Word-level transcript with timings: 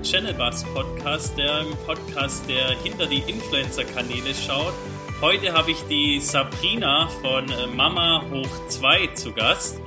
im 0.00 0.02
Channel 0.02 0.34
Bus 0.34 0.64
Podcast, 0.72 1.36
der 1.36 1.64
Podcast, 1.84 2.48
der 2.48 2.70
hinter 2.82 3.06
die 3.06 3.22
Influencer-Kanäle 3.26 4.34
schaut. 4.34 4.72
Heute 5.20 5.52
habe 5.52 5.72
ich 5.72 5.78
die 5.90 6.20
Sabrina 6.20 7.08
von 7.20 7.50
äh, 7.50 7.66
Mama 7.66 8.24
Hoch 8.30 8.68
2 8.68 9.08
zu 9.08 9.32
Gast. 9.32 9.78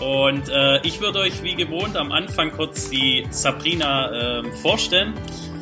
Und 0.00 0.48
äh, 0.48 0.80
ich 0.86 1.00
würde 1.00 1.20
euch 1.20 1.42
wie 1.42 1.54
gewohnt 1.54 1.96
am 1.96 2.12
Anfang 2.12 2.50
kurz 2.52 2.88
die 2.88 3.26
Sabrina 3.30 4.40
äh, 4.40 4.52
vorstellen. 4.62 5.12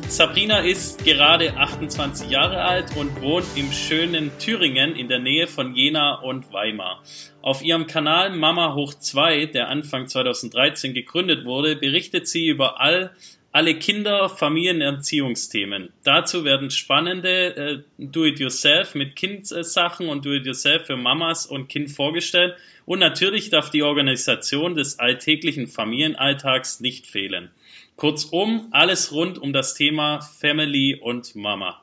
Sabrina 0.07 0.59
ist 0.59 1.03
gerade 1.03 1.57
28 1.57 2.29
Jahre 2.29 2.61
alt 2.63 2.95
und 2.95 3.21
wohnt 3.21 3.45
im 3.55 3.71
schönen 3.71 4.31
Thüringen 4.39 4.95
in 4.95 5.09
der 5.09 5.19
Nähe 5.19 5.47
von 5.47 5.75
Jena 5.75 6.15
und 6.15 6.53
Weimar. 6.53 7.03
Auf 7.41 7.61
ihrem 7.61 7.87
Kanal 7.87 8.29
Mama 8.29 8.73
Hoch 8.73 8.93
2, 8.93 9.47
der 9.47 9.67
Anfang 9.69 10.07
2013 10.07 10.93
gegründet 10.93 11.45
wurde, 11.45 11.75
berichtet 11.75 12.27
sie 12.27 12.47
über 12.47 12.79
all 12.79 13.11
alle 13.51 13.75
Kinder-, 13.75 14.29
Familienerziehungsthemen. 14.29 15.91
Dazu 16.03 16.45
werden 16.45 16.71
spannende 16.71 17.55
äh, 17.55 17.79
Do-it-yourself 17.97 18.95
mit 18.95 19.15
Kindsachen 19.15 20.07
und 20.07 20.25
Do-it-yourself 20.25 20.85
für 20.85 20.97
Mamas 20.97 21.45
und 21.45 21.67
Kind 21.67 21.91
vorgestellt. 21.91 22.55
Und 22.85 22.99
natürlich 22.99 23.49
darf 23.49 23.69
die 23.69 23.83
Organisation 23.83 24.75
des 24.75 24.99
alltäglichen 24.99 25.67
Familienalltags 25.67 26.79
nicht 26.79 27.07
fehlen. 27.07 27.51
Kurzum, 27.95 28.67
alles 28.71 29.11
rund 29.11 29.37
um 29.37 29.53
das 29.53 29.75
Thema 29.75 30.21
Family 30.21 30.95
und 30.95 31.35
Mama. 31.35 31.81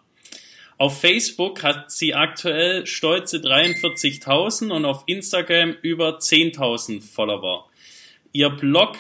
Auf 0.79 1.01
Facebook 1.01 1.63
hat 1.65 1.91
sie 1.91 2.15
aktuell 2.15 2.87
stolze 2.87 3.39
43.000 3.39 4.71
und 4.71 4.85
auf 4.85 5.03
Instagram 5.07 5.75
über 5.83 6.19
10.000 6.19 7.03
Follower. 7.03 7.69
Ihr 8.33 8.51
Blog 8.51 8.97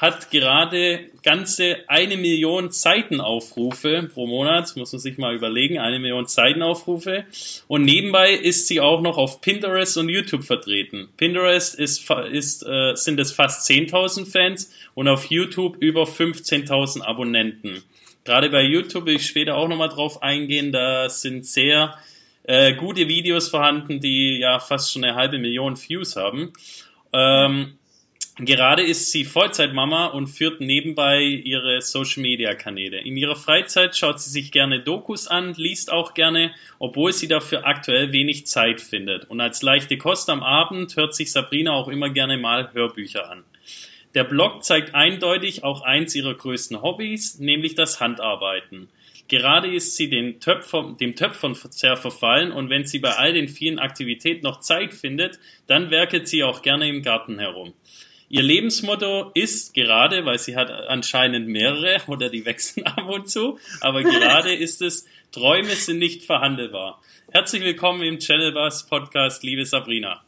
hat 0.00 0.30
gerade 0.30 1.10
ganze 1.22 1.76
eine 1.86 2.16
Million 2.16 2.72
Seitenaufrufe 2.72 4.08
pro 4.12 4.26
Monat, 4.26 4.74
muss 4.76 4.92
man 4.92 4.98
sich 4.98 5.18
mal 5.18 5.34
überlegen, 5.34 5.78
eine 5.78 5.98
Million 5.98 6.24
Seitenaufrufe. 6.24 7.26
Und 7.68 7.84
nebenbei 7.84 8.32
ist 8.32 8.66
sie 8.66 8.80
auch 8.80 9.02
noch 9.02 9.18
auf 9.18 9.42
Pinterest 9.42 9.98
und 9.98 10.08
YouTube 10.08 10.44
vertreten. 10.44 11.10
Pinterest 11.18 11.78
ist, 11.78 12.10
ist, 12.32 12.66
äh, 12.66 12.94
sind 12.94 13.20
es 13.20 13.32
fast 13.32 13.70
10.000 13.70 14.24
Fans 14.24 14.72
und 14.94 15.06
auf 15.06 15.26
YouTube 15.26 15.76
über 15.80 16.04
15.000 16.04 17.02
Abonnenten. 17.02 17.82
Gerade 18.24 18.48
bei 18.48 18.62
YouTube 18.62 19.04
will 19.04 19.16
ich 19.16 19.26
später 19.26 19.56
auch 19.56 19.68
nochmal 19.68 19.90
drauf 19.90 20.22
eingehen, 20.22 20.72
da 20.72 21.10
sind 21.10 21.44
sehr 21.44 21.94
äh, 22.44 22.72
gute 22.72 23.06
Videos 23.06 23.48
vorhanden, 23.48 24.00
die 24.00 24.38
ja 24.38 24.60
fast 24.60 24.92
schon 24.92 25.04
eine 25.04 25.14
halbe 25.14 25.38
Million 25.38 25.76
Views 25.76 26.16
haben. 26.16 26.54
Ähm, 27.12 27.74
Gerade 28.38 28.82
ist 28.82 29.10
sie 29.10 29.24
Vollzeitmama 29.24 30.06
und 30.06 30.28
führt 30.28 30.60
nebenbei 30.60 31.22
ihre 31.22 31.82
Social 31.82 32.22
Media 32.22 32.54
Kanäle. 32.54 33.00
In 33.00 33.16
ihrer 33.16 33.36
Freizeit 33.36 33.96
schaut 33.96 34.20
sie 34.20 34.30
sich 34.30 34.50
gerne 34.50 34.80
Dokus 34.80 35.26
an, 35.26 35.52
liest 35.56 35.92
auch 35.92 36.14
gerne, 36.14 36.52
obwohl 36.78 37.12
sie 37.12 37.28
dafür 37.28 37.66
aktuell 37.66 38.12
wenig 38.12 38.46
Zeit 38.46 38.80
findet. 38.80 39.28
Und 39.28 39.40
als 39.40 39.62
leichte 39.62 39.98
Kost 39.98 40.30
am 40.30 40.42
Abend 40.42 40.96
hört 40.96 41.14
sich 41.14 41.32
Sabrina 41.32 41.72
auch 41.72 41.88
immer 41.88 42.08
gerne 42.08 42.38
mal 42.38 42.72
Hörbücher 42.72 43.30
an. 43.30 43.44
Der 44.14 44.24
Blog 44.24 44.64
zeigt 44.64 44.94
eindeutig 44.94 45.62
auch 45.62 45.82
eins 45.82 46.14
ihrer 46.14 46.34
größten 46.34 46.82
Hobbys, 46.82 47.38
nämlich 47.38 47.74
das 47.74 48.00
Handarbeiten. 48.00 48.88
Gerade 49.28 49.72
ist 49.72 49.96
sie 49.96 50.10
den 50.10 50.40
Töpfer, 50.40 50.96
dem 50.98 51.14
Töpfern 51.14 51.54
sehr 51.54 51.96
verfallen 51.96 52.50
und 52.50 52.68
wenn 52.68 52.84
sie 52.84 52.98
bei 52.98 53.12
all 53.12 53.32
den 53.32 53.46
vielen 53.46 53.78
Aktivitäten 53.78 54.42
noch 54.42 54.58
Zeit 54.58 54.92
findet, 54.92 55.38
dann 55.68 55.92
werkelt 55.92 56.26
sie 56.26 56.42
auch 56.42 56.62
gerne 56.62 56.88
im 56.88 57.02
Garten 57.02 57.38
herum. 57.38 57.72
Ihr 58.32 58.44
Lebensmotto 58.44 59.32
ist 59.34 59.74
gerade, 59.74 60.24
weil 60.24 60.38
sie 60.38 60.54
hat 60.54 60.70
anscheinend 60.70 61.48
mehrere 61.48 62.00
oder 62.06 62.30
die 62.30 62.44
wechseln 62.46 62.86
ab 62.86 63.08
und 63.08 63.28
zu, 63.28 63.58
aber 63.80 64.04
gerade 64.04 64.54
ist 64.56 64.82
es, 64.82 65.04
Träume 65.32 65.74
sind 65.74 65.98
nicht 65.98 66.26
verhandelbar. 66.26 67.02
Herzlich 67.32 67.62
willkommen 67.62 68.02
im 68.02 68.20
Channel 68.20 68.52
Bus 68.52 68.86
Podcast, 68.86 69.42
liebe 69.42 69.66
Sabrina. 69.66 70.22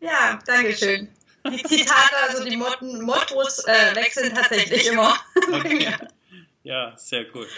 Ja, 0.00 0.38
danke 0.44 0.76
schön. 0.76 1.08
Die 1.50 1.62
Zitate, 1.62 2.16
also 2.28 2.44
die 2.44 2.54
Motten, 2.54 3.00
Mottos 3.00 3.64
äh, 3.64 3.96
wechseln 3.96 4.34
tatsächlich 4.34 4.86
immer. 4.88 5.16
Okay. 5.54 5.88
Ja, 6.64 6.94
sehr 6.98 7.24
gut. 7.24 7.48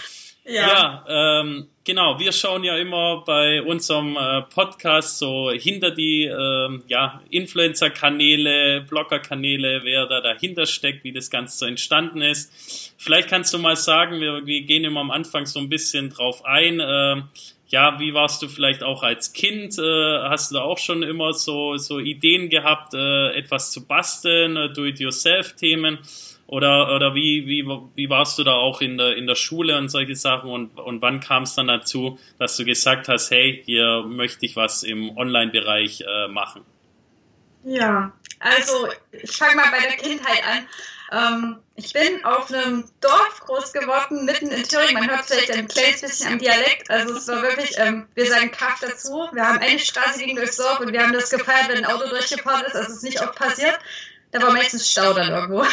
Ja, 0.47 1.05
ja 1.07 1.41
ähm, 1.41 1.69
genau. 1.85 2.19
Wir 2.19 2.33
schauen 2.33 2.65
ja 2.65 2.77
immer 2.77 3.25
bei 3.25 3.63
unserem 3.63 4.17
äh, 4.17 4.43
Podcast 4.43 5.19
so 5.19 5.51
hinter 5.51 5.91
die 5.91 6.25
äh, 6.25 6.81
ja, 6.87 7.23
Influencer-Kanäle, 7.31 8.83
Blogger-Kanäle, 8.83 9.81
wer 9.85 10.07
da 10.07 10.21
dahinter 10.21 10.67
steckt, 10.67 11.05
wie 11.05 11.13
das 11.13 11.31
Ganze 11.31 11.59
so 11.59 11.67
entstanden 11.67 12.21
ist. 12.21 12.95
Vielleicht 12.99 13.29
kannst 13.29 13.55
du 13.55 13.59
mal 13.59 13.77
sagen, 13.77 14.21
wir, 14.21 14.45
wir 14.45 14.63
gehen 14.63 14.85
immer 14.85 15.01
am 15.01 15.11
Anfang 15.11 15.47
so 15.47 15.59
ein 15.61 15.69
bisschen 15.69 16.11
drauf 16.11 16.45
ein. 16.45 16.79
Äh, 16.81 17.23
ja, 17.69 17.99
wie 17.99 18.13
warst 18.13 18.43
du 18.43 18.49
vielleicht 18.49 18.83
auch 18.83 19.03
als 19.03 19.33
Kind? 19.33 19.79
Äh, 19.79 20.19
hast 20.29 20.51
du 20.51 20.57
da 20.57 20.63
auch 20.63 20.79
schon 20.79 21.03
immer 21.03 21.33
so, 21.33 21.77
so 21.79 21.99
Ideen 21.99 22.51
gehabt, 22.51 22.93
äh, 22.93 23.31
etwas 23.33 23.73
zu 23.73 23.87
basteln, 23.87 24.57
äh, 24.57 24.73
Do-it-yourself-Themen? 24.73 25.99
Oder, 26.55 26.95
oder 26.95 27.17
wie, 27.17 27.49
wie, 27.49 27.67
wie 27.97 28.09
warst 28.09 28.39
du 28.39 28.45
da 28.45 28.53
auch 28.53 28.81
in 28.81 28.97
der, 28.97 29.17
in 29.17 29.27
der 29.27 29.35
Schule 29.35 29.77
und 29.77 29.89
solche 29.89 30.15
Sachen? 30.15 30.49
Und, 30.49 30.79
und 30.79 31.03
wann 31.03 31.19
kam 31.19 31.43
es 31.43 31.57
dann 31.57 31.67
dazu, 31.67 32.17
dass 32.39 32.57
du 32.57 32.65
gesagt 32.65 33.09
hast, 33.09 33.33
hey, 33.33 33.61
hier 33.67 34.05
möchte 34.07 34.47
ich 34.47 34.55
was 34.55 34.85
im 34.85 35.17
Online-Bereich 35.17 36.03
äh, 36.03 36.29
machen? 36.29 36.63
Ja, 37.65 38.13
also 38.39 38.73
ich 39.11 39.33
fange 39.33 39.57
mal 39.57 39.69
bei 39.73 39.81
der 39.81 39.97
Kindheit 39.97 40.45
an. 40.47 40.69
Ähm, 41.11 41.57
ich 41.75 41.93
bin 41.93 42.25
auf 42.25 42.53
einem 42.53 42.85
Dorf 43.01 43.41
groß 43.41 43.73
geworden, 43.73 44.25
mitten 44.25 44.53
in 44.53 44.63
Thüringen. 44.63 44.95
Man 44.95 45.11
hört 45.11 45.25
vielleicht 45.25 45.51
ein 45.51 45.67
kleines 45.67 46.03
bisschen 46.03 46.35
am 46.35 46.39
Dialekt. 46.39 46.89
Also 46.89 47.17
es 47.17 47.27
war 47.27 47.43
wirklich, 47.43 47.77
ähm, 47.79 48.07
wir 48.15 48.27
sagen 48.27 48.53
Kaff 48.53 48.79
dazu. 48.81 49.29
Wir 49.33 49.45
haben 49.45 49.59
eine 49.59 49.81
Straße 49.81 50.21
gegen 50.21 50.37
durchs 50.37 50.57
Dorf 50.57 50.79
und 50.79 50.93
wir 50.93 51.03
haben 51.03 51.15
das 51.15 51.31
gefeiert, 51.31 51.69
wenn 51.69 51.79
ein 51.79 51.87
Auto 51.87 52.09
durchgefahren 52.09 52.65
ist. 52.65 52.77
Also 52.77 52.91
es 52.91 52.97
ist 52.99 53.03
nicht 53.03 53.21
oft 53.21 53.35
passiert. 53.35 53.77
Da 54.35 54.43
war 54.43 54.51
meistens 54.51 54.91
Stau 54.91 55.13
dann 55.13 55.31
irgendwo 55.31 55.61
auf 55.61 55.69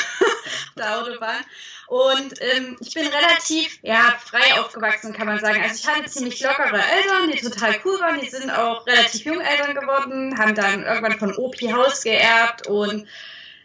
der 0.77 0.99
Autobahn. 0.99 1.44
Und 1.88 2.39
ähm, 2.41 2.77
ich 2.79 2.94
bin 2.94 3.07
relativ 3.07 3.79
ja, 3.81 4.16
frei 4.23 4.59
aufgewachsen, 4.59 5.13
kann 5.13 5.25
man 5.25 5.39
sagen. 5.39 5.63
Also 5.63 5.75
ich 5.75 5.88
hatte 5.88 6.07
ziemlich 6.07 6.39
lockere 6.41 6.79
Eltern, 6.79 7.31
die 7.31 7.41
total 7.41 7.75
cool 7.83 7.99
waren. 7.99 8.22
Die 8.22 8.29
sind 8.29 8.51
auch 8.51 8.85
relativ 8.85 9.25
jung 9.25 9.41
Eltern 9.41 9.73
geworden, 9.73 10.38
haben 10.38 10.53
dann 10.53 10.83
irgendwann 10.83 11.17
von 11.17 11.35
Opi 11.38 11.72
Haus 11.72 12.03
geerbt 12.03 12.67
und 12.67 13.07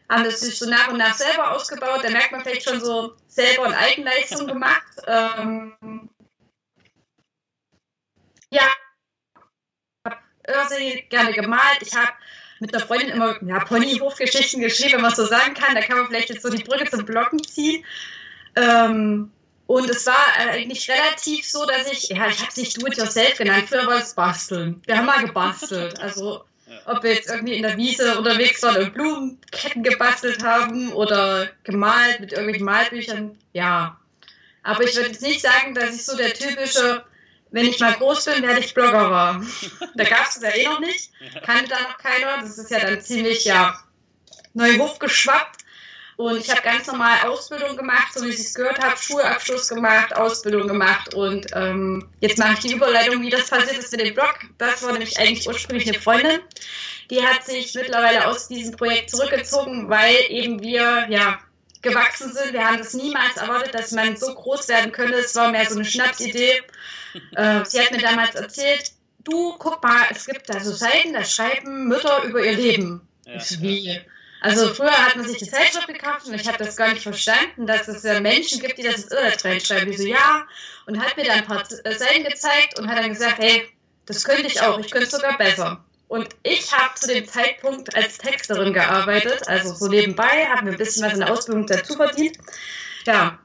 haben 0.08 0.24
das 0.24 0.40
sich 0.40 0.58
so 0.58 0.66
nach 0.66 0.88
und 0.88 0.96
nach 0.96 1.12
selber 1.12 1.52
ausgebaut. 1.52 2.00
Da 2.02 2.08
merkt 2.08 2.32
man 2.32 2.40
vielleicht 2.40 2.66
schon 2.66 2.80
so 2.80 3.14
selber 3.28 3.66
eine 3.66 3.76
Eigenleistung 3.76 4.46
gemacht. 4.46 4.96
Ähm, 5.06 6.08
ja, 8.48 8.66
ich 10.06 10.54
habe 10.54 11.02
gerne 11.10 11.34
gemalt. 11.34 11.82
Ich 11.82 11.94
habe 11.94 12.12
mit 12.60 12.74
einer 12.74 12.84
Freundin 12.84 13.10
immer 13.10 13.36
ja, 13.42 13.60
Ponyhofgeschichten 13.60 14.60
geschrieben, 14.60 14.94
wenn 14.94 15.02
man 15.02 15.14
so 15.14 15.26
sagen 15.26 15.54
kann. 15.54 15.74
Da 15.74 15.82
kann 15.82 15.98
man 15.98 16.06
vielleicht 16.06 16.30
jetzt 16.30 16.42
so 16.42 16.50
die 16.50 16.62
Brücke 16.62 16.90
zum 16.90 17.04
Blocken 17.04 17.42
ziehen. 17.42 17.84
Ähm, 18.54 19.30
und 19.66 19.90
es 19.90 20.06
war 20.06 20.14
eigentlich 20.38 20.88
relativ 20.88 21.46
so, 21.46 21.66
dass 21.66 21.90
ich, 21.90 22.08
ja, 22.08 22.28
ich 22.28 22.38
habe 22.38 22.48
es 22.48 22.56
nicht 22.56 22.80
do-it-yourself 22.80 23.36
genannt, 23.36 23.64
früher 23.68 23.86
war 23.86 24.00
es 24.00 24.14
basteln. 24.14 24.80
Wir 24.86 24.96
haben 24.96 25.06
mal 25.06 25.24
gebastelt. 25.24 25.98
Also, 26.00 26.44
ob 26.84 27.02
wir 27.02 27.14
jetzt 27.14 27.28
irgendwie 27.28 27.54
in 27.54 27.62
der 27.62 27.76
Wiese 27.76 28.16
unterwegs 28.16 28.62
waren 28.62 28.84
und 28.84 28.94
Blumenketten 28.94 29.82
gebastelt 29.82 30.44
haben 30.44 30.92
oder 30.92 31.48
gemalt 31.64 32.20
mit 32.20 32.32
irgendwelchen 32.32 32.64
Malbüchern, 32.64 33.38
ja. 33.52 33.98
Aber 34.62 34.82
ich 34.84 34.94
würde 34.96 35.10
jetzt 35.10 35.22
nicht 35.22 35.40
sagen, 35.40 35.74
dass 35.74 35.94
ich 35.94 36.04
so 36.04 36.16
der 36.16 36.32
typische 36.32 37.04
wenn 37.50 37.66
ich 37.66 37.80
mal 37.80 37.94
groß 37.94 38.24
bin, 38.26 38.42
werde 38.42 38.60
ich 38.60 38.74
Bloggerer. 38.74 39.40
Da 39.94 40.04
gab 40.04 40.28
es 40.28 40.40
ja 40.42 40.50
eh 40.50 40.64
noch 40.64 40.80
nicht, 40.80 41.10
kannte 41.44 41.70
da 41.70 41.80
noch 41.80 41.98
keiner. 41.98 42.42
Das 42.42 42.58
ist 42.58 42.70
ja 42.70 42.80
dann 42.80 43.00
ziemlich 43.00 43.44
ja 43.44 43.78
neu 44.54 44.78
hochgeschwappt. 44.78 45.66
Und 46.16 46.38
ich 46.38 46.50
habe 46.50 46.62
ganz 46.62 46.86
normal 46.86 47.28
Ausbildung 47.28 47.76
gemacht, 47.76 48.14
so 48.14 48.24
wie 48.24 48.30
ich 48.30 48.40
es 48.40 48.54
gehört 48.54 48.82
habe, 48.82 48.96
Schulabschluss 48.96 49.68
gemacht, 49.68 50.16
Ausbildung 50.16 50.66
gemacht 50.66 51.12
und 51.12 51.46
ähm, 51.54 52.08
jetzt 52.20 52.38
mache 52.38 52.54
ich 52.54 52.60
die 52.60 52.72
Überleitung, 52.72 53.20
wie 53.20 53.28
das 53.28 53.50
passiert 53.50 53.76
ist 53.76 53.92
mit 53.92 54.00
dem 54.00 54.14
Blog. 54.14 54.38
Das 54.56 54.82
war 54.82 54.92
nämlich 54.92 55.18
eigentlich 55.18 55.46
ursprünglich 55.46 55.86
eine 55.86 56.00
Freundin. 56.00 56.40
Die 57.10 57.22
hat 57.22 57.44
sich 57.44 57.74
mittlerweile 57.74 58.26
aus 58.26 58.48
diesem 58.48 58.74
Projekt 58.76 59.10
zurückgezogen, 59.10 59.90
weil 59.90 60.16
eben 60.30 60.62
wir 60.62 61.06
ja 61.10 61.38
gewachsen 61.86 62.32
sind. 62.32 62.52
Wir 62.52 62.66
haben 62.66 62.78
das 62.78 62.94
niemals 62.94 63.36
erwartet, 63.36 63.74
dass 63.74 63.92
man 63.92 64.16
so 64.16 64.34
groß 64.34 64.68
werden 64.68 64.92
könnte. 64.92 65.14
Es 65.14 65.34
war 65.34 65.50
mehr 65.50 65.66
so 65.66 65.76
eine 65.76 65.84
Schnapsidee. 65.84 66.62
Äh, 67.34 67.64
sie 67.64 67.80
hat 67.80 67.92
mir 67.92 67.98
damals 67.98 68.34
erzählt, 68.34 68.92
du, 69.24 69.54
guck 69.58 69.82
mal, 69.82 70.06
es 70.10 70.26
gibt 70.26 70.48
da 70.48 70.60
so 70.60 70.72
Seiten, 70.72 71.12
da 71.12 71.24
schreiben 71.24 71.88
Mütter 71.88 72.22
über 72.24 72.44
ihr 72.44 72.52
Leben. 72.52 73.06
Ja. 73.24 73.40
Wie? 73.60 74.00
Also 74.40 74.74
früher 74.74 74.92
hat 74.92 75.16
man 75.16 75.26
sich 75.26 75.38
die 75.38 75.50
Zeitschrift 75.50 75.88
gekauft 75.88 76.26
und 76.26 76.34
ich 76.34 76.46
habe 76.46 76.58
das 76.58 76.76
gar 76.76 76.92
nicht 76.92 77.02
verstanden, 77.02 77.66
dass 77.66 77.88
es 77.88 78.02
ja 78.02 78.20
Menschen 78.20 78.60
gibt, 78.60 78.78
die 78.78 78.82
das 78.82 78.96
ins 78.96 79.04
Internet 79.04 79.44
reinschreiben. 79.44 79.90
Die 79.90 79.96
so, 79.96 80.06
ja, 80.06 80.46
und 80.86 81.00
hat 81.02 81.16
mir 81.16 81.24
dann 81.24 81.38
ein 81.38 81.46
paar 81.46 81.64
Seiten 81.64 82.24
gezeigt 82.24 82.78
und 82.78 82.88
hat 82.88 82.98
dann 82.98 83.08
gesagt, 83.08 83.38
hey, 83.38 83.66
das 84.04 84.24
könnte 84.24 84.46
ich 84.46 84.60
auch, 84.60 84.78
ich 84.78 84.90
könnte 84.90 85.06
es 85.06 85.12
sogar 85.12 85.36
besser. 85.38 85.84
Und 86.08 86.28
ich 86.44 86.72
habe 86.72 86.94
zu 86.94 87.08
dem 87.08 87.26
Zeitpunkt 87.26 87.94
als 87.96 88.18
Texterin 88.18 88.72
gearbeitet, 88.72 89.48
also 89.48 89.74
so 89.74 89.88
nebenbei, 89.88 90.46
habe 90.46 90.66
mir 90.66 90.70
ein 90.72 90.76
bisschen 90.76 91.04
was 91.04 91.14
in 91.14 91.20
der 91.20 91.32
Ausbildung 91.32 91.66
dazu 91.66 91.94
verdient. 91.94 92.38
Ja, 93.06 93.38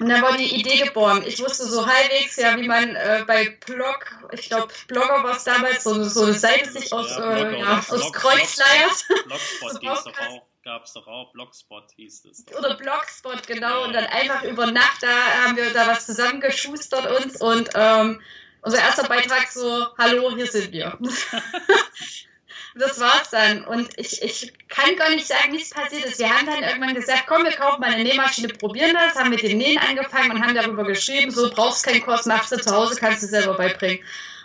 Und 0.00 0.08
dann 0.08 0.22
wurde 0.22 0.38
die 0.38 0.54
Idee 0.54 0.84
geboren. 0.84 1.24
Ich 1.26 1.40
wusste 1.40 1.64
so 1.64 1.86
halbwegs, 1.86 2.36
ja, 2.36 2.56
wie 2.56 2.68
man 2.68 2.94
äh, 2.94 3.24
bei 3.26 3.58
Blog, 3.66 4.06
ich 4.32 4.48
glaube, 4.48 4.72
Blogger 4.86 5.24
war 5.24 5.36
es 5.36 5.44
damals, 5.44 5.82
so, 5.82 6.02
so 6.04 6.24
eine 6.24 6.34
Seite 6.34 6.70
sich 6.70 6.92
aus, 6.92 7.10
ja, 7.10 7.16
Blogger, 7.16 7.50
äh, 7.50 7.60
ja, 7.60 7.78
aus 7.78 8.12
Kreuzleiert. 8.12 9.06
Blogspot 9.26 9.72
so 9.72 9.78
gibt's 9.80 10.04
doch 10.04 10.20
auch, 10.20 10.42
gab 10.64 10.84
es 10.84 10.92
doch 10.92 11.06
auch, 11.08 11.32
Blogspot 11.32 11.90
hieß 11.96 12.26
es. 12.26 12.46
Oder 12.56 12.76
Blogspot, 12.76 13.46
genau. 13.46 13.80
Ja. 13.80 13.84
Und 13.86 13.92
dann 13.92 14.06
einfach 14.06 14.44
über 14.44 14.70
Nacht, 14.70 15.02
da 15.02 15.44
haben 15.44 15.56
wir 15.56 15.72
da 15.72 15.88
was 15.88 16.06
zusammengeschustert 16.06 17.10
uns 17.20 17.40
und 17.40 17.70
ähm, 17.74 18.22
unser 18.62 18.78
erster 18.78 19.08
Beitrag 19.08 19.48
so, 19.48 19.86
hallo, 19.96 20.34
hier 20.34 20.46
sind 20.46 20.72
wir. 20.72 20.98
das 22.74 23.00
war's 23.00 23.30
dann. 23.30 23.64
Und 23.64 23.88
ich, 23.96 24.22
ich 24.22 24.52
kann 24.68 24.96
gar 24.96 25.10
nicht 25.10 25.26
sagen, 25.26 25.52
wie 25.52 25.60
es 25.60 25.70
passiert 25.70 26.04
ist. 26.04 26.18
Wir 26.18 26.30
haben 26.30 26.46
dann 26.46 26.62
irgendwann 26.62 26.94
gesagt, 26.94 27.24
komm, 27.26 27.44
wir 27.44 27.52
kaufen 27.52 27.80
mal 27.80 27.92
eine 27.92 28.04
Nähmaschine, 28.04 28.48
probieren 28.48 28.94
das, 28.94 29.16
haben 29.16 29.30
mit 29.30 29.42
dem 29.42 29.58
Nähen 29.58 29.78
angefangen 29.78 30.32
und 30.32 30.42
haben 30.42 30.54
darüber 30.54 30.84
geschrieben, 30.84 31.30
so 31.30 31.50
brauchst 31.50 31.84
keinen 31.84 32.02
Kurs, 32.02 32.26
machst 32.26 32.52
du 32.52 32.56
zu 32.56 32.74
Hause, 32.74 32.96
kannst 32.98 33.22
du 33.22 33.26
selber 33.26 33.54
beibringen. 33.54 34.00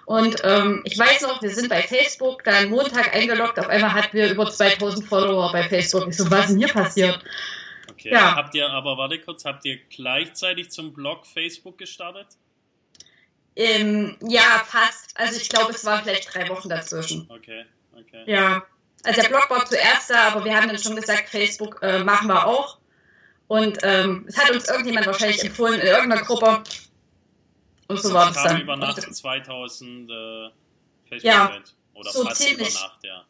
Und 0.05 0.41
ähm, 0.43 0.81
ich 0.83 0.99
weiß 0.99 1.21
noch, 1.21 1.41
wir 1.41 1.49
sind 1.49 1.69
bei 1.69 1.81
Facebook 1.81 2.43
da 2.43 2.59
am 2.59 2.69
Montag 2.69 3.15
eingeloggt, 3.15 3.57
auf 3.57 3.69
einmal 3.69 3.93
hatten 3.93 4.17
wir 4.17 4.31
über 4.31 4.49
2000 4.49 5.07
Follower 5.07 5.51
bei 5.51 5.63
Facebook. 5.63 6.09
Ich 6.09 6.17
so, 6.17 6.29
was 6.29 6.41
ist 6.41 6.49
denn 6.49 6.57
hier 6.57 6.67
passiert? 6.67 7.23
Okay, 7.89 8.11
ja. 8.11 8.35
habt 8.35 8.53
ihr, 8.53 8.69
aber 8.69 8.97
warte 8.97 9.19
kurz, 9.19 9.45
habt 9.45 9.63
ihr 9.65 9.77
gleichzeitig 9.89 10.71
zum 10.71 10.93
Blog 10.93 11.25
Facebook 11.25 11.77
gestartet? 11.77 12.27
Ähm, 13.55 14.17
ja, 14.21 14.63
fast. 14.65 15.15
Also 15.15 15.37
ich 15.39 15.49
glaube, 15.49 15.71
es 15.71 15.85
waren 15.85 16.03
vielleicht 16.03 16.33
drei 16.33 16.49
Wochen 16.49 16.69
dazwischen. 16.69 17.29
Okay. 17.29 17.65
Okay. 17.95 18.23
Ja, 18.25 18.63
also 19.03 19.21
der 19.21 19.29
Blog 19.29 19.49
war 19.49 19.65
zuerst 19.65 20.09
da, 20.09 20.29
aber 20.29 20.45
wir 20.45 20.55
haben 20.55 20.67
dann 20.67 20.79
schon 20.79 20.95
gesagt, 20.95 21.29
Facebook 21.29 21.79
äh, 21.81 22.03
machen 22.03 22.27
wir 22.27 22.47
auch. 22.47 22.79
Und 23.47 23.77
ähm, 23.83 24.25
es 24.27 24.37
hat 24.37 24.49
uns 24.51 24.67
irgendjemand 24.67 25.05
wahrscheinlich 25.05 25.43
empfohlen 25.43 25.79
in 25.79 25.87
irgendeiner 25.87 26.23
Gruppe. 26.23 26.63
Und 27.87 28.01
so 28.01 28.13
war 28.13 28.31
es 28.31 28.41
dann. 28.41 28.61
über 28.61 28.75
Nacht 28.75 29.01
2000 29.01 30.09
äh, 30.09 30.49
Facebook 31.09 31.23
ja, 31.23 31.59
oder 31.93 32.11
so 32.11 32.23
fast 32.23 32.41
ziemlich. 32.41 32.69
über 32.69 32.79
Nacht, 32.79 33.03
ja. 33.03 33.25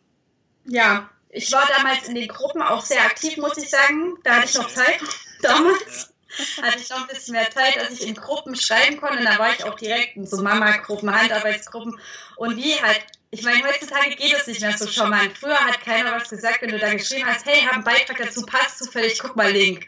Ja, 0.65 1.09
ich 1.29 1.51
war 1.51 1.67
damals 1.75 2.07
in 2.07 2.15
den 2.15 2.27
Gruppen 2.27 2.61
auch 2.61 2.85
sehr 2.85 3.03
aktiv, 3.03 3.37
muss 3.37 3.57
ich 3.57 3.69
sagen. 3.69 4.17
Da 4.23 4.35
hatte 4.35 4.45
ich 4.45 4.55
noch 4.55 4.69
Zeit 4.69 5.01
damals. 5.41 6.07
Ja. 6.07 6.12
Hatte 6.61 6.79
ich 6.79 6.89
noch 6.89 7.01
ein 7.01 7.07
bisschen 7.07 7.33
mehr 7.33 7.49
Zeit, 7.51 7.75
dass 7.75 7.91
ich 7.91 8.07
in 8.07 8.15
Gruppen 8.15 8.55
schreiben 8.55 8.99
konnte. 8.99 9.19
Und 9.19 9.25
da 9.25 9.37
war 9.37 9.53
ich 9.53 9.63
auch 9.63 9.75
direkt 9.75 10.15
in 10.15 10.25
so 10.25 10.41
Mama-Gruppen, 10.41 11.13
Handarbeitsgruppen. 11.13 11.99
Und 12.37 12.57
wie 12.57 12.73
halt 12.81 13.05
ich 13.33 13.41
meine, 13.41 13.63
heutzutage 13.63 14.15
geht 14.15 14.31
es 14.31 14.45
nicht 14.45 14.61
mehr 14.61 14.77
so 14.77 14.85
charmant. 14.85 15.35
Früher 15.35 15.57
hat 15.57 15.81
keiner 15.81 16.11
was 16.11 16.29
gesagt, 16.29 16.61
wenn 16.61 16.69
du 16.69 16.77
da 16.77 16.93
geschrieben 16.93 17.25
hast, 17.25 17.47
hey, 17.47 17.61
hab 17.61 17.73
einen 17.73 17.83
Beitrag 17.83 18.17
dazu, 18.17 18.45
passt 18.45 18.77
zufällig, 18.77 19.17
guck 19.17 19.35
mal 19.35 19.51
Link. 19.51 19.87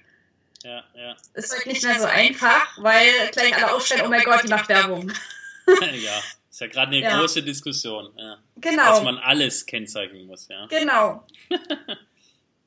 Ja, 0.63 0.83
ja. 0.95 1.15
Ist 1.35 1.53
halt 1.53 1.67
nicht 1.67 1.83
mehr 1.83 1.99
so 1.99 2.05
einfach, 2.05 2.75
weil 2.81 3.07
gleich 3.31 3.55
alle 3.55 3.71
aufstellen, 3.71 4.01
oh 4.03 4.09
mein 4.09 4.23
Gott, 4.23 4.41
die 4.43 4.47
macht 4.47 4.67
Werbung. 4.67 5.11
ja, 5.67 6.23
ist 6.49 6.59
ja 6.59 6.65
gerade 6.65 6.87
eine 6.87 7.01
ja. 7.01 7.19
große 7.19 7.43
Diskussion. 7.43 8.11
Ja. 8.17 8.39
Genau. 8.55 8.83
Dass 8.83 9.03
man 9.03 9.19
alles 9.19 9.63
kennzeichnen 9.67 10.25
muss, 10.25 10.47
ja. 10.47 10.65
Genau. 10.65 11.23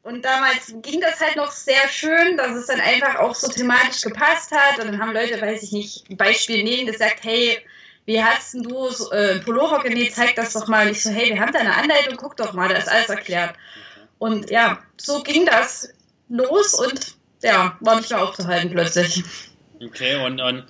Und 0.09 0.25
damals 0.25 0.75
ging 0.81 1.03
das 1.03 1.21
halt 1.21 1.37
noch 1.37 1.53
sehr 1.53 1.87
schön, 1.91 2.39
dass 2.39 2.57
es 2.57 2.67
dann 2.67 2.81
einfach 2.81 3.17
auch 3.17 3.35
so 3.35 3.47
thematisch 3.47 4.01
gepasst 4.01 4.51
hat. 4.53 4.79
Und 4.79 4.87
dann 4.87 4.99
haben 4.99 5.13
Leute, 5.13 5.39
weiß 5.39 5.63
ich 5.65 5.73
nicht, 5.73 6.09
ein 6.09 6.17
Beispiel 6.17 6.65
nehmen, 6.65 6.87
gesagt, 6.87 7.25
hey, 7.25 7.59
wie 8.07 8.23
hast 8.23 8.55
du 8.55 8.89
so, 8.89 9.13
äh, 9.13 9.39
Pullover 9.41 9.81
genäht, 9.81 10.15
zeig 10.15 10.35
das 10.35 10.55
doch 10.55 10.67
mal. 10.67 10.87
Und 10.87 10.93
ich 10.93 11.03
so, 11.03 11.11
hey, 11.11 11.29
wir 11.29 11.39
haben 11.39 11.53
da 11.53 11.59
eine 11.59 11.77
Anleitung, 11.77 12.17
guck 12.17 12.39
doch 12.39 12.55
mal, 12.55 12.71
da 12.71 12.77
ist 12.77 12.89
alles 12.89 13.11
erklärt. 13.11 13.55
Und 14.19 14.49
ja, 14.49 14.79
so 14.97 15.23
ging 15.23 15.45
das 15.45 15.93
los 16.31 16.73
und 16.73 17.15
ja, 17.43 17.77
war 17.81 17.97
nicht 17.97 18.09
mehr 18.09 18.23
aufzuhalten 18.23 18.71
plötzlich. 18.71 19.23
Okay, 19.85 20.25
und, 20.25 20.41
und 20.41 20.65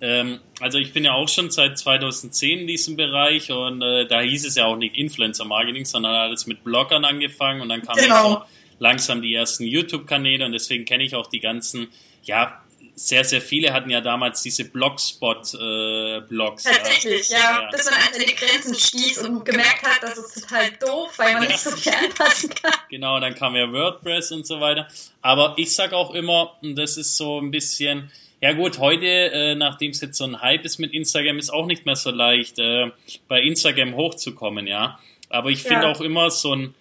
ähm, 0.00 0.38
also 0.60 0.78
ich 0.78 0.92
bin 0.92 1.04
ja 1.04 1.14
auch 1.14 1.28
schon 1.28 1.50
seit 1.50 1.76
2010 1.78 2.60
in 2.60 2.66
diesem 2.68 2.96
Bereich 2.96 3.50
und 3.50 3.82
äh, 3.82 4.06
da 4.06 4.20
hieß 4.20 4.46
es 4.46 4.54
ja 4.54 4.66
auch 4.66 4.76
nicht 4.76 4.96
Influencer 4.96 5.46
Marketing, 5.46 5.84
sondern 5.84 6.14
alles 6.14 6.46
mit 6.46 6.62
Bloggern 6.62 7.04
angefangen 7.04 7.60
und 7.60 7.70
dann 7.70 7.82
kamen 7.82 8.00
genau. 8.00 8.30
so 8.30 8.42
langsam 8.84 9.22
die 9.22 9.34
ersten 9.34 9.64
YouTube-Kanäle 9.64 10.44
und 10.44 10.52
deswegen 10.52 10.84
kenne 10.84 11.04
ich 11.04 11.14
auch 11.14 11.26
die 11.26 11.40
ganzen, 11.40 11.88
ja, 12.22 12.60
sehr, 12.96 13.24
sehr 13.24 13.40
viele 13.40 13.72
hatten 13.72 13.90
ja 13.90 14.00
damals 14.00 14.42
diese 14.42 14.66
Blogspot-Blogs. 14.66 16.66
Äh, 16.66 16.70
Tatsächlich, 16.70 17.28
ja. 17.30 17.38
ja. 17.38 17.68
Bis 17.72 17.90
man 17.90 17.94
an 17.94 18.12
die 18.14 18.34
Grenzen 18.34 18.74
stieß 18.74 19.26
und 19.26 19.44
gemerkt 19.44 19.82
hat, 19.82 20.02
das 20.02 20.18
ist 20.18 20.42
total 20.42 20.70
doof, 20.78 21.12
weil 21.16 21.32
man 21.32 21.44
ja. 21.44 21.48
nicht 21.48 21.60
so 21.60 21.70
viel 21.70 21.92
anpassen 21.92 22.50
kann. 22.50 22.72
Genau, 22.90 23.18
dann 23.18 23.34
kam 23.34 23.56
ja 23.56 23.72
WordPress 23.72 24.32
und 24.32 24.46
so 24.46 24.60
weiter. 24.60 24.86
Aber 25.22 25.54
ich 25.56 25.74
sag 25.74 25.92
auch 25.92 26.14
immer, 26.14 26.56
und 26.62 26.76
das 26.76 26.96
ist 26.96 27.16
so 27.16 27.40
ein 27.40 27.50
bisschen, 27.50 28.12
ja 28.40 28.52
gut, 28.52 28.78
heute, 28.78 29.06
äh, 29.06 29.54
nachdem 29.56 29.90
es 29.90 30.00
jetzt 30.00 30.18
so 30.18 30.24
ein 30.24 30.40
Hype 30.40 30.64
ist 30.64 30.78
mit 30.78 30.92
Instagram, 30.92 31.38
ist 31.38 31.50
auch 31.50 31.66
nicht 31.66 31.86
mehr 31.86 31.96
so 31.96 32.10
leicht, 32.10 32.60
äh, 32.60 32.92
bei 33.26 33.40
Instagram 33.40 33.96
hochzukommen, 33.96 34.68
ja. 34.68 35.00
Aber 35.30 35.50
ich 35.50 35.64
finde 35.64 35.88
auch 35.88 36.00
immer 36.00 36.30
so 36.30 36.54
ein, 36.54 36.74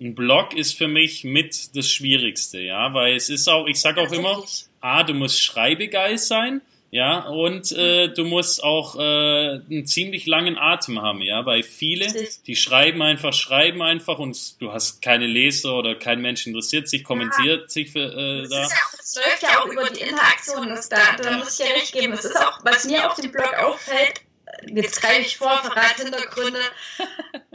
ein 0.00 0.14
Blog 0.14 0.54
ist 0.54 0.76
für 0.76 0.88
mich 0.88 1.24
mit 1.24 1.76
das 1.76 1.90
Schwierigste, 1.90 2.60
ja, 2.60 2.94
weil 2.94 3.16
es 3.16 3.28
ist 3.28 3.48
auch, 3.48 3.66
ich 3.66 3.80
sag 3.80 3.98
auch 3.98 4.12
immer, 4.12 4.44
A, 4.80 5.02
du 5.02 5.14
musst 5.14 5.42
schreibegeil 5.42 6.18
sein, 6.18 6.60
ja, 6.90 7.20
und 7.20 7.70
äh, 7.72 8.08
du 8.08 8.24
musst 8.24 8.64
auch 8.64 8.96
äh, 8.96 9.00
einen 9.00 9.86
ziemlich 9.86 10.26
langen 10.26 10.56
Atem 10.56 11.02
haben, 11.02 11.20
ja, 11.20 11.44
weil 11.44 11.62
viele, 11.62 12.06
die 12.46 12.56
schreiben 12.56 13.02
einfach, 13.02 13.34
schreiben 13.34 13.82
einfach 13.82 14.18
und 14.18 14.60
du 14.62 14.72
hast 14.72 15.02
keine 15.02 15.26
Leser 15.26 15.74
oder 15.74 15.96
kein 15.96 16.22
Mensch 16.22 16.46
interessiert 16.46 16.88
sich, 16.88 17.04
kommentiert 17.04 17.62
ja. 17.62 17.68
sich 17.68 17.92
für, 17.92 18.04
äh, 18.04 18.48
da. 18.48 18.66
Es 19.00 19.16
läuft 19.16 19.42
ja 19.42 19.60
auch 19.60 19.66
über 19.66 19.90
die 19.90 20.00
Interaktion, 20.00 20.68
das 20.68 20.88
da, 20.88 20.98
da 21.22 21.36
muss 21.38 21.60
ich 21.60 21.66
ja 21.66 21.74
recht 21.74 21.92
geben. 21.92 22.12
Das 22.12 22.24
ist 22.24 22.36
auch, 22.36 22.60
was 22.62 22.86
mir 22.86 23.10
auf 23.10 23.16
dem 23.16 23.32
Blog 23.32 23.52
auffällt, 23.58 24.22
jetzt 24.66 25.02
greife 25.02 25.20
ich 25.20 25.36
vor, 25.36 25.58
verrate 25.58 26.04
Hintergründe. 26.04 26.60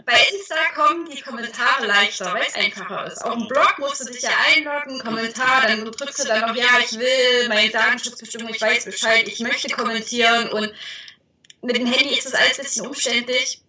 Bei 0.05 0.13
Insta 0.33 0.55
kommen 0.75 1.09
die 1.09 1.21
Kommentare 1.21 1.85
leichter, 1.85 2.33
weil 2.33 2.43
es 2.47 2.55
einfacher 2.55 3.07
ist. 3.07 3.23
Auf 3.23 3.37
dem 3.37 3.47
Blog 3.47 3.75
musst 3.79 4.01
du 4.01 4.11
dich 4.11 4.21
ja 4.21 4.31
einloggen, 4.53 4.99
Kommentar, 4.99 5.63
dann 5.67 5.85
drückst 5.85 6.23
du 6.23 6.27
dann 6.27 6.41
noch, 6.41 6.55
ja, 6.55 6.67
ich 6.83 6.97
will 6.99 7.47
meine 7.47 7.69
Datenschutzbestimmung, 7.69 8.49
ich 8.49 8.61
weiß 8.61 8.85
Bescheid, 8.85 9.27
ich 9.27 9.39
möchte 9.39 9.69
kommentieren 9.69 10.49
und 10.49 10.73
mit 11.61 11.77
dem 11.77 11.85
Handy 11.85 12.15
ist 12.17 12.25
das 12.25 12.33
alles 12.33 12.59
ein 12.59 12.63
bisschen 12.63 12.87
umständlich. 12.87 13.61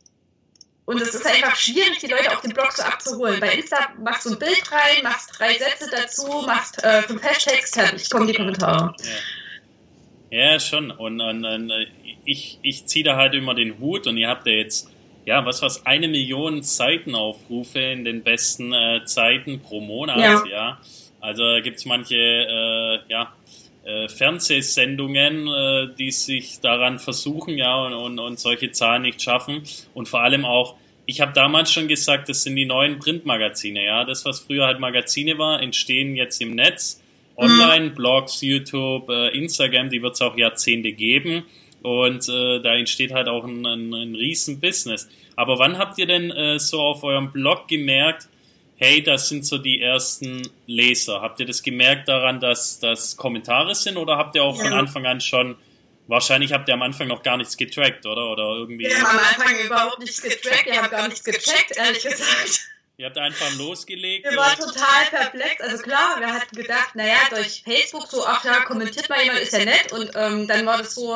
Und 0.86 1.00
es 1.00 1.14
ist 1.14 1.26
einfach 1.26 1.56
schwierig, 1.56 1.98
die 2.00 2.08
Leute 2.08 2.30
auf 2.30 2.42
dem 2.42 2.52
Blog 2.52 2.72
so 2.72 2.82
abzuholen. 2.82 3.40
Bei 3.40 3.54
Insta 3.54 3.88
machst 4.02 4.26
du 4.26 4.32
ein 4.32 4.38
Bild 4.38 4.70
rein, 4.70 5.02
machst 5.02 5.30
drei 5.38 5.54
Sätze 5.54 5.88
dazu, 5.90 6.42
machst 6.44 6.82
äh, 6.84 7.02
fünf 7.02 7.22
Hashtags, 7.22 7.70
fertig, 7.70 8.10
kommen 8.10 8.26
die 8.26 8.34
Kommentare. 8.34 8.94
Ja, 10.30 10.52
ja 10.52 10.60
schon. 10.60 10.90
Und, 10.90 11.22
und, 11.22 11.44
und 11.44 11.72
ich, 12.26 12.58
ich 12.62 12.84
ziehe 12.86 13.04
da 13.04 13.16
halt 13.16 13.34
immer 13.34 13.54
den 13.54 13.78
Hut 13.78 14.06
und 14.06 14.18
ihr 14.18 14.28
habt 14.28 14.46
ja 14.46 14.52
jetzt, 14.52 14.90
ja, 15.26 15.44
was 15.44 15.62
was, 15.62 15.86
eine 15.86 16.08
Million 16.08 16.62
Seitenaufrufe 16.62 17.80
in 17.80 18.04
den 18.04 18.22
besten 18.22 18.72
äh, 18.72 19.04
Zeiten 19.04 19.60
pro 19.60 19.80
Monat, 19.80 20.18
ja. 20.18 20.44
ja. 20.50 20.80
Also 21.20 21.42
gibt 21.62 21.78
es 21.78 21.86
manche, 21.86 22.16
äh, 22.16 22.98
ja, 23.08 23.32
äh, 23.84 24.08
Fernsehsendungen, 24.08 25.48
äh, 25.48 25.94
die 25.98 26.10
sich 26.10 26.60
daran 26.60 26.98
versuchen, 26.98 27.56
ja, 27.56 27.76
und, 27.76 27.94
und, 27.94 28.18
und 28.18 28.38
solche 28.38 28.70
Zahlen 28.70 29.02
nicht 29.02 29.22
schaffen. 29.22 29.62
Und 29.94 30.08
vor 30.08 30.20
allem 30.20 30.44
auch, 30.44 30.76
ich 31.06 31.20
habe 31.20 31.32
damals 31.34 31.72
schon 31.72 31.88
gesagt, 31.88 32.28
das 32.28 32.42
sind 32.42 32.56
die 32.56 32.66
neuen 32.66 32.98
Printmagazine, 32.98 33.84
ja. 33.84 34.04
Das, 34.04 34.24
was 34.24 34.40
früher 34.40 34.66
halt 34.66 34.80
Magazine 34.80 35.38
war, 35.38 35.60
entstehen 35.62 36.16
jetzt 36.16 36.40
im 36.40 36.54
Netz. 36.54 37.02
Mhm. 37.36 37.44
Online, 37.44 37.90
Blogs, 37.90 38.40
YouTube, 38.40 39.08
äh, 39.08 39.36
Instagram, 39.36 39.90
die 39.90 40.02
wird 40.02 40.14
es 40.14 40.22
auch 40.22 40.36
Jahrzehnte 40.36 40.92
geben. 40.92 41.44
Und 41.84 42.30
äh, 42.30 42.60
da 42.60 42.74
entsteht 42.76 43.12
halt 43.12 43.28
auch 43.28 43.44
ein, 43.44 43.66
ein, 43.66 43.92
ein 43.92 44.14
riesen 44.14 44.58
Business. 44.58 45.06
Aber 45.36 45.58
wann 45.58 45.76
habt 45.76 45.98
ihr 45.98 46.06
denn 46.06 46.30
äh, 46.30 46.58
so 46.58 46.80
auf 46.80 47.04
eurem 47.04 47.30
Blog 47.30 47.68
gemerkt, 47.68 48.26
hey, 48.76 49.02
das 49.02 49.28
sind 49.28 49.44
so 49.44 49.58
die 49.58 49.82
ersten 49.82 50.48
Leser? 50.66 51.20
Habt 51.20 51.40
ihr 51.40 51.46
das 51.46 51.62
gemerkt 51.62 52.08
daran, 52.08 52.40
dass 52.40 52.80
das 52.80 53.18
Kommentare 53.18 53.74
sind 53.74 53.98
oder 53.98 54.16
habt 54.16 54.34
ihr 54.34 54.42
auch 54.42 54.56
ja. 54.56 54.64
von 54.64 54.72
Anfang 54.72 55.04
an 55.04 55.20
schon, 55.20 55.56
wahrscheinlich 56.06 56.54
habt 56.54 56.68
ihr 56.68 56.74
am 56.74 56.80
Anfang 56.80 57.06
noch 57.06 57.22
gar 57.22 57.36
nichts 57.36 57.54
getrackt, 57.54 58.06
oder? 58.06 58.30
Oder 58.30 58.44
irgendwie. 58.56 58.86
Wir 58.86 58.96
haben 58.96 59.18
am 59.18 59.18
Anfang 59.18 59.66
überhaupt 59.66 59.98
nichts 59.98 60.22
getrackt, 60.22 60.64
wir 60.64 60.82
haben 60.82 60.90
gar 60.90 61.06
nichts 61.06 61.22
gecheckt, 61.22 61.76
ehrlich 61.76 62.02
gesagt. 62.02 62.60
Ihr 62.96 63.06
habt 63.06 63.18
einfach 63.18 63.54
losgelegt. 63.58 64.24
Wir 64.24 64.38
waren 64.38 64.56
total 64.58 65.04
perplex. 65.10 65.60
Also 65.60 65.82
klar, 65.82 66.18
wir 66.18 66.32
hatten 66.32 66.56
gedacht, 66.56 66.94
naja, 66.94 67.18
durch 67.28 67.62
Facebook 67.62 68.06
so, 68.06 68.24
ach 68.24 68.42
ja, 68.42 68.60
kommentiert 68.60 69.10
mal 69.10 69.20
jemand, 69.20 69.40
ist 69.40 69.52
ja 69.52 69.66
nett. 69.66 69.92
Und 69.92 70.12
ähm, 70.14 70.48
dann 70.48 70.64
war 70.64 70.78
das 70.78 70.94
so, 70.94 71.14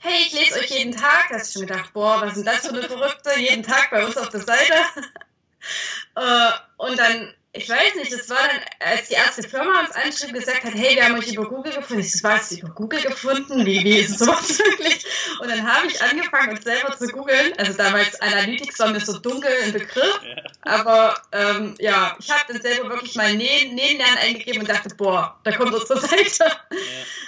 hey, 0.00 0.22
ich 0.26 0.32
lese 0.32 0.58
euch 0.58 0.70
jeden 0.70 0.92
Tag. 0.92 1.28
Da 1.28 1.36
hast 1.36 1.54
du 1.54 1.60
schon 1.60 1.68
gedacht, 1.68 1.92
boah, 1.92 2.20
was 2.20 2.34
sind 2.34 2.46
das 2.46 2.66
für 2.66 2.70
eine 2.70 2.82
Verrückte, 2.82 3.38
jeden 3.38 3.62
Tag 3.62 3.90
bei 3.90 4.04
uns 4.04 4.16
auf 4.16 4.30
der 4.30 4.40
Seite. 4.40 4.74
äh, 6.16 6.50
und 6.78 6.98
dann 6.98 7.34
ich 7.52 7.68
weiß 7.68 7.96
nicht, 7.96 8.12
das 8.12 8.30
war 8.30 8.38
dann, 8.38 8.60
als 8.78 9.08
die 9.08 9.14
erste 9.14 9.42
Firma 9.42 9.80
uns 9.80 9.90
anschrieb, 9.90 10.32
gesagt 10.32 10.62
hat, 10.62 10.72
hey, 10.72 10.94
wir 10.94 11.04
haben 11.04 11.16
euch 11.16 11.32
über 11.32 11.48
Google 11.48 11.72
gefunden. 11.72 12.00
Ich 12.00 12.12
so, 12.12 12.22
was, 12.22 12.52
über 12.52 12.68
Google 12.68 13.00
gefunden? 13.00 13.66
Wie, 13.66 13.82
wie 13.82 13.98
ist 13.98 14.20
sowas 14.20 14.56
möglich? 14.70 15.04
Und 15.40 15.50
dann 15.50 15.66
habe 15.66 15.88
ich 15.88 16.00
angefangen, 16.00 16.50
uns 16.50 16.62
selber 16.62 16.96
zu 16.96 17.08
googeln. 17.08 17.52
Also 17.58 17.72
damals 17.72 18.20
Analytics 18.20 18.78
war 18.78 18.90
mir 18.90 19.00
so 19.00 19.18
dunkel 19.18 19.50
im 19.66 19.72
Begriff. 19.72 20.20
Aber 20.62 21.20
ähm, 21.32 21.74
ja, 21.80 22.16
ich 22.20 22.30
habe 22.30 22.52
dann 22.52 22.62
selber 22.62 22.88
wirklich 22.88 23.16
mal 23.16 23.34
Nähen, 23.34 23.74
Nähenlernen 23.74 24.18
eingegeben 24.18 24.60
und 24.60 24.70
dachte, 24.70 24.94
boah, 24.94 25.36
da 25.42 25.50
kommt 25.50 25.74
unsere 25.74 26.00
Seite. 26.06 26.44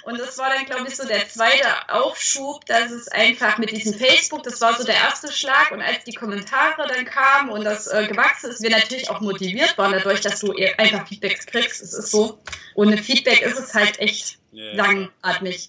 Und 0.04 0.20
das 0.20 0.38
war 0.38 0.50
dann, 0.50 0.66
glaube 0.66 0.86
ich, 0.86 0.96
so 0.96 1.04
der 1.04 1.28
zweite 1.28 1.66
Aufschub, 1.88 2.64
dass 2.66 2.92
es 2.92 3.08
einfach 3.08 3.58
mit 3.58 3.72
diesem 3.72 3.94
Facebook, 3.94 4.44
das 4.44 4.60
war 4.60 4.76
so 4.76 4.84
der 4.84 4.94
erste 4.94 5.32
Schlag. 5.32 5.72
Und 5.72 5.82
als 5.82 6.04
die 6.04 6.14
Kommentare 6.14 6.86
dann 6.86 7.04
kamen 7.06 7.50
und 7.50 7.64
das 7.64 7.88
äh, 7.88 8.06
gewachsen 8.06 8.50
ist, 8.50 8.62
wir 8.62 8.70
natürlich 8.70 9.10
auch 9.10 9.20
motiviert 9.20 9.76
waren 9.78 9.90
dadurch, 9.90 10.11
dadurch, 10.12 10.20
dass 10.20 10.40
du 10.40 10.54
einfach 10.78 11.06
Feedbacks 11.06 11.46
kriegst. 11.46 11.82
Es 11.82 11.94
ist 11.94 12.10
so. 12.10 12.38
Ohne 12.74 12.98
Feedback 12.98 13.42
ist 13.42 13.58
es 13.58 13.74
halt 13.74 13.98
echt 13.98 14.38
yeah. 14.52 14.74
langatmig. 14.74 15.68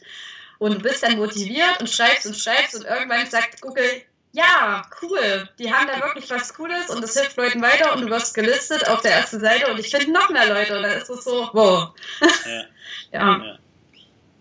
Und 0.59 0.75
du 0.75 0.79
bist 0.79 1.03
dann 1.03 1.17
motiviert 1.17 1.79
und 1.79 1.89
schreibst 1.89 2.25
und 2.25 2.35
schreibst 2.35 2.75
und 2.75 2.85
irgendwann 2.85 3.29
sagt 3.29 3.61
Google, 3.61 4.01
ja, 4.31 4.83
cool, 5.01 5.47
die 5.59 5.71
haben 5.71 5.87
da 5.87 6.01
wirklich 6.07 6.29
was 6.31 6.53
Cooles 6.55 6.89
und 6.89 7.01
das 7.01 7.13
hilft 7.19 7.37
Leuten 7.37 7.61
weiter 7.61 7.93
und 7.93 8.01
du 8.01 8.09
wirst 8.09 8.33
gelistet 8.33 8.87
auf 8.87 9.01
der 9.01 9.11
ersten 9.11 9.39
Seite 9.39 9.71
und 9.71 9.79
ich 9.79 9.89
finde 9.89 10.11
noch 10.11 10.29
mehr 10.29 10.47
Leute 10.47 10.75
und 10.75 10.83
dann 10.83 10.97
ist 10.97 11.09
es 11.09 11.23
so, 11.23 11.49
wow. 11.53 11.89
Ja. 12.21 12.63
ja. 13.11 13.45
ja. 13.45 13.59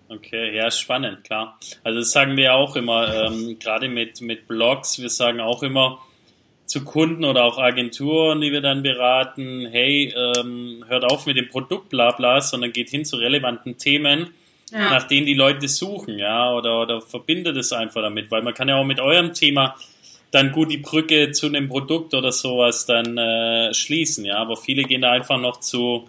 Okay, 0.08 0.54
ja, 0.54 0.70
spannend, 0.70 1.24
klar. 1.24 1.58
Also 1.84 2.00
das 2.00 2.12
sagen 2.12 2.36
wir 2.36 2.54
auch 2.54 2.76
immer, 2.76 3.12
ähm, 3.14 3.58
gerade 3.58 3.88
mit, 3.88 4.20
mit 4.20 4.46
Blogs, 4.46 4.98
wir 4.98 5.08
sagen 5.10 5.40
auch 5.40 5.62
immer, 5.62 6.00
zu 6.72 6.84
Kunden 6.84 7.26
oder 7.26 7.44
auch 7.44 7.58
Agenturen, 7.58 8.40
die 8.40 8.50
wir 8.50 8.62
dann 8.62 8.82
beraten, 8.82 9.68
hey, 9.70 10.14
ähm, 10.16 10.82
hört 10.88 11.04
auf 11.04 11.26
mit 11.26 11.36
dem 11.36 11.50
Produkt 11.50 11.90
Blabla, 11.90 12.40
sondern 12.40 12.72
geht 12.72 12.88
hin 12.88 13.04
zu 13.04 13.16
relevanten 13.16 13.76
Themen, 13.76 14.30
ja. 14.72 14.88
nach 14.88 15.06
denen 15.06 15.26
die 15.26 15.34
Leute 15.34 15.68
suchen, 15.68 16.18
ja, 16.18 16.50
oder, 16.50 16.80
oder 16.80 17.02
verbindet 17.02 17.58
es 17.58 17.74
einfach 17.74 18.00
damit, 18.00 18.30
weil 18.30 18.40
man 18.40 18.54
kann 18.54 18.70
ja 18.70 18.76
auch 18.76 18.86
mit 18.86 19.00
eurem 19.00 19.34
Thema 19.34 19.76
dann 20.30 20.50
gut 20.50 20.70
die 20.70 20.78
Brücke 20.78 21.32
zu 21.32 21.46
einem 21.46 21.68
Produkt 21.68 22.14
oder 22.14 22.32
sowas 22.32 22.86
dann 22.86 23.18
äh, 23.18 23.74
schließen, 23.74 24.24
ja, 24.24 24.38
aber 24.38 24.56
viele 24.56 24.84
gehen 24.84 25.02
da 25.02 25.10
einfach 25.10 25.38
noch 25.38 25.60
zu, 25.60 26.08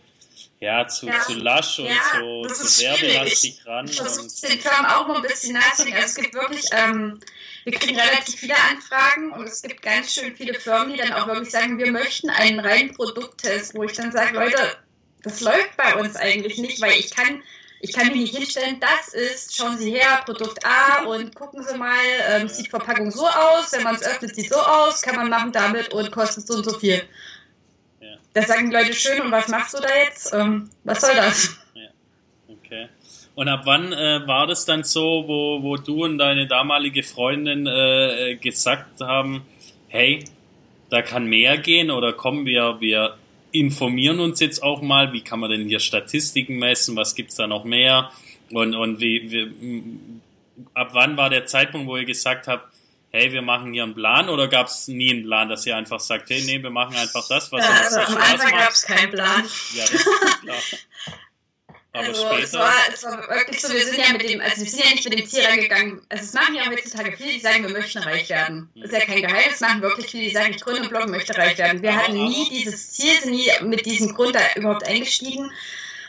ja, 0.63 0.87
zu, 0.87 1.07
ja. 1.07 1.19
zu 1.19 1.33
lasch 1.33 1.79
und 1.79 1.87
ja, 1.87 2.47
zu, 2.47 2.63
zu 2.63 2.83
werbelastig 2.83 3.65
ran. 3.65 3.85
Ich 3.85 3.97
versuche 3.97 4.49
den 4.49 4.61
Term 4.61 4.85
auch 4.85 5.07
mal 5.07 5.17
ein 5.17 5.21
bisschen 5.21 5.53
nachzudenken. 5.53 5.93
Also 6.03 6.07
es 6.07 6.15
gibt 6.15 6.33
wirklich, 6.33 6.65
ähm, 6.71 7.19
wir 7.65 7.73
kriegen 7.73 7.99
relativ 7.99 8.35
viele 8.35 8.55
Anfragen 8.71 9.31
und 9.33 9.45
es 9.45 9.61
gibt 9.61 9.81
ganz 9.81 10.13
schön 10.13 10.35
viele 10.35 10.53
Firmen, 10.53 10.93
die 10.93 10.99
dann 10.99 11.11
auch 11.13 11.27
wirklich 11.27 11.51
sagen, 11.51 11.77
wir 11.77 11.91
möchten 11.91 12.29
einen 12.29 12.61
reinen 12.61 12.93
Produkttest, 12.93 13.75
wo 13.75 13.83
ich 13.83 13.93
dann 13.93 14.11
sage, 14.11 14.35
Leute, 14.35 14.57
das 15.23 15.41
läuft 15.41 15.75
bei 15.75 15.95
uns 15.95 16.15
eigentlich 16.15 16.57
nicht, 16.57 16.81
weil 16.81 16.93
ich 16.93 17.13
kann, 17.13 17.43
ich 17.81 17.91
kann 17.91 18.07
mich 18.07 18.17
nicht 18.17 18.35
hinstellen, 18.35 18.79
das 18.79 19.13
ist, 19.13 19.55
schauen 19.57 19.77
Sie 19.77 19.91
her, 19.91 20.21
Produkt 20.25 20.65
A 20.65 21.03
und 21.03 21.35
gucken 21.35 21.61
Sie 21.63 21.77
mal, 21.77 21.93
ähm, 22.29 22.47
sieht 22.47 22.69
Verpackung 22.69 23.11
so 23.11 23.27
aus, 23.27 23.73
wenn 23.73 23.83
man 23.83 23.95
es 23.95 24.03
öffnet, 24.03 24.33
sieht 24.33 24.49
so 24.49 24.59
aus, 24.59 25.01
kann 25.01 25.17
man 25.17 25.29
machen 25.29 25.51
damit 25.51 25.93
und 25.93 26.11
kostet 26.11 26.47
so 26.47 26.55
und 26.55 26.63
so 26.63 26.79
viel. 26.79 27.03
Da 28.33 28.41
sagen 28.41 28.69
die 28.69 28.75
Leute 28.75 28.93
schön, 28.93 29.21
und 29.21 29.31
was 29.31 29.47
machst 29.47 29.73
du 29.73 29.81
da 29.81 29.89
jetzt? 30.05 30.33
Ähm, 30.33 30.69
was 30.83 31.01
soll 31.01 31.15
das? 31.15 31.57
Ja. 31.73 31.89
Okay. 32.47 32.87
Und 33.35 33.47
ab 33.47 33.61
wann 33.65 33.93
äh, 33.93 34.27
war 34.27 34.47
das 34.47 34.65
dann 34.65 34.83
so, 34.83 35.23
wo, 35.27 35.63
wo 35.63 35.77
du 35.77 36.03
und 36.03 36.17
deine 36.17 36.47
damalige 36.47 37.03
Freundin 37.03 37.65
äh, 37.67 38.35
gesagt 38.35 39.01
haben, 39.01 39.43
hey, 39.87 40.23
da 40.89 41.01
kann 41.01 41.25
mehr 41.25 41.57
gehen 41.57 41.89
oder 41.89 42.13
kommen 42.13 42.45
wir, 42.45 42.77
wir 42.79 43.17
informieren 43.51 44.19
uns 44.19 44.39
jetzt 44.39 44.61
auch 44.61 44.81
mal, 44.81 45.13
wie 45.13 45.21
kann 45.21 45.39
man 45.39 45.49
denn 45.49 45.67
hier 45.67 45.79
Statistiken 45.79 46.57
messen, 46.57 46.95
was 46.95 47.15
gibt 47.15 47.31
es 47.31 47.35
da 47.35 47.47
noch 47.47 47.63
mehr 47.63 48.11
und, 48.51 48.75
und 48.75 48.99
wie, 48.99 49.31
wie, 49.31 49.99
ab 50.73 50.89
wann 50.93 51.17
war 51.17 51.29
der 51.29 51.45
Zeitpunkt, 51.45 51.87
wo 51.87 51.97
ihr 51.97 52.05
gesagt 52.05 52.47
habt, 52.47 52.67
hey, 53.13 53.31
wir 53.31 53.43
machen 53.43 53.73
hier 53.73 53.83
einen 53.83 53.93
Plan 53.93 54.27
oder 54.27 54.47
gab 54.47 54.67
es 54.67 54.87
nie 54.87 55.11
einen 55.11 55.23
Plan, 55.23 55.47
dass 55.47 55.65
ihr 55.65 55.77
einfach 55.77 55.99
sagt, 55.99 56.29
hey, 56.31 56.41
nee, 56.45 56.61
wir 56.61 56.71
machen 56.71 56.95
einfach 56.95 57.25
das, 57.27 57.51
was 57.51 57.63
ja, 57.63 57.69
uns 57.69 57.93
also 57.93 57.99
Am 57.99 58.21
Anfang 58.21 58.51
gab 58.51 58.71
es 58.71 58.81
keinen 58.81 59.11
Plan. 59.11 59.43
Ja, 59.75 59.83
das 59.83 59.91
ist 59.91 60.41
klar. 60.41 60.57
Aber 61.95 62.07
also 62.07 62.25
später. 62.25 62.43
Es 62.43 62.53
war, 62.53 62.73
es 62.91 63.03
war 63.03 63.29
wirklich 63.29 63.61
so, 63.61 63.71
wir 63.71 63.85
sind 63.85 63.99
ja 63.99 64.11
mit 64.11 64.27
dem, 64.27 64.41
also 64.41 64.61
wir 64.61 64.69
sind 64.69 64.83
ja 64.83 64.89
nicht 64.89 65.07
mit 65.07 65.19
dem 65.19 65.27
Ziel 65.27 65.45
reingegangen. 65.45 66.01
Also 66.09 66.23
es 66.23 66.33
machen 66.33 66.55
ja 66.55 66.65
heutzutage 66.65 67.15
viele, 67.15 67.33
die 67.33 67.39
sagen, 67.39 67.67
wir 67.67 67.69
möchten 67.69 67.99
reich 67.99 68.29
werden. 68.29 68.71
Das 68.75 68.91
ist 68.91 68.97
ja 68.97 69.05
kein 69.05 69.21
Geheimnis, 69.21 69.59
machen 69.59 69.83
wirklich 69.83 70.07
viele, 70.09 70.23
die 70.23 70.31
sagen, 70.31 70.53
ich 70.55 70.61
gründe 70.61 70.81
einen 70.81 70.89
Blog 70.89 71.03
und 71.03 71.11
möchte 71.11 71.37
reich 71.37 71.55
werden. 71.59 71.83
Wir 71.83 71.95
hatten 71.95 72.13
nie 72.13 72.49
dieses 72.49 72.93
Ziel, 72.93 73.13
sind 73.21 73.33
nie 73.33 73.47
mit 73.61 73.85
diesem 73.85 74.15
Grund 74.15 74.33
da 74.33 74.39
überhaupt 74.55 74.87
eingestiegen. 74.87 75.51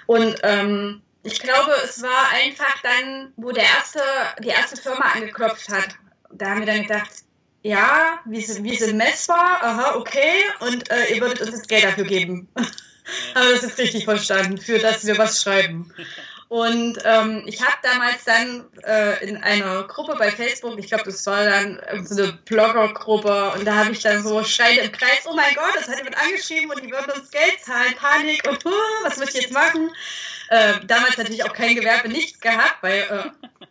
Und 0.07 0.41
ähm, 0.43 1.03
ich 1.23 1.39
glaube, 1.41 1.73
es 1.85 2.03
war 2.03 2.31
einfach 2.33 2.81
dann, 2.83 3.35
wo 3.37 3.53
der 3.53 3.65
erste, 3.65 4.01
die 4.43 4.49
erste 4.49 4.81
Firma 4.81 5.13
angeklopft 5.13 5.69
hat, 5.69 5.99
da 6.39 6.51
haben 6.51 6.61
wir 6.61 6.67
dann 6.67 6.83
gedacht, 6.83 7.11
ja, 7.63 8.19
wir 8.27 8.43
sind, 8.43 8.65
wir 8.65 8.77
sind 8.77 8.97
messbar, 8.97 9.59
aha, 9.63 9.95
okay, 9.97 10.43
und 10.61 10.91
äh, 10.91 11.15
ihr 11.15 11.21
würdet 11.21 11.41
uns 11.41 11.53
jetzt 11.53 11.69
Geld 11.69 11.85
dafür 11.85 12.05
geben. 12.05 12.49
haben 13.35 13.47
wir 13.47 13.55
das 13.55 13.63
jetzt 13.63 13.79
richtig 13.79 14.05
verstanden, 14.05 14.59
für 14.59 14.79
dass 14.79 15.07
wir 15.07 15.17
was 15.19 15.43
schreiben. 15.43 15.93
Und 16.55 17.01
ähm, 17.05 17.43
ich 17.47 17.61
habe 17.61 17.75
damals 17.83 18.23
dann 18.23 18.65
äh, 18.85 19.27
in 19.27 19.43
einer 19.43 19.83
Gruppe 19.89 20.15
bei 20.17 20.31
Facebook, 20.31 20.79
ich 20.79 20.87
glaube, 20.87 21.03
das 21.03 21.27
war 21.27 21.45
dann 21.45 21.83
so 22.05 22.23
eine 22.23 22.33
Bloggergruppe, 22.45 23.55
und 23.57 23.65
da 23.65 23.75
habe 23.75 23.91
ich 23.91 23.99
dann 23.99 24.23
so 24.23 24.41
schreiend 24.45 24.79
im 24.79 24.93
Kreis, 24.93 25.25
oh 25.25 25.35
mein 25.35 25.53
Gott, 25.57 25.75
das 25.75 25.89
hat 25.89 25.97
jemand 25.97 26.17
angeschrieben 26.17 26.71
und 26.71 26.81
die 26.81 26.93
würden 26.93 27.11
uns 27.11 27.33
Geld 27.33 27.59
zahlen, 27.61 27.93
Panik 27.97 28.49
und 28.49 28.65
uh, 28.65 28.71
was 29.03 29.17
muss 29.17 29.35
ich 29.35 29.43
jetzt 29.43 29.53
machen? 29.53 29.91
Äh, 30.51 30.75
damals 30.87 31.19
natürlich 31.19 31.43
auch 31.43 31.53
kein 31.53 31.75
Gewerbe, 31.75 32.09
nichts 32.09 32.39
gehabt, 32.39 32.77
weil 32.83 33.01
äh, 33.01 33.31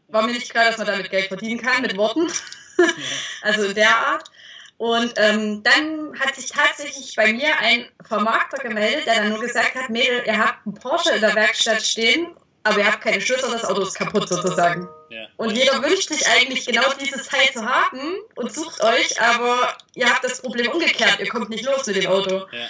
war 0.10 0.24
mir 0.24 0.34
nicht 0.34 0.50
klar, 0.50 0.66
dass 0.66 0.78
man 0.78 0.88
damit 0.88 1.10
Geld 1.10 1.30
verdienen 1.30 1.62
kann 1.62 1.84
mit 1.84 1.96
Worten. 1.96 2.30
also 3.44 3.64
in 3.64 3.76
der 3.76 3.96
Art. 3.96 4.30
Und 4.76 5.14
ähm, 5.16 5.64
dann 5.64 6.20
hat 6.20 6.36
sich 6.36 6.52
tatsächlich 6.52 7.16
bei 7.16 7.32
mir 7.32 7.58
ein 7.60 7.88
Vermarkter 8.06 8.62
gemeldet, 8.62 9.06
der 9.06 9.16
dann 9.16 9.30
nur 9.30 9.40
gesagt 9.40 9.74
hat, 9.76 9.90
Mädel, 9.90 10.24
ihr 10.26 10.38
habt 10.38 10.66
einen 10.66 10.76
Porsche 10.76 11.12
in 11.12 11.22
der 11.22 11.34
Werkstatt 11.34 11.82
stehen, 11.82 12.36
aber 12.64 12.80
ihr 12.80 12.86
habt 12.86 13.02
keine 13.02 13.20
Schlüssel, 13.20 13.52
das 13.52 13.66
Auto 13.66 13.82
ist 13.82 13.96
kaputt 13.96 14.30
sozusagen. 14.30 14.88
Ja. 15.10 15.28
Und 15.38 15.52
jeder 15.56 15.82
wünscht 15.84 16.10
sich 16.10 16.26
eigentlich 16.28 16.66
genau 16.66 16.86
dieses 17.00 17.28
Teil 17.28 17.52
zu 17.52 17.66
haben 17.66 18.16
und 18.36 18.54
sucht 18.54 18.82
euch, 18.82 19.22
aber 19.22 19.76
ihr 19.96 20.10
habt 20.10 20.24
das 20.24 20.42
Problem 20.42 20.72
umgekehrt, 20.72 21.20
ihr 21.20 21.30
kommt 21.30 21.50
nicht 21.50 21.66
los 21.66 21.86
mit 21.86 21.98
dem 21.98 22.08
Auto. 22.08 22.48
Ja, 22.52 22.60
ja. 22.60 22.68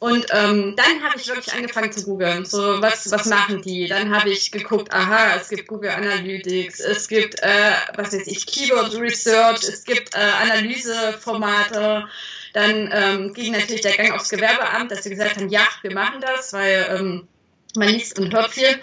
Und 0.00 0.26
ähm, 0.30 0.76
dann 0.76 1.02
habe 1.02 1.18
ich 1.18 1.26
wirklich 1.26 1.52
angefangen 1.52 1.90
zu 1.90 2.04
googeln. 2.04 2.44
So, 2.44 2.80
was, 2.80 3.10
was 3.10 3.26
machen 3.26 3.62
die? 3.62 3.88
Dann 3.88 4.14
habe 4.14 4.30
ich 4.30 4.52
geguckt, 4.52 4.92
aha, 4.92 5.36
es 5.36 5.48
gibt 5.48 5.66
Google 5.66 5.90
Analytics, 5.90 6.78
es 6.80 7.08
gibt, 7.08 7.42
äh, 7.42 7.72
was 7.96 8.12
weiß 8.12 8.26
ich, 8.28 8.46
Keyword 8.46 8.94
Research, 8.94 9.64
es 9.64 9.84
gibt 9.84 10.14
äh, 10.14 10.18
Analyseformate. 10.18 12.06
Dann 12.52 12.90
ähm, 12.92 13.34
ging 13.34 13.52
natürlich 13.52 13.80
der 13.82 13.96
Gang 13.96 14.12
aufs 14.12 14.28
Gewerbeamt, 14.28 14.90
dass 14.90 15.02
sie 15.02 15.10
gesagt 15.10 15.36
haben, 15.36 15.48
ja, 15.48 15.66
wir 15.82 15.92
machen 15.92 16.20
das, 16.20 16.52
weil 16.52 16.86
ähm, 16.96 17.28
man 17.76 17.88
liest 17.88 18.18
und 18.18 18.32
hört 18.32 18.50
viel. 18.50 18.80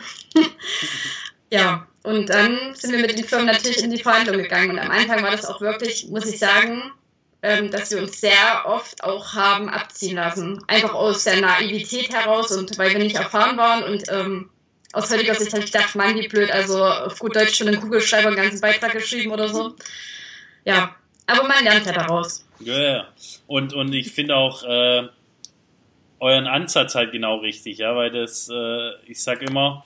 ja, 1.51 1.87
und 2.03 2.29
dann 2.29 2.75
sind 2.75 2.91
wir 2.91 2.99
mit 2.99 3.17
den 3.17 3.25
Firmen 3.25 3.47
natürlich 3.47 3.83
in 3.83 3.91
die 3.91 4.01
Verhandlung 4.01 4.37
gegangen. 4.37 4.71
Und 4.71 4.79
am 4.79 4.91
Anfang 4.91 5.23
war 5.23 5.31
das 5.31 5.45
auch 5.45 5.61
wirklich, 5.61 6.07
muss 6.09 6.25
ich 6.27 6.39
sagen, 6.39 6.91
ähm, 7.41 7.71
dass 7.71 7.91
wir 7.91 7.99
uns 8.01 8.19
sehr 8.21 8.63
oft 8.65 9.03
auch 9.03 9.33
haben 9.33 9.69
abziehen 9.69 10.15
lassen. 10.15 10.63
Einfach 10.67 10.93
aus 10.93 11.23
der 11.23 11.41
Naivität 11.41 12.11
heraus 12.11 12.51
und 12.51 12.77
weil 12.77 12.91
wir 12.91 12.99
nicht 12.99 13.15
erfahren 13.15 13.57
waren 13.57 13.83
und 13.83 14.03
ähm, 14.09 14.49
aus 14.93 15.11
heutiger 15.11 15.35
Sicht 15.35 15.51
habe 15.53 15.63
ich 15.63 15.71
gedacht, 15.71 15.93
Mann, 15.95 16.15
wie 16.15 16.27
blöd, 16.27 16.49
also 16.51 16.83
auf 16.83 17.19
gut 17.19 17.35
Deutsch 17.35 17.57
schon 17.57 17.67
in 17.67 17.79
Kugelschreiber 17.79 18.27
einen 18.27 18.37
ganzen 18.37 18.61
Beitrag 18.61 18.93
geschrieben 18.93 19.31
oder 19.31 19.49
so. 19.49 19.75
Ja, 20.63 20.95
aber 21.27 21.43
man 21.43 21.63
lernt 21.63 21.85
ja 21.85 21.91
daraus. 21.91 22.45
Ja, 22.59 22.79
ja. 22.79 23.07
Und, 23.45 23.73
und 23.73 23.93
ich 23.93 24.13
finde 24.13 24.35
auch 24.35 24.63
äh, 24.63 25.09
euren 26.19 26.48
Ansatz 26.48 26.95
halt 26.95 27.12
genau 27.12 27.38
richtig, 27.38 27.77
ja, 27.79 27.95
weil 27.95 28.12
das, 28.12 28.50
äh, 28.50 28.91
ich 29.07 29.22
sag 29.22 29.41
immer, 29.41 29.86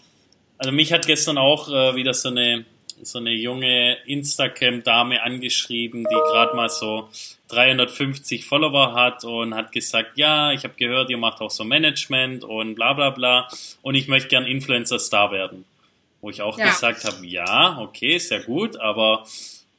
also 0.57 0.71
mich 0.71 0.93
hat 0.93 1.05
gestern 1.05 1.37
auch 1.37 1.69
äh, 1.69 1.95
wieder 1.95 2.13
so 2.13 2.29
eine 2.29 2.65
so 3.01 3.19
eine 3.19 3.31
junge 3.31 3.97
Instagram-Dame 4.05 5.23
angeschrieben, 5.23 6.03
die 6.03 6.15
gerade 6.15 6.55
mal 6.55 6.69
so 6.69 7.09
350 7.49 8.45
Follower 8.45 8.93
hat 8.93 9.23
und 9.23 9.55
hat 9.55 9.71
gesagt, 9.71 10.17
ja, 10.17 10.51
ich 10.51 10.63
habe 10.63 10.73
gehört, 10.75 11.09
ihr 11.09 11.17
macht 11.17 11.41
auch 11.41 11.51
so 11.51 11.63
Management 11.63 12.43
und 12.43 12.75
bla 12.75 12.93
bla 12.93 13.09
bla 13.11 13.47
und 13.81 13.95
ich 13.95 14.07
möchte 14.07 14.29
gern 14.29 14.45
Influencer-Star 14.45 15.31
werden. 15.31 15.65
Wo 16.21 16.29
ich 16.29 16.41
auch 16.41 16.57
ja. 16.57 16.65
gesagt 16.65 17.05
habe, 17.05 17.25
ja, 17.25 17.79
okay, 17.79 18.17
sehr 18.17 18.41
gut, 18.41 18.77
aber 18.77 19.25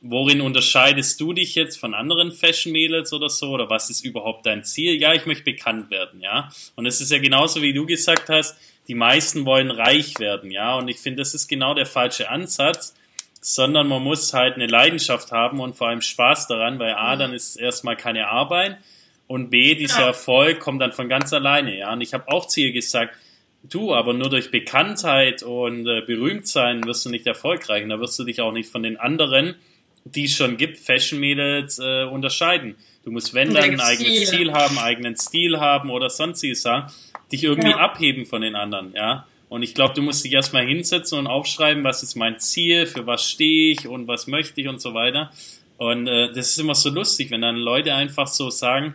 worin 0.01 0.41
unterscheidest 0.41 1.21
du 1.21 1.33
dich 1.33 1.55
jetzt 1.55 1.79
von 1.79 1.95
anderen 1.95 2.33
Fashion-Mädels 2.33 3.13
oder 3.13 3.29
so? 3.29 3.51
Oder 3.51 3.69
was 3.69 3.91
ist 3.91 4.05
überhaupt 4.05 4.47
dein 4.47 4.65
Ziel? 4.65 5.01
Ja, 5.01 5.13
ich 5.13 5.27
möchte 5.27 5.45
bekannt 5.45 5.91
werden, 5.91 6.21
ja. 6.21 6.51
Und 6.75 6.87
es 6.87 7.01
ist 7.01 7.11
ja 7.11 7.19
genauso, 7.19 7.61
wie 7.63 7.75
du 7.75 7.87
gesagt 7.87 8.29
hast, 8.29 8.57
die 8.89 8.95
meisten 8.95 9.45
wollen 9.45 9.71
reich 9.71 10.19
werden, 10.19 10.51
ja. 10.51 10.75
Und 10.77 10.89
ich 10.89 10.99
finde, 10.99 11.21
das 11.21 11.35
ist 11.35 11.49
genau 11.49 11.75
der 11.75 11.87
falsche 11.87 12.31
Ansatz, 12.31 12.95
sondern 13.43 13.89
man 13.89 14.03
muss 14.03 14.33
halt 14.33 14.57
eine 14.57 14.67
Leidenschaft 14.67 15.33
haben 15.33 15.61
und 15.61 15.77
vor 15.77 15.89
allem 15.89 16.01
Spaß 16.01 16.49
daran, 16.49 16.79
weil 16.79 16.95
A, 16.95 17.15
mhm. 17.15 17.19
dann 17.19 17.33
ist 17.33 17.57
erstmal 17.57 17.97
keine 17.97 18.29
Arbeit 18.29 18.79
Und 19.27 19.51
B, 19.51 19.77
dieser 19.77 20.01
ja. 20.01 20.07
Erfolg 20.09 20.59
kommt 20.61 20.83
dann 20.83 20.93
von 20.93 21.09
ganz 21.09 21.33
alleine, 21.33 21.79
ja. 21.79 21.93
Und 21.93 22.01
ich 22.01 22.15
habe 22.15 22.29
auch 22.29 22.47
zu 22.47 22.61
ihr 22.61 22.73
gesagt, 22.73 23.15
du, 23.63 23.95
aber 23.95 24.13
nur 24.13 24.29
durch 24.29 24.51
Bekanntheit 24.51 25.43
und 25.43 25.87
äh, 25.87 26.01
Berühmtsein 26.01 26.85
wirst 26.85 27.07
du 27.07 27.11
nicht 27.11 27.27
erfolgreich. 27.27 27.85
Und 27.85 27.91
da 27.91 28.01
wirst 28.01 28.19
du 28.19 28.25
dich 28.25 28.41
auch 28.41 28.53
nicht 28.53 28.71
von 28.71 28.83
den 28.83 28.97
anderen, 28.97 29.55
die 30.05 30.25
es 30.25 30.33
schon 30.35 30.57
gibt, 30.57 30.79
Fashion-Mädels, 30.79 31.79
äh, 31.79 32.05
unterscheiden. 32.05 32.77
Du 33.05 33.11
musst, 33.11 33.35
wenn 33.35 33.55
dann, 33.55 33.71
ein 33.71 33.81
eigenes 33.81 34.31
Ziel 34.31 34.53
haben, 34.53 34.79
eigenen 34.79 35.17
Stil 35.17 35.59
haben 35.59 35.91
oder 35.91 36.11
sonstiges 36.11 36.63
sagen, 36.63 36.93
dich 37.33 37.45
irgendwie 37.45 37.71
ja. 37.71 37.77
abheben 37.77 38.27
von 38.27 38.43
den 38.43 38.57
anderen, 38.57 38.93
ja. 38.95 39.27
Und 39.49 39.65
ich 39.65 39.75
glaube, 39.75 39.95
du 39.95 40.03
musst 40.03 40.25
dich 40.25 40.33
erstmal 40.33 40.65
hinsetzen 40.65 41.19
und 41.19 41.27
aufschreiben, 41.27 41.83
was 41.83 42.05
ist 42.05 42.15
mein 42.15 42.39
Ziel, 42.39 42.87
für 42.87 43.07
was 43.07 43.29
stehe 43.29 43.73
ich 43.73 43.89
und 43.89 44.07
was 44.07 44.29
möchte 44.29 44.61
ich 44.61 44.69
und 44.69 44.81
so 44.81 44.95
weiter. 44.95 45.33
Und 45.77 46.07
äh, 46.07 46.29
das 46.29 46.51
ist 46.51 46.59
immer 46.59 46.77
so 46.77 46.89
lustig, 46.91 47.31
wenn 47.33 47.41
dann 47.41 47.57
Leute 47.57 47.95
einfach 47.95 48.29
so 48.29 48.49
sagen, 48.51 48.95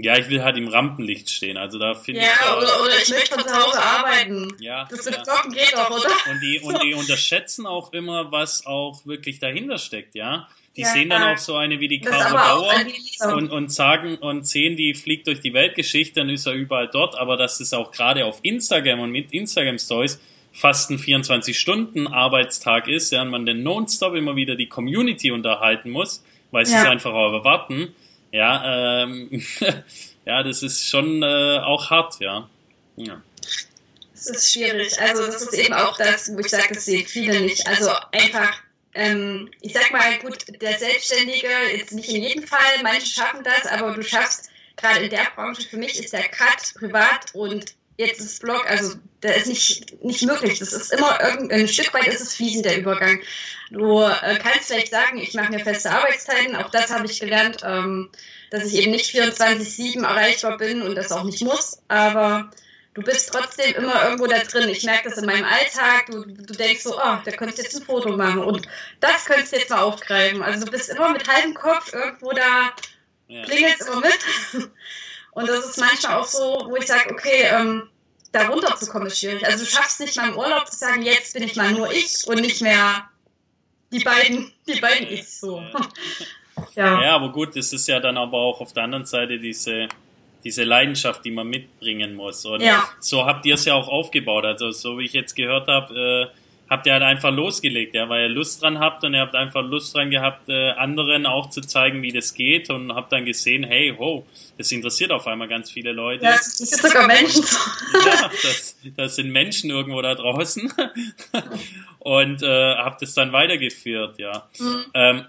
ja, 0.00 0.16
ich 0.16 0.28
will 0.28 0.44
halt 0.44 0.56
im 0.56 0.68
Rampenlicht 0.68 1.28
stehen. 1.28 1.56
Also 1.56 1.78
da 1.78 1.94
finde 1.94 2.20
ja, 2.20 2.28
ich. 2.28 2.40
Ja, 2.40 2.56
oder, 2.56 2.82
oder 2.82 3.02
ich 3.02 3.10
möchte 3.10 3.34
von 3.34 3.42
zu 3.42 3.52
Hause 3.52 3.82
arbeiten. 3.82 4.56
Ja. 4.60 4.86
Das 4.88 5.04
mit 5.04 5.16
ja. 5.16 5.42
geht 5.50 5.72
doch, 5.72 5.90
oder? 5.90 6.10
Und 6.30 6.40
die, 6.40 6.60
und 6.60 6.82
die 6.84 6.94
unterschätzen 6.94 7.66
auch 7.66 7.92
immer, 7.92 8.30
was 8.30 8.64
auch 8.64 9.04
wirklich 9.06 9.40
dahinter 9.40 9.76
steckt, 9.76 10.14
ja. 10.14 10.48
Die 10.76 10.82
ja, 10.82 10.92
sehen 10.92 11.10
dann 11.10 11.24
auch 11.24 11.38
so 11.38 11.56
eine 11.56 11.80
wie 11.80 11.88
die 11.88 12.00
Caro 12.00 12.36
Bauer 12.36 13.34
und, 13.34 13.50
und 13.50 13.72
sagen 13.72 14.14
und 14.18 14.46
sehen, 14.46 14.76
die 14.76 14.94
fliegt 14.94 15.26
durch 15.26 15.40
die 15.40 15.52
Weltgeschichte, 15.52 16.20
dann 16.20 16.28
ist 16.28 16.46
er 16.46 16.52
überall 16.52 16.88
dort, 16.88 17.18
aber 17.18 17.36
dass 17.36 17.58
es 17.58 17.72
auch 17.72 17.90
gerade 17.90 18.24
auf 18.24 18.38
Instagram 18.44 19.00
und 19.00 19.10
mit 19.10 19.32
Instagram 19.32 19.78
Stories 19.78 20.20
fast 20.52 20.90
ein 20.90 20.98
24-Stunden-Arbeitstag 20.98 22.86
ist, 22.86 23.10
ja, 23.10 23.22
und 23.22 23.30
man 23.30 23.44
dann 23.44 23.64
nonstop 23.64 24.14
immer 24.14 24.36
wieder 24.36 24.54
die 24.54 24.68
Community 24.68 25.32
unterhalten 25.32 25.90
muss, 25.90 26.24
weil 26.52 26.64
sie 26.64 26.74
ja. 26.74 26.82
es 26.82 26.88
einfach 26.88 27.12
auch 27.12 27.32
erwarten. 27.32 27.96
Ja, 28.30 29.02
ähm, 29.02 29.42
ja, 30.24 30.42
das 30.42 30.62
ist 30.62 30.86
schon 30.86 31.22
äh, 31.22 31.58
auch 31.58 31.90
hart, 31.90 32.20
ja. 32.20 32.48
ja. 32.96 33.22
Das 34.12 34.26
ist 34.26 34.52
schwierig. 34.52 35.00
Also 35.00 35.26
das 35.26 35.42
ist 35.42 35.54
eben 35.54 35.74
auch 35.74 35.96
das, 35.96 36.32
wo 36.34 36.40
ich 36.40 36.48
sage, 36.48 36.74
das 36.74 36.84
sehen 36.84 37.06
viele 37.06 37.40
nicht. 37.40 37.66
Also 37.66 37.90
einfach 38.12 38.52
ähm, 38.94 39.48
ich 39.60 39.72
sag 39.74 39.92
mal, 39.92 40.18
gut, 40.18 40.44
der 40.60 40.76
Selbstständige, 40.76 41.48
jetzt 41.72 41.92
nicht 41.92 42.08
in 42.08 42.22
jedem 42.22 42.46
Fall, 42.46 42.82
manche 42.82 43.06
schaffen 43.06 43.44
das, 43.44 43.70
aber 43.70 43.92
du 43.92 44.02
schaffst, 44.02 44.50
gerade 44.76 45.04
in 45.04 45.10
der 45.10 45.26
Branche, 45.36 45.62
für 45.62 45.76
mich 45.76 45.98
ist 45.98 46.12
der 46.12 46.28
Cut 46.28 46.74
privat 46.74 47.32
und 47.32 47.74
jetzt 47.98 48.20
das 48.20 48.38
Blog, 48.38 48.64
also 48.70 48.94
der 49.22 49.36
ist 49.36 49.48
nicht, 49.48 50.02
nicht 50.04 50.22
möglich. 50.22 50.60
Das 50.60 50.72
ist 50.72 50.92
immer 50.92 51.20
irgendein 51.20 51.68
Stück 51.68 51.92
weit 51.92 52.06
ist 52.06 52.20
es 52.20 52.34
fließend, 52.36 52.64
der 52.64 52.78
Übergang. 52.78 53.20
Du 53.70 54.00
äh, 54.02 54.38
kannst 54.40 54.68
vielleicht 54.68 54.92
sagen, 54.92 55.18
ich 55.18 55.34
mache 55.34 55.52
mir 55.52 55.58
feste 55.58 55.90
Arbeitszeiten, 55.90 56.56
auch 56.56 56.70
das 56.70 56.90
habe 56.90 57.06
ich 57.06 57.18
gelernt, 57.20 57.62
ähm, 57.64 58.08
dass 58.50 58.64
ich 58.64 58.74
eben 58.74 58.92
nicht 58.92 59.14
24-7 59.14 60.04
erreichbar 60.04 60.56
bin 60.56 60.82
und 60.82 60.94
das 60.94 61.12
auch 61.12 61.24
nicht 61.24 61.42
muss, 61.42 61.82
aber 61.88 62.50
du 62.94 63.02
bist 63.02 63.30
trotzdem 63.32 63.74
immer 63.74 64.04
irgendwo 64.04 64.26
da 64.26 64.38
drin. 64.38 64.68
Ich 64.68 64.84
merke 64.84 65.10
das 65.10 65.18
in 65.18 65.26
meinem 65.26 65.44
Alltag. 65.44 66.06
Du, 66.06 66.24
du 66.24 66.54
denkst 66.54 66.84
so, 66.84 66.96
oh, 66.96 67.18
da 67.24 67.30
könntest 67.32 67.58
du 67.58 67.62
jetzt 67.62 67.76
ein 67.76 67.82
Foto 67.82 68.16
machen 68.16 68.38
und 68.38 68.66
das 69.00 69.24
könntest 69.24 69.52
du 69.52 69.56
jetzt 69.56 69.70
mal 69.70 69.80
aufgreifen. 69.80 70.42
Also 70.42 70.64
du 70.64 70.70
bist 70.70 70.88
immer 70.88 71.10
mit 71.10 71.28
halbem 71.28 71.54
Kopf 71.54 71.92
irgendwo 71.92 72.30
da, 72.30 72.72
ja. 73.26 73.42
klingelst 73.42 73.82
immer 73.82 74.00
mit. 74.00 74.18
Und 75.38 75.48
das 75.48 75.66
ist 75.66 75.78
manchmal 75.78 76.16
auch 76.16 76.26
so, 76.26 76.66
wo 76.68 76.76
ich 76.76 76.86
sage, 76.86 77.12
okay, 77.12 77.44
ähm, 77.52 77.88
da 78.32 78.48
runterzukommen 78.48 79.06
ist 79.06 79.20
schwierig. 79.20 79.46
Also 79.46 79.64
du 79.64 79.70
schaffst 79.70 80.00
nicht 80.00 80.16
mal 80.16 80.30
im 80.30 80.36
Urlaub 80.36 80.66
zu 80.66 80.76
sagen, 80.76 81.02
jetzt 81.02 81.32
bin 81.34 81.44
ich 81.44 81.54
mal 81.54 81.72
nur 81.72 81.92
ich 81.92 82.26
und 82.26 82.40
nicht 82.40 82.60
mehr 82.60 83.08
die 83.92 84.00
beiden, 84.00 84.52
die 84.66 84.80
beiden 84.80 85.08
ich 85.08 85.28
so. 85.28 85.62
Ja. 86.74 87.00
ja, 87.00 87.14
aber 87.14 87.30
gut, 87.30 87.54
das 87.54 87.72
ist 87.72 87.86
ja 87.86 88.00
dann 88.00 88.16
aber 88.16 88.36
auch 88.36 88.60
auf 88.60 88.72
der 88.72 88.82
anderen 88.82 89.06
Seite 89.06 89.38
diese 89.38 89.86
diese 90.42 90.64
Leidenschaft, 90.64 91.24
die 91.24 91.30
man 91.30 91.46
mitbringen 91.46 92.16
muss. 92.16 92.44
Und 92.44 92.62
ja. 92.62 92.88
so 92.98 93.24
habt 93.24 93.46
ihr 93.46 93.54
es 93.54 93.64
ja 93.64 93.74
auch 93.74 93.86
aufgebaut. 93.86 94.44
Also 94.44 94.72
so 94.72 94.98
wie 94.98 95.04
ich 95.04 95.12
jetzt 95.12 95.36
gehört 95.36 95.68
habe, 95.68 96.32
äh, 96.34 96.37
habt 96.68 96.86
ihr 96.86 96.92
halt 96.92 97.02
einfach 97.02 97.32
losgelegt, 97.32 97.94
ja, 97.94 98.08
weil 98.08 98.28
ihr 98.28 98.34
Lust 98.34 98.62
dran 98.62 98.78
habt 98.78 99.04
und 99.04 99.14
ihr 99.14 99.20
habt 99.20 99.34
einfach 99.34 99.62
Lust 99.62 99.94
dran 99.94 100.10
gehabt, 100.10 100.48
äh, 100.48 100.70
anderen 100.70 101.26
auch 101.26 101.50
zu 101.50 101.60
zeigen, 101.60 102.02
wie 102.02 102.12
das 102.12 102.34
geht 102.34 102.70
und 102.70 102.94
habt 102.94 103.12
dann 103.12 103.24
gesehen, 103.24 103.64
hey, 103.64 103.94
ho, 103.98 104.26
das 104.58 104.70
interessiert 104.72 105.10
auf 105.10 105.26
einmal 105.26 105.48
ganz 105.48 105.70
viele 105.70 105.92
Leute. 105.92 106.24
Ja, 106.24 106.32
das 106.32 106.58
sind 106.58 106.82
sogar 106.82 107.06
Menschen. 107.06 107.44
ja, 108.06 108.30
das, 108.42 108.76
das 108.96 109.16
sind 109.16 109.30
Menschen 109.30 109.70
irgendwo 109.70 110.02
da 110.02 110.14
draußen 110.14 110.72
und 112.00 112.42
äh, 112.42 112.74
habt 112.74 113.02
es 113.02 113.14
dann 113.14 113.32
weitergeführt, 113.32 114.18
ja. 114.18 114.48
Mhm. 114.58 114.84
Ähm, 114.94 115.24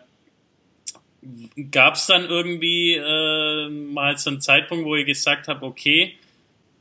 Gab 1.69 1.95
es 1.95 2.05
dann 2.05 2.29
irgendwie 2.29 2.93
äh, 2.93 3.67
mal 3.67 4.17
so 4.17 4.29
einen 4.29 4.39
Zeitpunkt, 4.39 4.85
wo 4.85 4.95
ihr 4.95 5.03
gesagt 5.03 5.49
habt, 5.49 5.63
okay, 5.63 6.15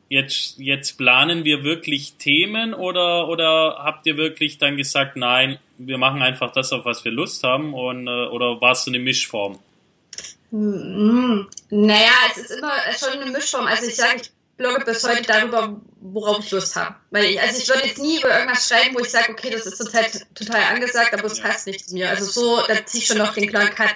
jetzt, 0.08 0.58
jetzt 0.58 0.96
planen 0.96 1.44
wir 1.44 1.64
wirklich 1.64 2.14
Themen 2.14 2.74
oder, 2.74 3.28
oder 3.28 3.80
habt 3.82 4.06
ihr 4.06 4.16
wirklich 4.16 4.58
dann 4.58 4.76
gesagt, 4.76 5.16
nein, 5.16 5.58
wir 5.76 5.98
machen 5.98 6.22
einfach 6.22 6.52
das, 6.52 6.72
auf 6.72 6.84
was 6.84 7.04
wir 7.04 7.12
Lust 7.12 7.42
haben 7.44 7.74
und, 7.74 8.06
äh, 8.06 8.26
oder 8.28 8.60
war 8.60 8.72
es 8.72 8.84
so 8.84 8.90
eine 8.90 8.98
Mischform? 8.98 9.58
Mm, 10.50 11.42
naja, 11.70 12.10
es 12.30 12.38
ist 12.38 12.50
immer 12.52 12.72
schon 12.98 13.20
eine 13.20 13.30
Mischform. 13.30 13.66
Also 13.66 13.86
ich 13.86 13.96
sage, 13.96 14.22
ich 14.22 14.30
blogge 14.56 14.84
bis 14.84 15.06
heute 15.06 15.22
darüber, 15.22 15.80
worauf 16.00 16.40
ich 16.40 16.50
Lust 16.50 16.74
habe. 16.74 16.96
Weil 17.10 17.26
ich, 17.26 17.40
also 17.40 17.60
ich 17.60 17.68
würde 17.68 17.86
jetzt 17.86 17.98
nie 17.98 18.18
über 18.18 18.30
irgendwas 18.30 18.68
schreiben, 18.68 18.94
wo 18.94 19.00
ich 19.00 19.10
sage, 19.10 19.32
okay, 19.32 19.50
das 19.50 19.66
ist 19.66 19.76
zurzeit 19.76 20.26
total 20.34 20.62
angesagt, 20.74 21.12
aber 21.12 21.24
es 21.24 21.40
passt 21.40 21.66
nicht 21.66 21.88
zu 21.88 21.94
mir. 21.94 22.08
Also 22.08 22.24
so, 22.24 22.66
da 22.66 22.84
ziehe 22.86 23.02
ich 23.02 23.06
schon 23.06 23.18
noch 23.18 23.34
den 23.34 23.48
klaren 23.48 23.74
Cut. 23.74 23.94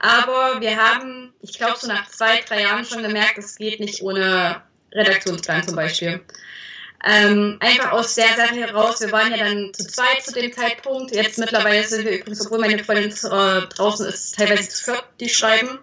Aber 0.00 0.60
wir 0.60 0.76
haben, 0.76 1.32
ich 1.40 1.58
glaube, 1.58 1.78
so 1.78 1.88
nach 1.88 2.08
zwei, 2.08 2.40
drei 2.42 2.62
Jahren 2.62 2.84
schon 2.84 3.02
gemerkt, 3.02 3.38
es 3.38 3.56
geht 3.56 3.80
nicht 3.80 4.02
ohne 4.02 4.62
Redaktionsplan 4.92 5.66
zum 5.66 5.76
Beispiel. 5.76 6.20
Ähm, 7.04 7.58
einfach 7.60 7.92
aus 7.92 8.16
der 8.16 8.28
Sache 8.36 8.56
heraus, 8.56 9.00
wir 9.00 9.12
waren 9.12 9.30
ja 9.30 9.38
dann 9.38 9.72
zu 9.72 9.86
zweit 9.86 10.24
zu 10.24 10.32
dem 10.32 10.52
Zeitpunkt. 10.52 11.14
Jetzt 11.14 11.38
mittlerweile 11.38 11.86
sind 11.86 12.04
wir 12.04 12.18
übrigens, 12.18 12.44
obwohl 12.44 12.58
meine 12.58 12.82
Freundin 12.82 13.12
äh, 13.12 13.66
draußen 13.68 14.06
ist, 14.06 14.34
teilweise 14.34 14.68
zu 14.68 14.84
viert, 14.84 15.04
die 15.20 15.28
schreiben, 15.28 15.78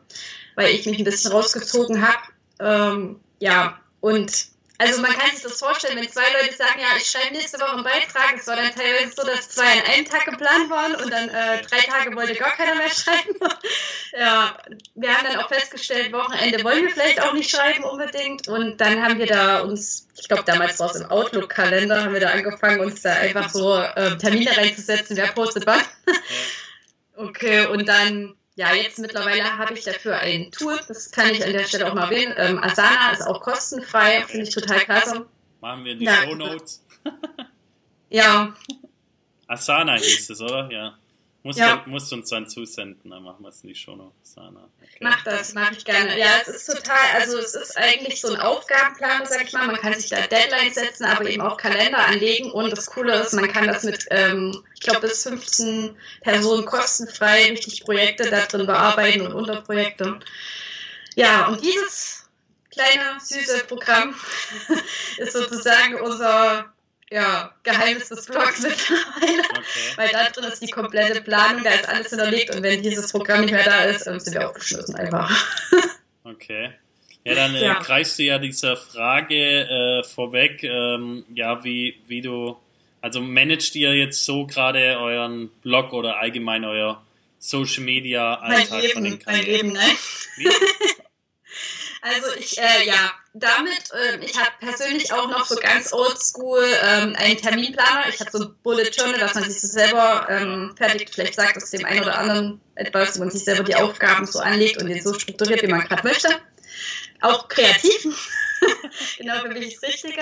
weil 0.56 0.72
ich 0.72 0.86
mich 0.86 0.98
ein 1.00 1.06
bisschen 1.06 1.32
rausgezogen 1.32 2.06
habe. 2.06 2.20
Ähm, 2.60 3.20
ja, 3.40 3.80
und 4.02 4.48
also 4.78 5.02
man 5.02 5.12
kann 5.12 5.32
sich 5.32 5.44
das 5.44 5.60
vorstellen, 5.60 5.98
wenn 5.98 6.10
zwei 6.10 6.26
Leute 6.42 6.56
sagen, 6.56 6.80
ja, 6.80 6.98
ich 6.98 7.10
schreibe 7.10 7.34
nächste 7.34 7.60
Woche 7.60 7.74
einen 7.74 7.84
Beitrag, 7.84 8.36
es 8.38 8.48
war 8.48 8.56
dann 8.56 8.74
teilweise 8.76 9.14
so, 9.16 9.26
dass 9.26 9.50
zwei 9.50 9.64
an 9.64 9.86
einem 9.94 10.06
Tag 10.06 10.26
geplant 10.26 10.70
waren 10.70 10.96
und 10.96 11.12
dann 11.12 11.30
äh, 11.30 11.62
drei 11.62 11.80
Tage 11.80 12.16
wollte 12.16 12.36
gar 12.36 12.52
keiner 12.52 12.76
mehr 12.76 12.90
schreiben. 12.90 13.36
ja, 14.18 14.58
wir 14.96 15.16
haben 15.16 15.26
dann 15.26 15.38
auch 15.38 15.48
festgestellt, 15.48 16.12
Wochenende 16.12 16.64
wollen 16.64 16.84
wir 16.84 16.92
vielleicht 16.92 17.22
auch 17.22 17.34
nicht 17.34 17.50
schreiben 17.50 17.84
unbedingt 17.84 18.48
und 18.48 18.80
dann 18.82 19.02
haben 19.02 19.18
wir 19.18 19.28
da 19.28 19.62
uns, 19.62 20.08
ich 20.20 20.28
glaube 20.28 20.44
damals 20.46 20.80
war 20.80 20.90
es 20.90 21.00
im 21.00 21.10
Outlook-Kalender, 21.10 22.04
haben 22.04 22.14
wir 22.14 22.20
da 22.22 22.32
angefangen, 22.32 22.82
uns 22.82 23.02
da 23.02 23.14
einfach 23.14 23.50
so 23.50 23.78
äh, 23.78 24.18
Termine 24.18 24.56
reinzusetzen, 24.58 25.16
wer 25.16 25.28
postet 25.28 25.66
was. 25.66 25.84
okay, 27.16 27.66
und 27.68 27.88
dann 27.88 28.36
ja, 28.56 28.74
jetzt 28.74 29.00
mittlerweile 29.00 29.58
habe 29.58 29.74
ich 29.74 29.84
dafür 29.84 30.18
ein 30.18 30.52
Tool, 30.52 30.80
das 30.88 31.12
kann 31.12 31.30
ich 31.30 31.44
an 31.44 31.52
der 31.52 31.66
Stelle 31.66 31.90
auch 31.90 31.94
mal 31.94 32.06
erwähnen. 32.06 32.34
Ähm, 32.38 32.58
Asana 32.64 33.12
ist 33.12 33.28
auch 33.28 33.42
kostenfrei, 33.42 34.24
finde 34.24 34.48
ich 34.48 34.54
total 34.54 34.80
klasse. 34.80 35.26
Machen 35.60 35.84
wir 35.84 35.92
in 35.92 36.00
die 36.00 36.06
ja. 36.06 36.24
Show 36.24 36.36
Notes. 36.36 36.86
ja. 38.10 38.54
Asana 39.48 39.96
hieß 39.96 40.30
es, 40.30 40.42
oder? 40.42 40.70
Ja. 40.72 40.98
Musst, 41.46 41.60
ja. 41.60 41.76
du, 41.76 41.92
musst 41.92 42.12
uns 42.12 42.30
dann 42.30 42.50
zusenden, 42.50 43.12
dann 43.12 43.22
machen 43.22 43.44
wir 43.44 43.50
es 43.50 43.62
in 43.62 43.68
die 43.68 43.76
Show 43.76 43.96
Notes. 43.96 44.36
Okay. 44.36 44.98
Mach 45.00 45.24
das, 45.26 45.54
mache 45.54 45.76
ich 45.78 45.86
gerne. 45.86 46.18
Ja, 46.18 46.42
es 46.42 46.48
ist 46.48 46.66
total, 46.66 46.98
also 47.14 47.38
es 47.38 47.54
ist 47.54 47.78
eigentlich 47.78 48.20
so 48.20 48.34
ein 48.34 48.40
Aufgabenplan, 48.40 49.28
sag 49.28 49.44
ich 49.44 49.54
mal. 49.54 49.68
Man 49.68 49.76
kann 49.76 49.94
sich 49.94 50.10
da 50.10 50.26
Deadlines 50.26 50.74
setzen, 50.74 51.06
aber 51.06 51.30
eben 51.30 51.44
auch 51.44 51.58
Kalender 51.58 52.00
anlegen. 52.00 52.50
Und 52.50 52.72
das 52.76 52.88
Coole 52.88 53.14
ist, 53.20 53.34
man 53.34 53.48
kann 53.48 53.68
das 53.68 53.84
mit, 53.84 54.08
ähm, 54.10 54.60
ich 54.74 54.80
glaube, 54.80 55.02
bis 55.02 55.22
15 55.22 55.96
Personen 56.22 56.66
kostenfrei 56.66 57.52
richtig 57.52 57.84
Projekte 57.84 58.28
da 58.28 58.48
drin 58.48 58.66
bearbeiten 58.66 59.28
und 59.28 59.34
Unterprojekte. 59.34 60.20
Ja, 61.14 61.46
und 61.50 61.64
dieses 61.64 62.28
kleine, 62.72 63.20
süße 63.20 63.66
Programm 63.66 64.16
ist 65.20 65.34
sozusagen 65.34 66.02
unser 66.02 66.74
ja, 67.16 67.50
Geheimnis 67.64 68.10
des 68.10 68.26
Blogs 68.26 68.62
mittlerweile. 68.62 69.44
Okay. 69.56 69.94
Weil 69.96 70.10
da 70.10 70.30
drin 70.30 70.52
ist 70.52 70.62
die 70.62 70.70
komplette 70.70 71.22
Planung, 71.22 71.64
da 71.64 71.72
ist 71.72 71.88
alles 71.88 72.10
hinterlegt 72.10 72.54
und 72.54 72.62
wenn 72.62 72.84
dieses 72.84 73.12
Programm 73.12 73.42
nicht 73.42 73.54
mehr 73.54 73.64
da 73.64 73.84
ist, 73.86 74.06
dann 74.06 74.20
sind 74.20 74.34
wir 74.34 74.50
aufgeschlossen 74.50 74.96
einfach. 74.96 75.32
Okay. 76.28 76.72
Ja, 77.24 77.36
dann 77.36 77.54
äh, 77.54 77.64
ja. 77.64 77.80
greifst 77.80 78.18
du 78.18 78.24
ja 78.24 78.40
dieser 78.40 78.76
Frage 78.76 79.36
äh, 79.36 80.04
vorweg, 80.04 80.64
ähm, 80.64 81.24
ja, 81.36 81.64
wie, 81.64 82.02
wie 82.08 82.22
du, 82.22 82.58
also 83.00 83.22
managt 83.22 83.76
ihr 83.76 83.94
jetzt 83.94 84.26
so 84.26 84.48
gerade 84.48 84.98
euren 85.00 85.50
Blog 85.62 85.94
oder 85.94 86.18
allgemein 86.18 86.66
euer 86.66 87.04
Social 87.38 87.84
Media 87.84 88.34
Alltag 88.34 88.72
mein 88.72 88.82
Leben, 88.82 88.94
von 88.94 89.04
den 89.04 89.20
Kanälen? 89.20 89.46
Mein 89.46 89.56
Leben, 89.56 89.74
nein. 89.74 89.92
Wie? 90.38 90.50
Also 92.06 92.36
ich, 92.38 92.56
äh, 92.60 92.86
ja, 92.86 93.14
damit, 93.34 93.92
äh, 93.92 94.24
ich 94.24 94.38
habe 94.38 94.52
persönlich 94.60 95.12
auch 95.12 95.28
noch 95.28 95.44
so 95.44 95.56
ganz 95.56 95.92
oldschool 95.92 96.64
ähm, 96.84 97.16
einen 97.18 97.38
Terminplaner. 97.38 98.10
Ich 98.10 98.20
habe 98.20 98.30
so 98.30 98.44
ein 98.44 98.56
Bullet 98.62 98.92
Journal, 98.92 99.20
dass 99.20 99.34
man 99.34 99.46
sich 99.46 99.60
das 99.60 99.72
selber 99.72 100.28
ähm, 100.30 100.76
fertig 100.78 101.10
vielleicht 101.12 101.34
sagt, 101.34 101.56
dass 101.56 101.72
dem 101.72 101.84
einen 101.84 102.04
oder 102.04 102.16
anderen 102.16 102.62
etwas, 102.76 103.16
wo 103.16 103.22
man 103.22 103.32
sich 103.32 103.44
selber 103.44 103.64
die 103.64 103.76
Aufgaben 103.76 104.28
so 104.28 104.38
anlegt 104.38 104.80
und 104.80 104.88
den 104.88 105.02
so 105.02 105.18
strukturiert, 105.18 105.64
wie 105.64 105.68
man 105.68 105.82
gerade 105.82 106.08
möchte. 106.08 106.30
auch 107.22 107.48
kreativ. 107.48 108.30
genau, 109.18 109.40
für 109.42 109.50
mich 109.50 109.74
ist 109.74 109.82
das 109.82 109.90
Richtige. 109.90 110.22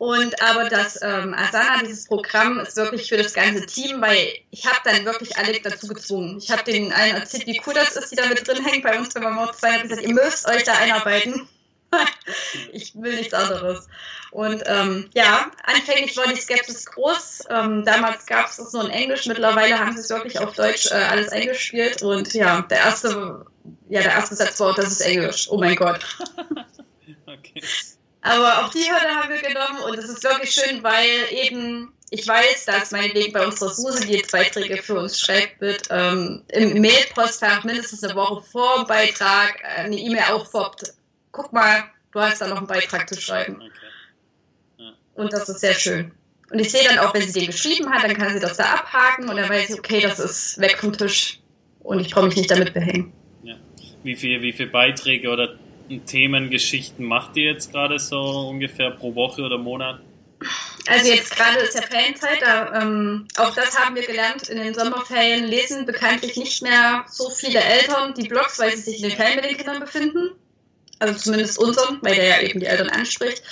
Und 0.00 0.40
aber 0.40 0.70
das 0.70 0.98
ähm, 1.02 1.34
Asana, 1.34 1.82
dieses 1.82 2.06
Programm, 2.06 2.58
ist 2.58 2.74
wirklich 2.78 3.10
für 3.10 3.18
das 3.18 3.34
ganze 3.34 3.66
Team, 3.66 4.00
weil 4.00 4.32
ich 4.50 4.64
habe 4.64 4.78
dann 4.82 5.04
wirklich 5.04 5.36
alle 5.36 5.60
dazu 5.60 5.88
gezwungen. 5.88 6.38
Ich 6.38 6.50
habe 6.50 6.64
denen 6.64 6.90
allen 6.90 7.16
erzählt, 7.16 7.46
wie 7.46 7.60
cool 7.66 7.74
das 7.74 7.96
ist, 7.96 8.10
die 8.10 8.16
da 8.16 8.26
mit 8.26 8.48
drin 8.48 8.64
hängen 8.64 8.80
bei 8.80 8.98
uns 8.98 9.12
bei 9.12 9.20
Mama 9.20 9.52
2 9.52 9.74
und 9.74 9.82
gesagt, 9.82 10.00
ihr 10.00 10.14
müsst 10.14 10.48
euch 10.48 10.62
da 10.62 10.72
einarbeiten. 10.72 11.46
ich 12.72 12.94
will 12.94 13.14
nichts 13.14 13.34
anderes. 13.34 13.88
Und 14.30 14.62
ähm, 14.64 15.10
ja, 15.12 15.50
anfänglich 15.64 16.16
war 16.16 16.28
die 16.28 16.40
Skepsis 16.40 16.86
groß. 16.86 17.44
Ähm, 17.50 17.84
damals 17.84 18.24
gab 18.24 18.46
es 18.46 18.56
das 18.56 18.72
nur 18.72 18.86
in 18.86 18.92
Englisch. 18.92 19.26
Mittlerweile 19.26 19.78
haben 19.78 19.92
sie 19.92 20.00
es 20.00 20.08
wirklich 20.08 20.38
auf 20.38 20.54
Deutsch 20.54 20.90
äh, 20.90 20.94
alles 20.94 21.28
eingespielt. 21.28 22.00
Und 22.00 22.32
ja, 22.32 22.62
der 22.62 22.78
erste, 22.78 23.44
ja, 23.90 24.00
der 24.00 24.12
erste 24.12 24.34
Satz 24.34 24.58
war, 24.60 24.74
das 24.74 24.92
ist 24.92 25.02
Englisch. 25.02 25.48
Oh 25.50 25.58
mein 25.58 25.76
Gott. 25.76 26.00
Aber 28.22 28.64
auch 28.64 28.70
die 28.70 28.80
Hürde 28.80 29.14
haben 29.14 29.30
wir 29.30 29.40
genommen 29.40 29.80
und 29.88 29.98
es 29.98 30.08
ist 30.08 30.22
wirklich 30.22 30.50
schön, 30.50 30.82
weil 30.82 31.08
eben 31.30 31.92
ich 32.10 32.26
weiß, 32.26 32.64
dass 32.66 32.90
meinetwegen 32.90 33.32
bei 33.32 33.46
unserer 33.46 33.70
Suse, 33.70 34.04
die 34.04 34.14
jetzt 34.14 34.32
Beiträge 34.32 34.82
für 34.82 34.98
uns 34.98 35.18
schreibt, 35.18 35.60
wird 35.60 35.88
ähm, 35.90 36.42
im 36.48 36.80
Mailpostfach 36.80 37.62
mindestens 37.62 38.02
eine 38.02 38.16
Woche 38.16 38.42
vor 38.42 38.78
dem 38.78 38.86
Beitrag 38.86 39.62
eine 39.76 39.96
E-Mail 39.96 40.24
aufpoppt. 40.32 40.92
Guck 41.30 41.52
mal, 41.52 41.84
du 42.10 42.20
hast 42.20 42.40
da 42.40 42.48
noch 42.48 42.58
einen 42.58 42.66
Beitrag 42.66 43.08
zu 43.08 43.20
schreiben. 43.20 43.56
Okay. 43.56 43.70
Ja. 44.78 44.92
Und 45.14 45.32
das 45.32 45.48
ist 45.48 45.60
sehr 45.60 45.74
schön. 45.74 46.10
Und 46.50 46.58
ich 46.58 46.72
sehe 46.72 46.82
dann 46.82 46.98
auch, 46.98 47.14
wenn 47.14 47.22
sie 47.22 47.38
den 47.38 47.46
geschrieben 47.46 47.88
hat, 47.90 48.02
dann 48.02 48.16
kann 48.16 48.32
sie 48.32 48.40
das 48.40 48.56
da 48.56 48.64
abhaken 48.74 49.28
und 49.28 49.36
dann 49.36 49.48
weiß 49.48 49.70
ich, 49.70 49.78
okay, 49.78 50.00
das 50.00 50.18
ist 50.18 50.60
weg 50.60 50.78
vom 50.78 50.92
Tisch 50.92 51.38
und 51.78 52.00
ich 52.00 52.12
brauche 52.12 52.26
mich 52.26 52.36
nicht 52.36 52.50
damit 52.50 52.74
behängen. 52.74 53.12
Ja. 53.44 53.54
Wie 54.02 54.16
viele 54.16 54.42
wie 54.42 54.52
viel 54.52 54.66
Beiträge 54.66 55.30
oder 55.30 55.59
Themengeschichten 55.98 57.04
macht 57.04 57.36
ihr 57.36 57.52
jetzt 57.52 57.72
gerade 57.72 57.98
so 57.98 58.18
ungefähr 58.50 58.90
pro 58.90 59.14
Woche 59.14 59.42
oder 59.42 59.58
Monat? 59.58 60.00
Also 60.86 61.12
jetzt 61.12 61.36
gerade 61.36 61.58
ist 61.60 61.74
ja 61.74 61.82
Ferienzeit, 61.82 62.40
da, 62.40 62.80
ähm, 62.80 63.28
auch 63.36 63.54
das 63.54 63.78
haben 63.78 63.94
wir 63.94 64.06
gelernt, 64.06 64.48
in 64.48 64.56
den 64.56 64.74
Sommerferien 64.74 65.44
lesen 65.44 65.84
bekanntlich 65.84 66.36
nicht 66.36 66.62
mehr 66.62 67.04
so 67.08 67.28
viele 67.28 67.60
Eltern 67.60 68.14
die 68.14 68.28
Blogs, 68.28 68.58
weil 68.58 68.74
sie 68.74 68.82
sich 68.82 69.02
in 69.02 69.10
den 69.10 69.16
Ferien 69.16 69.36
mit 69.36 69.44
den 69.44 69.56
Kindern 69.56 69.80
befinden. 69.80 70.30
Also 70.98 71.18
zumindest 71.18 71.58
unseren, 71.58 71.98
weil 72.02 72.14
der 72.14 72.26
ja 72.26 72.40
eben 72.42 72.60
die 72.60 72.66
Eltern 72.66 72.90
anspricht. 72.90 73.42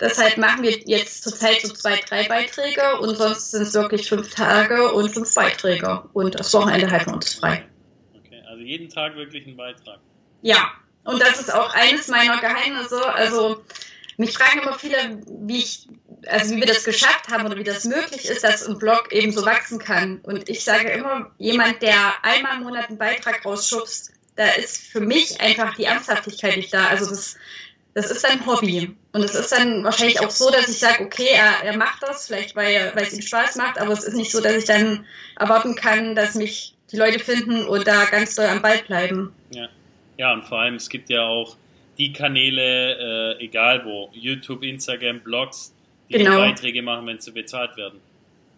Deshalb 0.00 0.38
machen 0.38 0.62
wir 0.62 0.78
jetzt 0.86 1.22
zurzeit 1.22 1.60
so 1.60 1.72
zwei, 1.72 2.00
drei 2.08 2.26
Beiträge 2.28 2.98
und 3.00 3.14
sonst 3.16 3.50
sind 3.50 3.62
es 3.62 3.74
wirklich 3.74 4.08
fünf 4.08 4.34
Tage 4.34 4.90
und 4.92 5.10
fünf 5.10 5.34
Beiträge. 5.34 6.02
Und 6.14 6.38
das 6.38 6.52
Wochenende 6.54 6.90
halten 6.90 7.10
wir 7.10 7.14
uns 7.14 7.34
frei. 7.34 7.66
Okay, 8.16 8.42
also 8.48 8.62
jeden 8.62 8.88
Tag 8.88 9.16
wirklich 9.16 9.46
ein 9.46 9.56
Beitrag. 9.56 10.00
Ja, 10.40 10.72
und 11.04 11.20
das 11.20 11.40
ist 11.40 11.52
auch 11.52 11.74
eines 11.74 12.08
meiner 12.08 12.40
Geheimnisse. 12.40 13.12
Also 13.12 13.62
mich 14.16 14.36
fragen 14.36 14.60
immer 14.60 14.78
viele, 14.78 15.22
wie 15.26 15.58
ich, 15.58 15.88
also 16.26 16.54
wie 16.54 16.60
wir 16.60 16.66
das 16.66 16.84
geschafft 16.84 17.28
haben 17.28 17.46
oder 17.46 17.56
wie 17.56 17.64
das 17.64 17.84
möglich 17.84 18.26
ist, 18.26 18.44
dass 18.44 18.66
ein 18.66 18.78
Blog 18.78 19.12
eben 19.12 19.32
so 19.32 19.44
wachsen 19.44 19.78
kann. 19.78 20.20
Und 20.22 20.48
ich 20.48 20.64
sage 20.64 20.88
immer, 20.90 21.30
jemand, 21.38 21.82
der 21.82 22.14
einmal 22.22 22.56
im 22.56 22.64
Monat 22.64 22.88
einen 22.88 22.98
Beitrag 22.98 23.44
rausschubst, 23.44 24.12
da 24.36 24.46
ist 24.52 24.88
für 24.88 25.00
mich 25.00 25.40
einfach 25.40 25.76
die 25.76 25.84
Ernsthaftigkeit 25.84 26.56
nicht 26.56 26.72
da. 26.72 26.86
Also 26.86 27.08
das, 27.10 27.36
das 27.92 28.10
ist 28.10 28.24
ein 28.24 28.46
Hobby. 28.46 28.96
Und 29.12 29.22
es 29.22 29.34
ist 29.34 29.52
dann 29.52 29.84
wahrscheinlich 29.84 30.20
auch 30.20 30.30
so, 30.30 30.50
dass 30.50 30.68
ich 30.68 30.78
sage, 30.78 31.04
okay, 31.04 31.28
er, 31.32 31.64
er 31.64 31.76
macht 31.76 32.02
das, 32.02 32.26
vielleicht 32.26 32.56
weil, 32.56 32.92
weil 32.94 33.04
es 33.04 33.12
ihm 33.12 33.22
Spaß 33.22 33.56
macht, 33.56 33.78
aber 33.78 33.92
es 33.92 34.04
ist 34.04 34.14
nicht 34.14 34.32
so, 34.32 34.40
dass 34.40 34.54
ich 34.54 34.64
dann 34.64 35.06
erwarten 35.38 35.74
kann, 35.74 36.14
dass 36.14 36.34
mich 36.34 36.76
die 36.90 36.96
Leute 36.96 37.18
finden 37.18 37.64
und 37.64 37.86
da 37.86 38.04
ganz 38.06 38.34
doll 38.34 38.46
am 38.46 38.62
Ball 38.62 38.78
bleiben. 38.78 39.32
Ja. 39.50 39.68
Ja, 40.16 40.32
und 40.32 40.44
vor 40.44 40.60
allem, 40.60 40.76
es 40.76 40.88
gibt 40.88 41.10
ja 41.10 41.22
auch 41.26 41.56
die 41.98 42.12
Kanäle, 42.12 43.36
äh, 43.38 43.44
egal 43.44 43.84
wo, 43.84 44.10
YouTube, 44.12 44.62
Instagram, 44.62 45.20
Blogs, 45.20 45.74
die 46.08 46.18
genau. 46.18 46.38
Beiträge 46.38 46.82
machen, 46.82 47.06
wenn 47.06 47.18
sie 47.18 47.32
bezahlt 47.32 47.76
werden. 47.76 48.00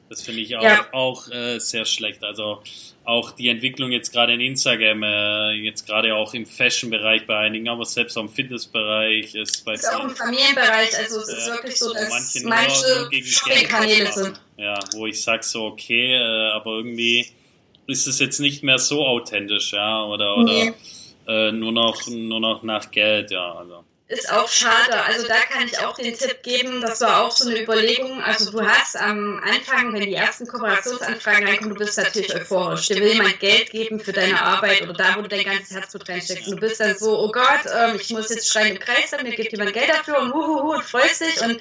Das 0.08 0.22
finde 0.22 0.40
ich 0.40 0.56
auch, 0.56 0.62
ja. 0.62 0.86
auch 0.92 1.28
äh, 1.32 1.58
sehr 1.58 1.84
schlecht. 1.84 2.22
Also 2.22 2.62
auch 3.04 3.32
die 3.32 3.48
Entwicklung 3.48 3.90
jetzt 3.90 4.12
gerade 4.12 4.34
in 4.34 4.40
Instagram, 4.40 5.02
äh, 5.02 5.52
jetzt 5.54 5.84
gerade 5.84 6.14
auch 6.14 6.32
im 6.32 6.46
Fashion-Bereich 6.46 7.26
bei 7.26 7.38
einigen, 7.38 7.68
aber 7.68 7.84
selbst 7.84 8.16
auch 8.16 8.22
im 8.22 8.28
Fitness-Bereich 8.28 9.34
ist 9.34 9.64
bei 9.64 9.74
ist 9.74 9.92
auch 9.92 10.04
im 10.04 10.14
Familienbereich. 10.14 10.96
Also 10.96 11.20
es 11.20 11.28
ist 11.28 11.50
wirklich 11.50 11.76
so, 11.76 11.92
dass 11.92 12.08
manche, 12.08 12.46
manche 12.46 13.66
Kanäle 13.66 14.12
sind. 14.12 14.40
Ja, 14.56 14.78
wo 14.94 15.06
ich 15.06 15.20
sage 15.20 15.42
so, 15.42 15.64
okay, 15.64 16.14
äh, 16.14 16.52
aber 16.52 16.76
irgendwie 16.76 17.26
ist 17.88 18.06
es 18.06 18.20
jetzt 18.20 18.38
nicht 18.38 18.62
mehr 18.62 18.78
so 18.78 19.04
authentisch, 19.04 19.72
ja, 19.72 20.04
oder, 20.04 20.36
oder 20.36 20.52
nee 20.52 20.74
äh, 21.26 21.52
nur, 21.52 21.72
noch, 21.72 22.06
nur 22.06 22.40
noch 22.40 22.62
nach 22.62 22.90
Geld, 22.90 23.30
ja. 23.30 23.54
Also. 23.54 23.84
Ist 24.08 24.32
auch 24.32 24.48
schade. 24.48 25.02
Also 25.04 25.26
da 25.26 25.34
kann 25.50 25.66
ich 25.66 25.76
auch 25.80 25.96
den 25.96 26.16
Tipp 26.16 26.44
geben, 26.44 26.80
das 26.80 27.00
war 27.00 27.24
auch 27.24 27.32
so 27.32 27.48
eine 27.48 27.60
Überlegung. 27.60 28.22
Also 28.22 28.52
du 28.52 28.64
hast 28.64 28.96
am 28.96 29.42
Anfang, 29.42 29.92
wenn 29.92 30.02
die 30.02 30.14
ersten 30.14 30.46
Kooperationsanfragen 30.46 31.44
reinkommen, 31.44 31.74
du 31.74 31.84
bist 31.84 31.98
natürlich 31.98 32.32
euphorisch. 32.32 32.86
Dir 32.86 33.00
will 33.00 33.14
jemand 33.14 33.40
Geld 33.40 33.70
geben 33.70 33.98
für 33.98 34.12
deine 34.12 34.40
Arbeit 34.40 34.82
oder 34.82 34.92
da, 34.92 35.16
wo 35.16 35.22
du 35.22 35.28
dein 35.28 35.44
ganzes 35.44 35.74
Herzblut 35.74 36.08
reinsteckst. 36.08 36.46
Und 36.46 36.54
du 36.54 36.60
bist 36.60 36.78
dann 36.78 36.96
so, 36.96 37.18
oh 37.18 37.32
Gott, 37.32 37.66
ähm, 37.76 37.96
ich 38.00 38.10
muss 38.10 38.30
jetzt 38.30 38.48
schreien 38.48 38.76
im 38.76 38.78
Kreis 38.78 39.10
mir 39.10 39.34
gibt 39.34 39.50
jemand 39.50 39.72
Geld 39.72 39.88
dafür 39.88 40.20
und 40.20 40.32
huhuhu 40.32 40.74
und 40.74 40.84
freust 40.84 41.22
dich. 41.22 41.40
Und 41.42 41.60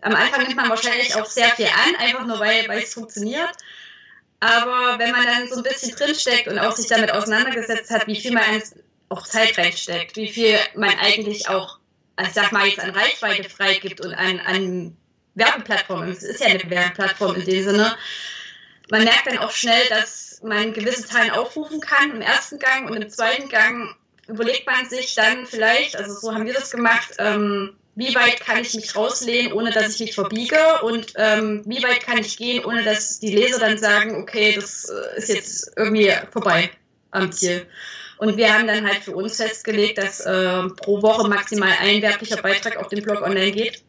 am 0.00 0.14
Anfang 0.16 0.42
nimmt 0.42 0.56
man 0.56 0.68
wahrscheinlich 0.68 1.14
auch 1.14 1.26
sehr 1.26 1.50
viel 1.50 1.66
an, 1.66 1.96
einfach 2.00 2.26
nur 2.26 2.40
weil 2.40 2.68
es 2.82 2.94
funktioniert. 2.94 3.52
Aber 4.40 4.98
wenn 4.98 5.12
man 5.12 5.24
dann 5.24 5.48
so 5.48 5.56
ein 5.56 5.62
bisschen 5.62 5.94
drinsteckt 5.94 6.48
und 6.48 6.58
auch 6.58 6.72
sich 6.72 6.88
damit 6.88 7.12
auseinandergesetzt 7.12 7.90
hat, 7.90 8.08
wie 8.08 8.20
viel 8.20 8.32
man 8.32 8.42
auch 9.08 9.26
Zeit 9.26 9.56
reinsteckt, 9.58 10.16
wie 10.16 10.28
viel 10.28 10.58
man 10.74 10.90
eigentlich 10.98 11.48
auch, 11.48 11.78
ich 12.20 12.32
sag 12.32 12.52
mal, 12.52 12.66
jetzt 12.66 12.80
an 12.80 12.90
Reichweite 12.90 13.48
freigibt 13.48 14.00
und 14.00 14.14
an, 14.14 14.40
an 14.40 14.96
Werbeplattformen. 15.34 16.10
Es 16.10 16.22
ist 16.22 16.40
ja 16.40 16.46
eine 16.46 16.68
Werbeplattform 16.68 17.36
in 17.36 17.44
dem 17.44 17.64
Sinne. 17.64 17.96
Man 18.90 19.04
merkt 19.04 19.26
dann 19.26 19.38
auch 19.38 19.50
schnell, 19.50 19.86
dass 19.88 20.40
man 20.42 20.72
gewisse 20.72 21.06
Zahlen 21.06 21.30
aufrufen 21.30 21.80
kann 21.80 22.10
im 22.10 22.20
ersten 22.20 22.58
Gang 22.58 22.90
und 22.90 23.02
im 23.02 23.10
zweiten 23.10 23.48
Gang 23.48 23.94
überlegt 24.28 24.66
man 24.66 24.88
sich 24.88 25.14
dann 25.14 25.46
vielleicht, 25.46 25.96
also 25.96 26.14
so 26.14 26.34
haben 26.34 26.46
wir 26.46 26.54
das 26.54 26.70
gemacht, 26.70 27.14
ähm, 27.18 27.76
wie 27.94 28.14
weit 28.14 28.40
kann 28.40 28.60
ich 28.60 28.74
mich 28.74 28.94
rauslehnen, 28.94 29.52
ohne 29.52 29.70
dass 29.70 29.94
ich 29.94 30.00
mich 30.00 30.14
verbiege 30.14 30.82
und 30.82 31.14
ähm, 31.16 31.62
wie 31.64 31.82
weit 31.82 32.02
kann 32.02 32.18
ich 32.18 32.36
gehen, 32.36 32.64
ohne 32.64 32.84
dass 32.84 33.20
die 33.20 33.34
Leser 33.34 33.58
dann 33.58 33.78
sagen, 33.78 34.16
okay, 34.16 34.54
das 34.54 34.88
äh, 34.88 35.18
ist 35.18 35.28
jetzt 35.30 35.72
irgendwie 35.76 36.12
vorbei 36.30 36.70
am 37.10 37.32
Ziel. 37.32 37.66
Und 38.18 38.36
wir 38.36 38.52
haben 38.52 38.66
dann 38.66 38.86
halt 38.86 39.04
für 39.04 39.14
uns 39.14 39.36
festgelegt, 39.36 39.98
dass 39.98 40.20
äh, 40.20 40.68
pro 40.76 41.02
Woche 41.02 41.28
maximal 41.28 41.72
ein 41.80 42.00
werblicher 42.00 42.40
Beitrag 42.40 42.76
auf 42.78 42.88
dem 42.88 43.02
Blog 43.02 43.22
online 43.22 43.52
geht. 43.52 43.82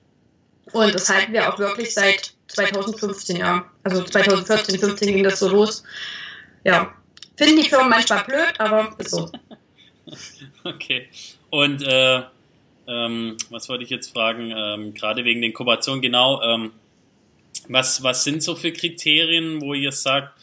Und 0.74 0.94
das 0.94 1.10
halten 1.10 1.34
wir 1.34 1.52
auch 1.52 1.58
wirklich 1.60 1.94
seit 1.94 2.34
2015, 2.48 3.38
ja. 3.38 3.66
Also 3.84 4.04
2014, 4.04 4.80
15 4.80 5.14
ging 5.14 5.24
das 5.24 5.40
so 5.40 5.50
los. 5.50 5.84
Ja. 6.64 6.94
Finden 7.38 7.62
die 7.62 7.70
Firmen 7.70 7.90
manchmal 7.90 8.24
blöd, 8.26 8.54
aber 8.60 8.96
ist 8.98 9.12
so. 9.12 9.32
Okay. 10.64 11.10
Und 11.50 11.86
äh, 11.86 12.22
ähm, 12.88 13.38
was 13.50 13.68
wollte 13.68 13.84
ich 13.84 13.90
jetzt 13.90 14.12
fragen? 14.14 14.54
Ähm, 14.56 14.94
gerade 14.94 15.26
wegen 15.26 15.42
den 15.42 15.54
Kooperationen, 15.54 16.02
genau. 16.02 16.42
Ähm, 16.42 16.72
was, 17.68 18.04
was 18.04 18.24
sind 18.24 18.42
so 18.42 18.56
für 18.56 18.72
Kriterien, 18.72 19.62
wo 19.62 19.74
ihr 19.74 19.92
sagt, 19.92 20.37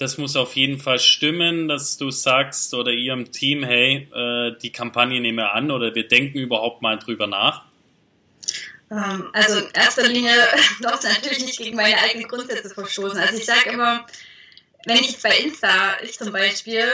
das 0.00 0.16
muss 0.16 0.34
auf 0.34 0.56
jeden 0.56 0.78
Fall 0.78 0.98
stimmen, 0.98 1.68
dass 1.68 1.98
du 1.98 2.10
sagst 2.10 2.72
oder 2.72 2.90
ihr 2.90 3.12
im 3.12 3.32
Team, 3.32 3.62
hey, 3.62 4.08
äh, 4.14 4.58
die 4.58 4.72
Kampagne 4.72 5.20
nehmen 5.20 5.36
wir 5.36 5.52
an 5.52 5.70
oder 5.70 5.94
wir 5.94 6.08
denken 6.08 6.38
überhaupt 6.38 6.80
mal 6.80 6.98
drüber 6.98 7.26
nach? 7.26 7.64
Ähm, 8.90 9.28
also 9.34 9.58
in 9.58 9.70
erster 9.72 10.08
Linie 10.08 10.32
darf 10.80 11.02
natürlich 11.02 11.44
nicht 11.44 11.58
gegen 11.58 11.76
meine 11.76 11.98
eigenen 11.98 12.28
Grundsätze 12.28 12.70
verstoßen. 12.70 13.18
Also 13.18 13.36
ich 13.36 13.44
sage 13.44 13.70
immer, 13.70 14.06
wenn 14.86 14.96
ich 14.96 15.20
bei 15.20 15.36
Insta, 15.36 15.98
ich 16.02 16.18
zum 16.18 16.32
Beispiel, 16.32 16.88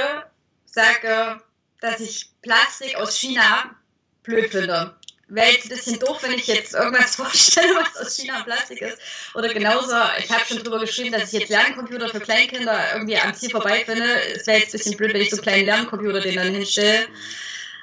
sage, 0.65 1.41
dass 1.81 2.01
ich 2.01 2.29
Plastik 2.43 2.97
aus 2.97 3.17
China 3.17 3.77
blöd 4.25 4.51
finde, 4.51 4.97
wäre 5.29 5.51
jetzt 5.51 5.65
ein 5.65 5.77
bisschen 5.77 5.99
doof, 5.99 6.19
wenn 6.23 6.33
ich 6.33 6.47
jetzt 6.47 6.75
irgendwas 6.75 7.17
vorstelle, 7.17 7.75
was 7.75 7.97
aus 7.97 8.17
China 8.17 8.43
Plastik 8.43 8.81
ist. 8.81 8.99
Oder 9.35 9.53
genauso, 9.53 9.95
ich 10.19 10.31
habe 10.31 10.45
schon 10.47 10.59
drüber 10.59 10.79
geschrieben, 10.79 11.13
dass 11.13 11.33
ich 11.33 11.41
jetzt 11.41 11.49
Lerncomputer 11.51 12.09
für 12.09 12.21
Kleinkinder 12.21 12.79
irgendwie 12.95 13.19
am 13.19 13.35
Ziel 13.35 13.51
vorbei 13.51 13.85
finde. 13.85 14.07
Es 14.35 14.47
wäre 14.47 14.59
jetzt 14.59 14.75
ein 14.75 14.79
bisschen 14.79 14.97
blöd, 14.97 15.15
wenn 15.15 15.23
ich 15.23 15.31
so 15.31 15.37
einen 15.37 15.43
kleinen 15.43 15.67
Lerncomputer 15.67 16.21
den 16.21 16.37
dann 16.37 16.55
hinstelle. 16.55 17.07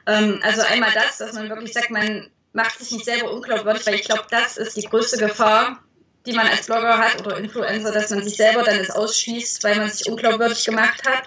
Ähm, 0.07 0.39
also 0.43 0.61
einmal 0.61 0.91
das, 0.93 1.17
dass 1.17 1.33
man 1.33 1.49
wirklich 1.49 1.73
sagt, 1.73 1.91
man 1.91 2.29
macht 2.53 2.79
sich 2.79 2.91
nicht 2.91 3.05
selber 3.05 3.31
unglaubwürdig, 3.31 3.85
weil 3.85 3.95
ich 3.95 4.05
glaube, 4.05 4.25
das 4.29 4.57
ist 4.57 4.77
die 4.77 4.83
größte 4.83 5.17
Gefahr, 5.17 5.83
die 6.25 6.33
man 6.33 6.47
als 6.47 6.67
Blogger 6.67 6.97
hat 6.97 7.25
oder 7.25 7.37
Influencer, 7.37 7.91
dass 7.91 8.09
man 8.11 8.23
sich 8.23 8.37
selber 8.37 8.63
dann 8.63 8.89
ausschließt, 8.91 9.63
weil 9.63 9.75
man 9.75 9.89
sich 9.89 10.07
unglaubwürdig 10.07 10.63
gemacht 10.63 11.01
hat. 11.05 11.23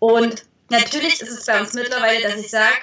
Und 0.00 0.44
natürlich 0.70 1.20
ist 1.20 1.30
es 1.30 1.46
bei 1.46 1.60
uns 1.60 1.74
mittlerweile, 1.74 2.22
dass 2.22 2.36
ich 2.36 2.50
sage, 2.50 2.74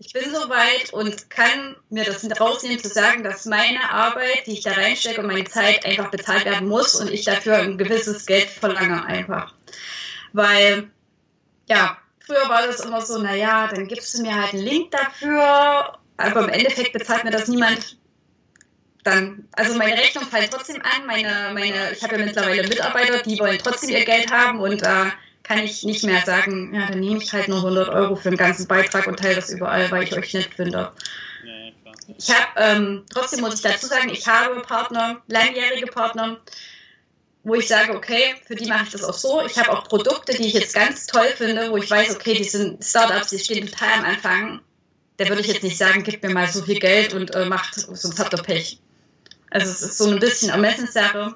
ich 0.00 0.14
bin 0.14 0.24
so 0.32 0.48
weit 0.48 0.94
und 0.94 1.28
kann 1.28 1.76
mir 1.90 2.04
das 2.04 2.26
rausnehmen 2.40 2.78
zu 2.78 2.88
sagen, 2.88 3.22
dass 3.22 3.44
meine 3.44 3.92
Arbeit, 3.92 4.46
die 4.46 4.52
ich 4.52 4.62
da 4.62 4.72
reinstecke 4.72 5.20
und 5.20 5.26
meine 5.26 5.44
Zeit 5.44 5.84
einfach 5.84 6.10
bezahlt 6.10 6.46
werden 6.46 6.68
muss 6.68 6.94
und 6.94 7.10
ich 7.10 7.26
dafür 7.26 7.58
ein 7.58 7.76
gewisses 7.76 8.24
Geld 8.24 8.48
verlange 8.48 9.04
einfach. 9.04 9.52
Weil, 10.32 10.90
ja, 11.68 11.98
früher 12.18 12.48
war 12.48 12.66
das 12.66 12.80
immer 12.80 13.02
so, 13.02 13.18
naja, 13.18 13.68
dann 13.68 13.86
gibst 13.86 14.16
du 14.16 14.22
mir 14.22 14.34
halt 14.34 14.54
einen 14.54 14.62
Link 14.62 14.90
dafür, 14.90 15.98
aber 16.16 16.44
im 16.44 16.48
Endeffekt 16.48 16.94
bezahlt 16.94 17.24
mir 17.24 17.30
das 17.30 17.48
niemand 17.48 17.98
dann, 19.02 19.48
also 19.52 19.76
meine 19.76 19.94
Rechnung 19.94 20.24
fällt 20.24 20.50
trotzdem 20.50 20.76
an, 20.76 21.06
meine, 21.06 21.50
meine, 21.52 21.92
ich 21.92 22.02
habe 22.02 22.18
ja 22.18 22.24
mittlerweile 22.24 22.66
Mitarbeiter, 22.66 23.22
die 23.22 23.38
wollen 23.38 23.58
trotzdem 23.62 23.90
ihr 23.90 24.04
Geld 24.04 24.30
haben 24.30 24.60
und 24.60 24.82
äh, 24.82 25.06
kann 25.50 25.64
ich 25.64 25.82
nicht 25.82 26.04
mehr 26.04 26.24
sagen, 26.24 26.72
ja, 26.72 26.86
dann 26.86 27.00
nehme 27.00 27.20
ich 27.20 27.32
halt 27.32 27.48
nur 27.48 27.56
100 27.56 27.88
Euro 27.88 28.14
für 28.14 28.30
den 28.30 28.38
ganzen 28.38 28.68
Beitrag 28.68 29.08
und 29.08 29.18
teile 29.18 29.34
das 29.34 29.50
überall, 29.50 29.90
weil 29.90 30.04
ich 30.04 30.16
euch 30.16 30.32
nett 30.32 30.54
finde. 30.54 30.92
Ich 32.16 32.30
habe, 32.30 32.46
ähm, 32.56 33.04
trotzdem 33.12 33.40
muss 33.40 33.54
ich 33.54 33.60
dazu 33.60 33.86
sagen, 33.86 34.10
ich 34.10 34.28
habe 34.28 34.60
Partner, 34.60 35.20
langjährige 35.26 35.86
Partner, 35.86 36.38
wo 37.42 37.54
ich 37.56 37.66
sage, 37.66 37.96
okay, 37.96 38.36
für 38.46 38.54
die 38.54 38.66
mache 38.66 38.84
ich 38.84 38.90
das 38.90 39.02
auch 39.02 39.14
so. 39.14 39.42
Ich 39.44 39.58
habe 39.58 39.72
auch 39.72 39.88
Produkte, 39.88 40.34
die 40.34 40.46
ich 40.46 40.52
jetzt 40.52 40.72
ganz 40.72 41.06
toll 41.06 41.26
finde, 41.36 41.68
wo 41.72 41.78
ich 41.78 41.90
weiß, 41.90 42.14
okay, 42.14 42.34
die 42.34 42.44
sind 42.44 42.84
Startups, 42.84 43.30
die 43.30 43.38
stehen 43.40 43.66
total 43.66 43.92
am 43.98 44.04
Anfang. 44.04 44.60
Da 45.16 45.28
würde 45.28 45.40
ich 45.40 45.48
jetzt 45.48 45.64
nicht 45.64 45.78
sagen, 45.78 46.04
gib 46.04 46.22
mir 46.22 46.30
mal 46.30 46.46
so 46.46 46.62
viel 46.62 46.78
Geld 46.78 47.12
und 47.12 47.34
äh, 47.34 47.46
macht, 47.46 47.74
sonst 47.74 48.20
habt 48.20 48.34
ihr 48.34 48.42
Pech. 48.42 48.78
Also 49.50 49.68
es 49.68 49.82
ist 49.82 49.98
so 49.98 50.08
ein 50.10 50.20
bisschen 50.20 50.50
Ermessenssache. 50.50 51.34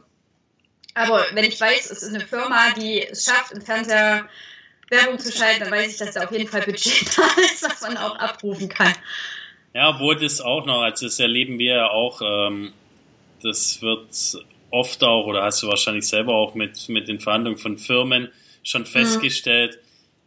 Aber 0.94 1.24
wenn 1.32 1.44
ich 1.44 1.60
weiß, 1.60 1.90
es 1.90 2.02
ist 2.02 2.14
eine 2.14 2.24
Firma, 2.24 2.72
die 2.76 3.02
es 3.02 3.24
schafft, 3.24 3.52
im 3.52 3.60
Fernseher 3.60 4.28
Werbung 4.90 5.18
zu 5.18 5.32
schalten, 5.32 5.60
dann 5.60 5.72
weiß 5.72 5.92
ich, 5.92 5.98
dass 5.98 6.14
da 6.14 6.24
auf 6.24 6.32
jeden 6.32 6.48
Fall 6.48 6.62
Budget 6.62 7.06
da 7.16 7.22
ist, 7.42 7.62
was 7.62 7.82
man 7.82 7.96
auch 7.96 8.16
abrufen 8.16 8.68
kann. 8.68 8.92
Ja, 9.74 9.90
obwohl 9.90 10.16
das 10.16 10.40
auch 10.40 10.66
noch, 10.66 10.82
also 10.82 11.06
das 11.06 11.18
erleben 11.18 11.58
wir 11.58 11.74
ja 11.74 11.90
auch, 11.90 12.22
ähm, 12.22 12.72
das 13.42 13.82
wird 13.82 14.08
oft 14.70 15.02
auch, 15.02 15.26
oder 15.26 15.42
hast 15.42 15.62
du 15.62 15.68
wahrscheinlich 15.68 16.06
selber 16.06 16.34
auch 16.34 16.54
mit, 16.54 16.88
mit 16.88 17.08
den 17.08 17.18
Verhandlungen 17.20 17.58
von 17.58 17.78
Firmen 17.78 18.30
schon 18.62 18.82
mhm. 18.82 18.86
festgestellt, 18.86 19.78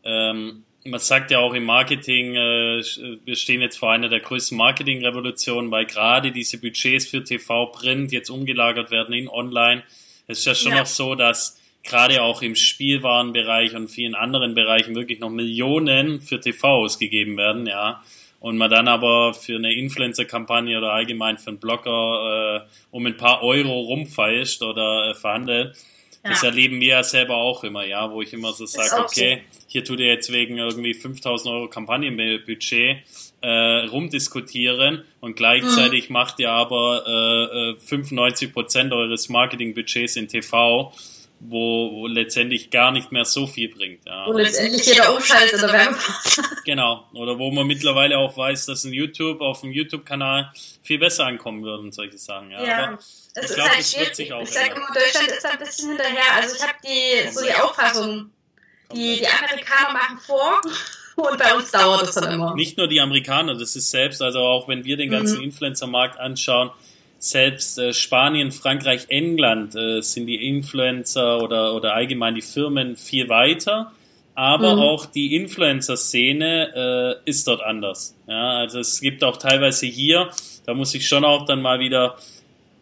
mhm. 0.03 0.09
ähm, 0.09 0.63
man 0.83 0.99
sagt 0.99 1.31
ja 1.31 1.39
auch 1.39 1.53
im 1.53 1.65
Marketing, 1.65 2.35
äh, 2.35 2.81
wir 3.25 3.35
stehen 3.35 3.61
jetzt 3.61 3.77
vor 3.77 3.91
einer 3.91 4.09
der 4.09 4.21
größten 4.21 4.57
Marketingrevolutionen, 4.57 5.69
weil 5.69 5.85
gerade 5.85 6.31
diese 6.31 6.59
Budgets 6.59 7.05
für 7.05 7.23
TV, 7.23 7.67
Print 7.67 8.11
jetzt 8.11 8.29
umgelagert 8.29 8.91
werden 8.91 9.13
in 9.13 9.27
Online. 9.27 9.83
Es 10.27 10.39
ist 10.39 10.45
ja 10.45 10.55
schon 10.55 10.71
ja. 10.73 10.79
noch 10.79 10.85
so, 10.85 11.15
dass 11.15 11.59
gerade 11.83 12.21
auch 12.21 12.41
im 12.41 12.55
Spielwarenbereich 12.55 13.75
und 13.75 13.87
vielen 13.87 14.15
anderen 14.15 14.55
Bereichen 14.55 14.95
wirklich 14.95 15.19
noch 15.19 15.29
Millionen 15.29 16.21
für 16.21 16.39
TV 16.39 16.67
ausgegeben 16.67 17.37
werden, 17.37 17.65
ja. 17.65 18.03
Und 18.39 18.57
man 18.57 18.69
dann 18.69 18.87
aber 18.87 19.33
für 19.33 19.55
eine 19.55 19.73
Influencer-Kampagne 19.73 20.77
oder 20.77 20.93
allgemein 20.93 21.39
für 21.39 21.49
einen 21.49 21.59
Blogger 21.59 22.65
äh, 22.67 22.69
um 22.91 23.05
ein 23.05 23.17
paar 23.17 23.41
Euro 23.41 23.79
rumfeilscht 23.79 24.61
oder 24.61 25.09
äh, 25.09 25.13
verhandelt 25.15 25.75
ja. 26.27 26.33
Das 26.33 26.43
erleben 26.43 26.81
wir 26.81 26.87
ja 26.87 27.03
selber 27.03 27.37
auch 27.37 27.63
immer, 27.63 27.85
ja, 27.85 28.11
wo 28.11 28.21
ich 28.21 28.33
immer 28.33 28.51
so 28.51 28.65
sage, 28.65 29.01
okay, 29.01 29.43
so. 29.49 29.59
hier 29.67 29.85
tut 29.85 29.99
ihr 29.99 30.07
jetzt 30.07 30.31
wegen 30.31 30.57
irgendwie 30.57 30.93
5000 30.93 31.53
Euro 31.53 31.67
Kampagnenbudget 31.69 33.03
äh, 33.41 33.85
rumdiskutieren 33.85 35.03
und 35.19 35.35
gleichzeitig 35.35 36.09
mhm. 36.09 36.13
macht 36.13 36.39
ihr 36.39 36.51
aber 36.51 37.75
äh, 37.77 37.79
95 37.79 38.49
äh, 38.49 38.51
Prozent 38.51 38.93
eures 38.93 39.29
Marketingbudgets 39.29 40.15
in 40.15 40.27
TV 40.27 40.91
wo, 41.39 41.91
wo 41.91 42.07
letztendlich 42.07 42.69
gar 42.69 42.91
nicht 42.91 43.11
mehr 43.11 43.25
so 43.25 43.47
viel 43.47 43.69
bringt. 43.69 44.05
Ja. 44.05 44.25
Wo 44.27 44.33
letztendlich 44.33 44.85
jeder 44.85 45.15
umschaltet 45.15 45.63
oder 45.63 45.71
Werbepause. 45.71 46.41
Genau. 46.65 47.07
Oder 47.13 47.37
wo 47.37 47.51
man 47.51 47.67
mittlerweile 47.67 48.17
auch 48.17 48.35
weiß, 48.35 48.65
dass 48.65 48.83
ein 48.83 48.93
YouTube 48.93 49.41
auf 49.41 49.61
dem 49.61 49.71
YouTube-Kanal 49.71 50.51
viel 50.83 50.99
besser 50.99 51.25
ankommen 51.25 51.63
würde 51.63 51.83
und 51.83 51.93
solche 51.93 52.17
Sachen. 52.17 52.51
Ja. 52.51 52.63
ja. 52.63 52.83
Aber 52.87 52.97
es 52.97 53.49
ich 53.49 53.55
glaube, 53.55 53.69
halt 53.69 53.79
das 53.79 53.99
wird 53.99 54.15
sich 54.15 54.33
auch 54.33 54.41
Ich 54.41 54.49
sage 54.49 54.71
immer, 54.71 54.87
Deutschland 54.93 55.27
ist 55.29 55.45
ein 55.45 55.59
bisschen 55.59 55.89
hinterher. 55.89 56.33
Also 56.35 56.55
ich 56.55 56.63
habe 56.63 56.77
die 56.83 57.31
so 57.31 57.45
die 57.45 57.53
Auffassung, 57.53 58.31
die, 58.93 59.17
die 59.17 59.27
Amerikaner 59.27 59.93
machen 59.93 60.19
vor 60.19 60.61
und 61.23 61.37
bei 61.37 61.53
uns 61.55 61.71
dauert 61.71 62.03
es 62.03 62.15
dann 62.15 62.31
immer. 62.31 62.55
Nicht 62.55 62.77
nur 62.77 62.87
die 62.87 63.01
Amerikaner, 63.01 63.55
das 63.55 63.75
ist 63.75 63.89
selbst, 63.89 64.21
also 64.21 64.39
auch 64.39 64.67
wenn 64.67 64.85
wir 64.85 64.97
den 64.97 65.09
ganzen 65.09 65.39
mhm. 65.39 65.45
Influencer-Markt 65.45 66.19
anschauen, 66.19 66.71
selbst 67.19 67.79
äh, 67.79 67.93
Spanien, 67.93 68.51
Frankreich, 68.51 69.05
England 69.09 69.75
äh, 69.75 70.01
sind 70.01 70.27
die 70.27 70.47
Influencer 70.47 71.41
oder, 71.41 71.73
oder 71.73 71.95
allgemein 71.95 72.35
die 72.35 72.41
Firmen 72.41 72.95
viel 72.95 73.29
weiter, 73.29 73.91
aber 74.35 74.75
mhm. 74.75 74.81
auch 74.81 75.05
die 75.07 75.35
Influencer-Szene 75.35 77.17
äh, 77.25 77.29
ist 77.29 77.47
dort 77.47 77.63
anders. 77.63 78.15
Ja, 78.27 78.59
also 78.59 78.79
es 78.79 79.01
gibt 79.01 79.23
auch 79.23 79.37
teilweise 79.37 79.87
hier, 79.87 80.29
da 80.67 80.75
muss 80.75 80.93
ich 80.93 81.07
schon 81.07 81.25
auch 81.25 81.45
dann 81.45 81.61
mal 81.61 81.79
wieder 81.79 82.17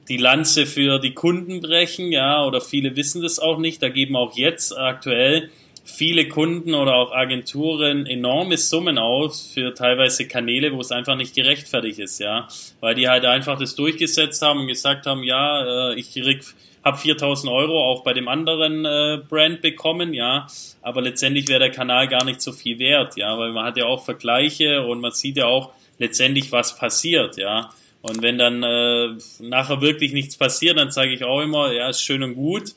die 0.10 0.17
Lanze 0.17 0.65
für 0.65 1.00
die 1.00 1.13
Kunden 1.13 1.62
brechen, 1.62 2.12
ja, 2.12 2.45
oder 2.45 2.62
viele 2.62 2.95
wissen 2.95 3.21
das 3.21 3.39
auch 3.39 3.58
nicht. 3.58 3.82
Da 3.82 3.89
geben 3.89 4.15
auch 4.15 4.36
jetzt 4.36 4.78
aktuell 4.78 5.50
viele 5.86 6.28
Kunden 6.28 6.74
oder 6.74 6.95
auch 6.95 7.13
Agenturen 7.13 8.08
enorme 8.08 8.58
Summen 8.58 8.98
aus 8.98 9.52
für 9.54 9.74
teilweise 9.74 10.28
Kanäle, 10.28 10.74
wo 10.74 10.82
es 10.82 10.91
einfach 10.91 11.15
nicht 11.15 11.36
gerechtfertigt 11.36 12.00
ist, 12.00 12.19
ja, 12.19 12.48
weil 12.82 12.95
die 12.95 13.08
halt 13.08 13.24
einfach 13.24 13.58
das 13.58 13.76
durchgesetzt 13.76 14.41
haben 14.41 14.62
und 14.62 14.67
gesagt 14.67 15.06
haben, 15.06 15.24
ja, 15.24 15.91
äh, 15.91 16.00
ich 16.00 16.12
krieg 16.12 16.43
habe 16.84 16.98
4000 16.98 17.52
Euro 17.52 17.84
auch 17.84 18.04
bei 18.04 18.13
dem 18.13 18.28
anderen 18.28 18.86
äh, 18.86 19.19
Brand 19.28 19.62
bekommen, 19.62 20.13
ja, 20.13 20.48
aber 20.82 21.02
letztendlich 21.02 21.48
wäre 21.48 21.60
der 21.60 21.71
Kanal 21.71 22.08
gar 22.08 22.26
nicht 22.26 22.41
so 22.41 22.52
viel 22.52 22.78
wert, 22.80 23.15
ja, 23.15 23.38
weil 23.38 23.52
man 23.52 23.65
hat 23.65 23.78
ja 23.78 23.86
auch 23.86 24.04
Vergleiche 24.04 24.82
und 24.84 25.02
man 25.02 25.12
sieht 25.12 25.38
ja 25.38 25.45
auch 25.45 25.71
letztendlich, 26.00 26.52
was 26.52 26.78
passiert, 26.78 27.38
ja. 27.38 27.69
Und 28.02 28.21
wenn 28.21 28.38
dann 28.38 28.62
äh, 28.62 29.17
nachher 29.39 29.82
wirklich 29.82 30.13
nichts 30.13 30.38
passiert, 30.38 30.78
dann 30.78 30.91
sage 30.91 31.13
ich 31.13 31.24
auch 31.24 31.41
immer, 31.41 31.71
ja, 31.71 31.89
ist 31.89 32.02
schön 32.02 32.21
und 32.21 32.36
gut, 32.36 32.76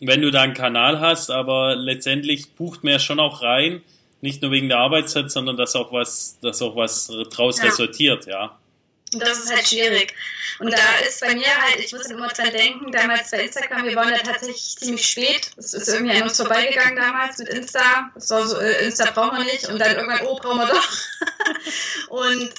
wenn 0.00 0.22
du 0.22 0.30
da 0.30 0.42
einen 0.42 0.54
Kanal 0.54 1.00
hast, 1.00 1.30
aber 1.30 1.74
letztendlich 1.74 2.52
bucht 2.52 2.84
man 2.84 2.94
ja 2.94 2.98
schon 2.98 3.20
auch 3.20 3.42
rein, 3.42 3.82
nicht 4.20 4.42
nur 4.42 4.50
wegen 4.50 4.68
der 4.68 4.78
Arbeitszeit, 4.78 5.30
sondern 5.30 5.56
dass 5.56 5.76
auch 5.76 5.92
was, 5.92 6.38
dass 6.40 6.62
auch 6.62 6.76
was 6.76 7.12
draus 7.30 7.58
ja. 7.58 7.64
resultiert, 7.64 8.26
ja. 8.26 8.58
Und 9.14 9.22
das 9.22 9.38
ist 9.38 9.50
halt 9.50 9.66
schwierig. 9.66 10.14
Und 10.58 10.72
da 10.72 10.98
ist 11.06 11.20
bei 11.20 11.34
mir 11.34 11.46
halt, 11.46 11.78
ich 11.78 11.92
muss 11.92 12.06
immer 12.06 12.28
dran 12.28 12.50
denken, 12.50 12.90
damals 12.90 13.30
bei 13.30 13.44
Instagram, 13.44 13.84
wir 13.84 13.94
waren 13.94 14.10
ja 14.10 14.18
tatsächlich 14.18 14.76
ziemlich 14.76 15.06
spät. 15.06 15.50
Es 15.56 15.72
ist 15.72 15.88
irgendwie 15.88 16.16
an 16.16 16.24
uns 16.24 16.36
vorbeigegangen 16.36 16.96
damals 16.96 17.38
mit 17.38 17.48
Insta. 17.48 18.10
War 18.14 18.46
so, 18.46 18.58
äh, 18.58 18.84
Insta 18.84 19.10
brauchen 19.12 19.38
wir 19.38 19.44
nicht. 19.44 19.68
Und 19.68 19.78
dann 19.78 19.96
irgendwann, 19.96 20.26
oh, 20.26 20.36
brauchen 20.36 20.58
wir 20.58 20.66
doch. 20.66 20.88
und 22.08 22.50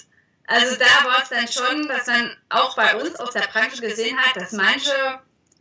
also 0.47 0.75
da 0.77 1.07
war 1.07 1.21
es 1.21 1.29
dann 1.29 1.47
schon, 1.47 1.87
dass 1.87 2.07
man 2.07 2.35
auch 2.49 2.75
bei 2.75 2.95
uns 2.95 3.15
aus 3.17 3.31
der 3.31 3.41
Branche 3.41 3.81
gesehen 3.81 4.17
hat, 4.17 4.35
dass 4.35 4.51
manche 4.53 5.19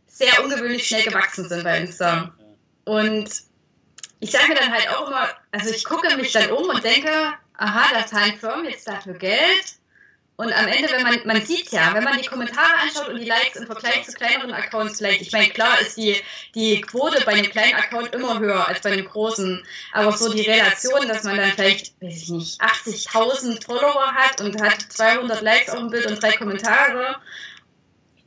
sehr 0.09 0.43
ungewöhnlich 0.43 0.87
schnell 0.87 1.03
gewachsen 1.03 1.47
sind 1.47 1.63
bei 1.63 1.79
Insta. 1.79 2.33
Und 2.83 3.29
ich 4.19 4.31
sage 4.31 4.49
mir 4.49 4.55
dann 4.55 4.73
halt 4.73 4.89
auch 4.89 5.07
immer, 5.07 5.29
also 5.51 5.69
ich 5.73 5.85
gucke 5.85 6.15
mich 6.17 6.31
dann 6.31 6.51
um 6.51 6.69
und 6.69 6.83
denke, 6.83 7.09
aha, 7.57 7.93
da 7.93 8.05
zahlen 8.05 8.37
Firmen 8.37 8.65
jetzt 8.65 8.87
dafür 8.87 9.13
Geld. 9.13 9.79
Und 10.39 10.53
am 10.53 10.67
Ende, 10.67 10.89
wenn 10.89 11.03
man, 11.03 11.19
man 11.25 11.45
sieht 11.45 11.69
ja, 11.73 11.93
wenn 11.93 12.05
man 12.05 12.17
die 12.17 12.25
Kommentare 12.25 12.79
anschaut 12.81 13.09
und 13.09 13.19
die 13.19 13.25
Likes 13.25 13.57
im 13.57 13.65
Vergleich 13.65 14.05
zu 14.05 14.13
kleineren 14.13 14.53
Accounts 14.53 14.97
vielleicht, 14.97 15.19
ich 15.19 15.33
meine, 15.33 15.49
klar 15.49 15.77
ist 15.81 15.97
die, 15.97 16.15
die 16.55 16.79
Quote 16.79 17.21
bei 17.25 17.33
einem 17.33 17.51
kleinen 17.51 17.75
Account 17.75 18.15
immer 18.15 18.39
höher 18.39 18.65
als 18.65 18.79
bei 18.79 18.93
einem 18.93 19.03
großen, 19.03 19.61
aber 19.91 20.13
so 20.13 20.31
die 20.31 20.49
Relation, 20.49 21.09
dass 21.09 21.25
man 21.25 21.35
dann 21.35 21.51
vielleicht, 21.51 22.01
weiß 22.01 22.15
ich 22.15 22.29
nicht, 22.29 22.61
80.000 22.61 23.65
Follower 23.65 24.13
hat 24.13 24.39
und 24.39 24.61
hat 24.61 24.81
200 24.81 25.41
Likes 25.41 25.73
auf 25.73 25.79
dem 25.79 25.89
Bild 25.89 26.05
und 26.05 26.23
drei 26.23 26.31
Kommentare 26.31 27.17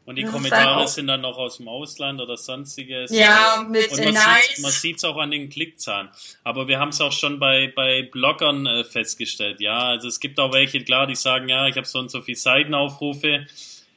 und 0.05 0.17
die 0.17 0.25
Kommentare 0.25 0.89
sind 0.89 1.07
dann 1.07 1.21
noch 1.21 1.39
aus 1.39 1.59
dem 1.59 1.69
Ausland 1.69 2.21
oder 2.21 2.37
sonstiges. 2.37 3.13
Ja, 3.13 3.65
mit 3.69 3.91
und 3.93 4.05
man 4.05 4.15
nice. 4.15 4.49
Sieht, 4.49 4.63
man 4.63 4.71
sieht 4.73 4.97
es 4.97 5.05
auch 5.05 5.17
an 5.17 5.31
den 5.31 5.49
Klickzahlen. 5.49 6.09
Aber 6.43 6.67
wir 6.67 6.81
haben 6.81 6.89
es 6.89 7.01
auch 7.01 7.13
schon 7.13 7.39
bei, 7.39 7.73
bei 7.75 8.03
Bloggern 8.03 8.67
äh, 8.67 8.83
festgestellt. 8.83 9.61
Ja, 9.61 9.79
also 9.79 10.09
es 10.09 10.19
gibt 10.19 10.41
auch 10.41 10.53
welche, 10.53 10.83
klar, 10.83 11.07
die 11.07 11.15
sagen, 11.15 11.49
ja, 11.49 11.69
ich 11.69 11.77
habe 11.77 11.87
so 11.87 12.01
und 12.01 12.11
so 12.11 12.21
viele 12.21 12.37
Seitenaufrufe. 12.37 13.47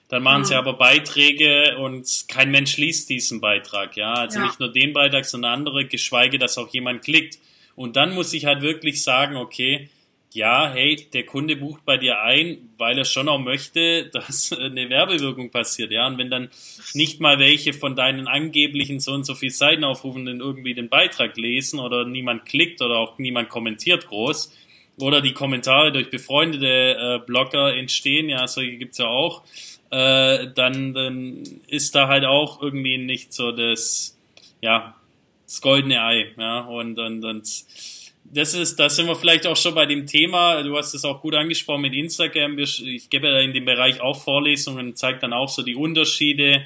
Dann 0.08 0.22
machen 0.22 0.42
mhm. 0.42 0.46
sie 0.46 0.56
aber 0.56 0.74
Beiträge 0.74 1.78
und 1.80 2.08
kein 2.28 2.52
Mensch 2.52 2.78
liest 2.78 3.10
diesen 3.10 3.42
Beitrag. 3.42 3.98
Ja, 3.98 4.14
also 4.14 4.40
ja. 4.40 4.46
nicht 4.46 4.60
nur 4.60 4.72
den 4.72 4.94
Beitrag, 4.94 5.26
sondern 5.26 5.54
andere, 5.54 5.86
geschweige, 5.86 6.38
dass 6.38 6.60
auch 6.60 6.72
jemand 6.72 7.04
klickt. 7.04 7.40
Und 7.76 7.96
dann 7.96 8.14
muss 8.14 8.32
ich 8.34 8.46
halt 8.46 8.62
wirklich 8.62 9.04
sagen, 9.04 9.36
okay, 9.36 9.90
ja, 10.36 10.72
hey, 10.72 10.96
der 11.14 11.26
Kunde 11.26 11.56
bucht 11.56 11.86
bei 11.86 11.98
dir 11.98 12.22
ein, 12.22 12.70
weil 12.78 12.98
er 12.98 13.06
schon 13.06 13.30
auch 13.30 13.40
möchte, 13.40 14.10
dass 14.14 14.52
eine 14.54 14.90
Werbewirkung 14.90 15.50
passiert, 15.50 15.92
ja. 15.92 16.06
Und 16.08 16.18
wenn 16.18 16.30
dann 16.30 16.50
nicht 16.94 17.20
mal 17.20 17.40
welche 17.40 17.74
von 17.74 17.96
deinen 17.96 18.28
angeblichen 18.28 19.00
so 19.00 19.14
und 19.14 19.26
so 19.26 19.34
viel 19.36 19.52
Seitenaufrufen 19.52 20.28
irgendwie 20.28 20.74
den 20.74 20.90
Beitrag 20.90 21.38
lesen 21.38 21.80
oder 21.80 22.06
niemand 22.06 22.46
klickt 22.46 22.82
oder 22.82 22.98
auch 22.98 23.18
niemand 23.18 23.50
kommentiert 23.50 24.08
groß 24.08 24.54
oder 24.98 25.22
die 25.22 25.34
Kommentare 25.34 25.92
durch 25.92 26.10
befreundete 26.10 26.66
äh, 26.68 27.26
Blogger 27.26 27.76
entstehen, 27.76 28.30
ja, 28.30 28.48
solche 28.48 28.78
gibt's 28.78 28.98
ja 28.98 29.08
auch, 29.08 29.44
äh, 29.92 30.48
dann, 30.54 30.94
dann 30.94 31.44
ist 31.68 31.96
da 31.96 32.08
halt 32.08 32.26
auch 32.26 32.62
irgendwie 32.62 32.98
nicht 32.98 33.34
so 33.34 33.52
das, 33.52 34.18
ja, 34.62 34.96
das 35.46 35.62
goldene 35.62 36.02
Ei, 36.04 36.34
ja, 36.38 36.62
und, 36.62 36.98
und, 36.98 37.24
und 37.24 37.46
das 38.36 38.54
ist, 38.54 38.78
da 38.78 38.90
sind 38.90 39.08
wir 39.08 39.16
vielleicht 39.16 39.48
auch 39.48 39.56
schon 39.56 39.74
bei 39.74 39.86
dem 39.86 40.06
Thema. 40.06 40.62
Du 40.62 40.76
hast 40.76 40.94
es 40.94 41.06
auch 41.06 41.22
gut 41.22 41.36
angesprochen 41.36 41.82
mit 41.82 41.96
Instagram. 41.96 42.60
Ich 42.60 43.10
gebe 43.10 43.28
in 43.42 43.54
dem 43.54 43.64
Bereich 43.64 44.02
auch 44.02 44.22
Vorlesungen 44.22 44.88
und 44.88 44.98
zeige 44.98 45.20
dann 45.20 45.32
auch 45.32 45.48
so 45.48 45.62
die 45.64 45.76
Unterschiede 45.76 46.66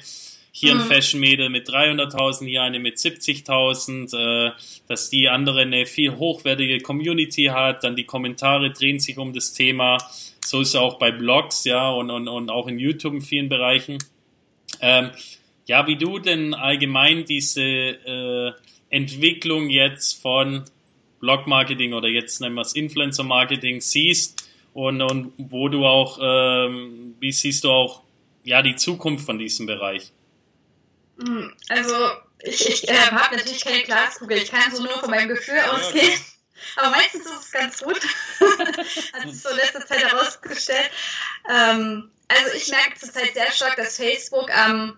hier 0.50 0.74
mhm. 0.74 0.80
ein 0.80 0.86
Fashion-Mädel 0.88 1.48
mit 1.48 1.68
300.000, 1.68 2.46
hier 2.46 2.62
eine 2.62 2.80
mit 2.80 2.96
70.000, 2.96 4.48
äh, 4.48 4.52
dass 4.88 5.10
die 5.10 5.28
andere 5.28 5.60
eine 5.60 5.86
viel 5.86 6.16
hochwertige 6.16 6.80
Community 6.80 7.44
hat, 7.44 7.84
dann 7.84 7.94
die 7.94 8.04
Kommentare 8.04 8.72
drehen 8.72 8.98
sich 8.98 9.16
um 9.16 9.32
das 9.32 9.52
Thema. 9.52 9.98
So 10.44 10.60
ist 10.60 10.70
es 10.70 10.74
auch 10.74 10.98
bei 10.98 11.12
Blogs, 11.12 11.64
ja, 11.64 11.88
und, 11.90 12.10
und, 12.10 12.26
und 12.26 12.50
auch 12.50 12.66
in 12.66 12.80
YouTube 12.80 13.14
in 13.14 13.20
vielen 13.20 13.48
Bereichen. 13.48 13.98
Ähm, 14.80 15.10
ja, 15.66 15.86
wie 15.86 15.96
du 15.96 16.18
denn 16.18 16.52
allgemein 16.52 17.24
diese 17.24 17.62
äh, 17.62 18.52
Entwicklung 18.88 19.70
jetzt 19.70 20.20
von 20.20 20.64
Blog-Marketing 21.20 21.92
oder 21.92 22.08
jetzt 22.08 22.40
nennen 22.40 22.54
wir 22.54 22.62
es 22.62 22.74
Influencer-Marketing 22.74 23.80
siehst 23.80 24.50
und, 24.72 25.00
und 25.02 25.32
wo 25.36 25.68
du 25.68 25.84
auch, 25.84 26.18
ähm, 26.20 27.14
wie 27.20 27.32
siehst 27.32 27.64
du 27.64 27.70
auch 27.70 28.02
ja, 28.44 28.62
die 28.62 28.76
Zukunft 28.76 29.26
von 29.26 29.38
diesem 29.38 29.66
Bereich? 29.66 30.12
Hm, 31.18 31.54
also 31.68 31.94
ich, 32.42 32.68
ich 32.68 32.88
äh, 32.88 32.94
habe 32.94 33.36
natürlich 33.36 33.64
keine 33.64 33.82
Glaskugel, 33.82 34.38
ich 34.38 34.50
kann 34.50 34.74
so 34.74 34.82
nur 34.82 34.98
von 34.98 35.10
meinem 35.10 35.28
Gefühl 35.28 35.56
ja, 35.56 35.72
ausgehen. 35.72 36.18
Aber 36.76 36.90
meistens 36.90 37.24
ist 37.24 37.44
es 37.44 37.52
ganz 37.52 37.82
gut. 37.82 38.00
Hat 39.12 39.30
sich 39.30 39.40
so 39.40 39.48
letzte 39.54 39.84
Zeit 39.86 40.04
herausgestellt. 40.04 40.90
Ähm, 41.48 42.10
also 42.28 42.54
ich 42.54 42.68
merke 42.68 42.98
zurzeit 42.98 43.34
sehr 43.34 43.50
stark, 43.50 43.76
dass 43.76 43.96
Facebook 43.96 44.54
am 44.54 44.96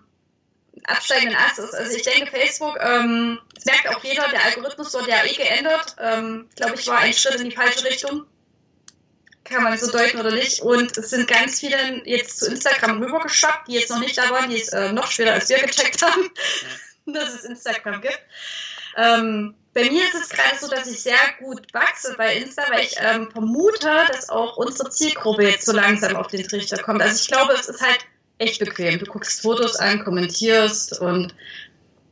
absteigenden 0.85 1.37
Ast 1.37 1.59
ist. 1.59 1.73
Also 1.73 1.95
ich 1.95 2.03
denke, 2.03 2.31
Facebook, 2.31 2.77
ähm, 2.81 3.39
das 3.53 3.65
merkt 3.65 3.89
auch 3.89 4.03
jeder, 4.03 4.27
der 4.29 4.43
Algorithmus 4.45 4.93
wurde 4.93 5.09
ja 5.09 5.23
eh 5.23 5.33
geändert. 5.33 5.95
Ähm, 5.99 6.49
glaube 6.55 6.75
ich, 6.75 6.87
war 6.87 6.99
ein 6.99 7.13
Schritt 7.13 7.35
in 7.35 7.49
die 7.49 7.55
falsche 7.55 7.83
Richtung. 7.85 8.25
Kann 9.43 9.63
man 9.63 9.77
so 9.77 9.91
deuten 9.91 10.19
oder 10.19 10.31
nicht. 10.31 10.61
Und 10.61 10.97
es 10.97 11.09
sind 11.09 11.27
ganz 11.27 11.59
viele 11.59 12.01
jetzt 12.05 12.39
zu 12.39 12.47
Instagram 12.47 13.03
rübergeschwappt, 13.03 13.67
die 13.67 13.73
jetzt 13.73 13.89
noch 13.89 13.99
nicht 13.99 14.17
da 14.17 14.29
waren, 14.29 14.49
die 14.49 14.61
es 14.61 14.69
äh, 14.69 14.91
noch 14.93 15.11
später 15.11 15.33
als 15.33 15.49
wir 15.49 15.59
gecheckt 15.59 16.01
haben, 16.01 16.31
dass 17.05 17.33
es 17.33 17.43
Instagram 17.43 18.01
gibt. 18.01 18.21
Ähm, 18.95 19.55
bei 19.73 19.89
mir 19.89 20.03
ist 20.03 20.13
es 20.13 20.29
gerade 20.29 20.57
so, 20.59 20.67
dass 20.67 20.87
ich 20.87 21.01
sehr 21.01 21.17
gut 21.39 21.73
wachse 21.73 22.13
bei 22.15 22.35
Insta, 22.35 22.63
weil 22.69 22.85
ich 22.85 22.95
ähm, 22.99 23.31
vermute, 23.31 23.89
dass 24.11 24.29
auch 24.29 24.55
unsere 24.57 24.89
Zielgruppe 24.91 25.43
jetzt 25.43 25.65
so 25.65 25.71
langsam 25.71 26.15
auf 26.15 26.27
den 26.27 26.47
Trichter 26.47 26.77
kommt. 26.77 27.01
Also 27.01 27.15
ich 27.19 27.27
glaube, 27.27 27.53
es 27.53 27.67
ist 27.67 27.81
halt 27.81 28.05
echt 28.37 28.59
bequem. 28.59 28.99
Du 28.99 29.05
guckst 29.05 29.41
Fotos 29.41 29.75
an, 29.75 30.03
kommentierst 30.03 30.99
und 30.99 31.33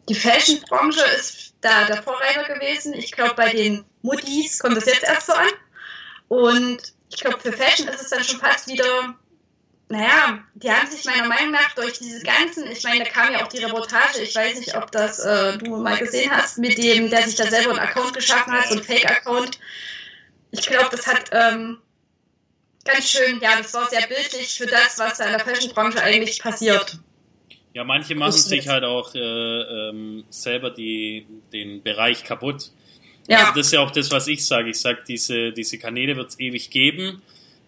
die 0.10 0.15
Fashion-Branche 0.15 1.03
ist 1.17 1.53
da 1.62 1.86
der 1.86 2.01
Vorreiter 2.01 2.53
gewesen. 2.53 2.93
Ich 2.93 3.12
glaube, 3.12 3.36
bei 3.36 3.51
den 3.51 3.86
Muttis 4.01 4.60
kommt 4.60 4.77
es 4.77 4.86
jetzt 4.86 5.03
erst 5.03 5.27
so 5.27 5.34
an. 5.34 5.51
Und 6.27 6.93
ich 7.10 7.21
glaube, 7.21 7.39
für 7.39 7.51
Fashion 7.51 7.88
ist 7.88 8.01
es 8.01 8.10
dann 8.10 8.23
schon 8.23 8.39
fast 8.39 8.67
wieder 8.67 9.15
naja, 9.91 10.39
die 10.53 10.71
haben 10.71 10.89
sich 10.89 11.03
meiner 11.03 11.27
Meinung 11.27 11.51
nach 11.51 11.73
durch 11.75 11.99
diese 11.99 12.23
ganzen, 12.23 12.65
ich 12.71 12.81
meine, 12.84 13.03
da 13.03 13.10
kam 13.10 13.34
ja 13.34 13.43
auch 13.43 13.49
die 13.49 13.57
Reportage, 13.57 14.21
ich 14.21 14.34
weiß 14.34 14.57
nicht, 14.60 14.77
ob 14.77 14.89
das 14.91 15.19
äh, 15.19 15.57
du 15.57 15.75
mal 15.75 15.97
gesehen 15.97 16.31
hast, 16.31 16.60
mit 16.60 16.77
dem, 16.77 17.10
der 17.10 17.23
sich 17.23 17.36
da 17.36 17.45
selber 17.47 17.71
einen 17.71 17.79
Account 17.79 18.13
geschaffen 18.13 18.53
hat, 18.53 18.69
so 18.69 18.75
ein 18.75 18.84
Fake-Account. 18.84 19.60
Ich 20.51 20.65
glaube, 20.65 20.88
das 20.91 21.05
hat 21.07 21.29
ähm, 21.34 21.79
ganz 22.84 23.10
schön, 23.10 23.39
ja, 23.41 23.58
das 23.58 23.74
war 23.74 23.89
sehr 23.89 24.08
bildlich 24.08 24.56
für 24.58 24.65
das, 24.65 24.98
was 24.98 25.17
da 25.17 25.26
in 25.26 25.32
der 25.32 25.39
Fashion-Branche 25.39 26.02
eigentlich 26.02 26.39
passiert. 26.41 26.98
Ja, 27.74 27.84
manche 27.84 28.15
machen 28.15 28.34
sich 28.34 28.67
halt 28.67 28.84
auch 28.84 29.15
äh, 29.15 29.20
ähm, 29.20 30.26
selber 30.30 30.72
die, 30.72 31.26
den 31.54 31.82
Bereich 31.82 32.24
kaputt. 32.24 32.72
Ja. 33.28 33.39
Also 33.39 33.54
das 33.56 33.67
ist 33.67 33.74
ja 33.74 33.80
auch 33.80 33.91
das, 33.91 34.12
was 34.12 34.28
ich 34.28 34.46
sage. 34.46 34.72
Ich 34.72 34.80
sage, 34.80 35.04
diese, 35.08 35.52
diese 35.54 35.78
Kanäle 35.78 36.15
wird 36.17 36.30
es 36.30 36.39
ewig 36.39 36.70
geben 36.70 37.22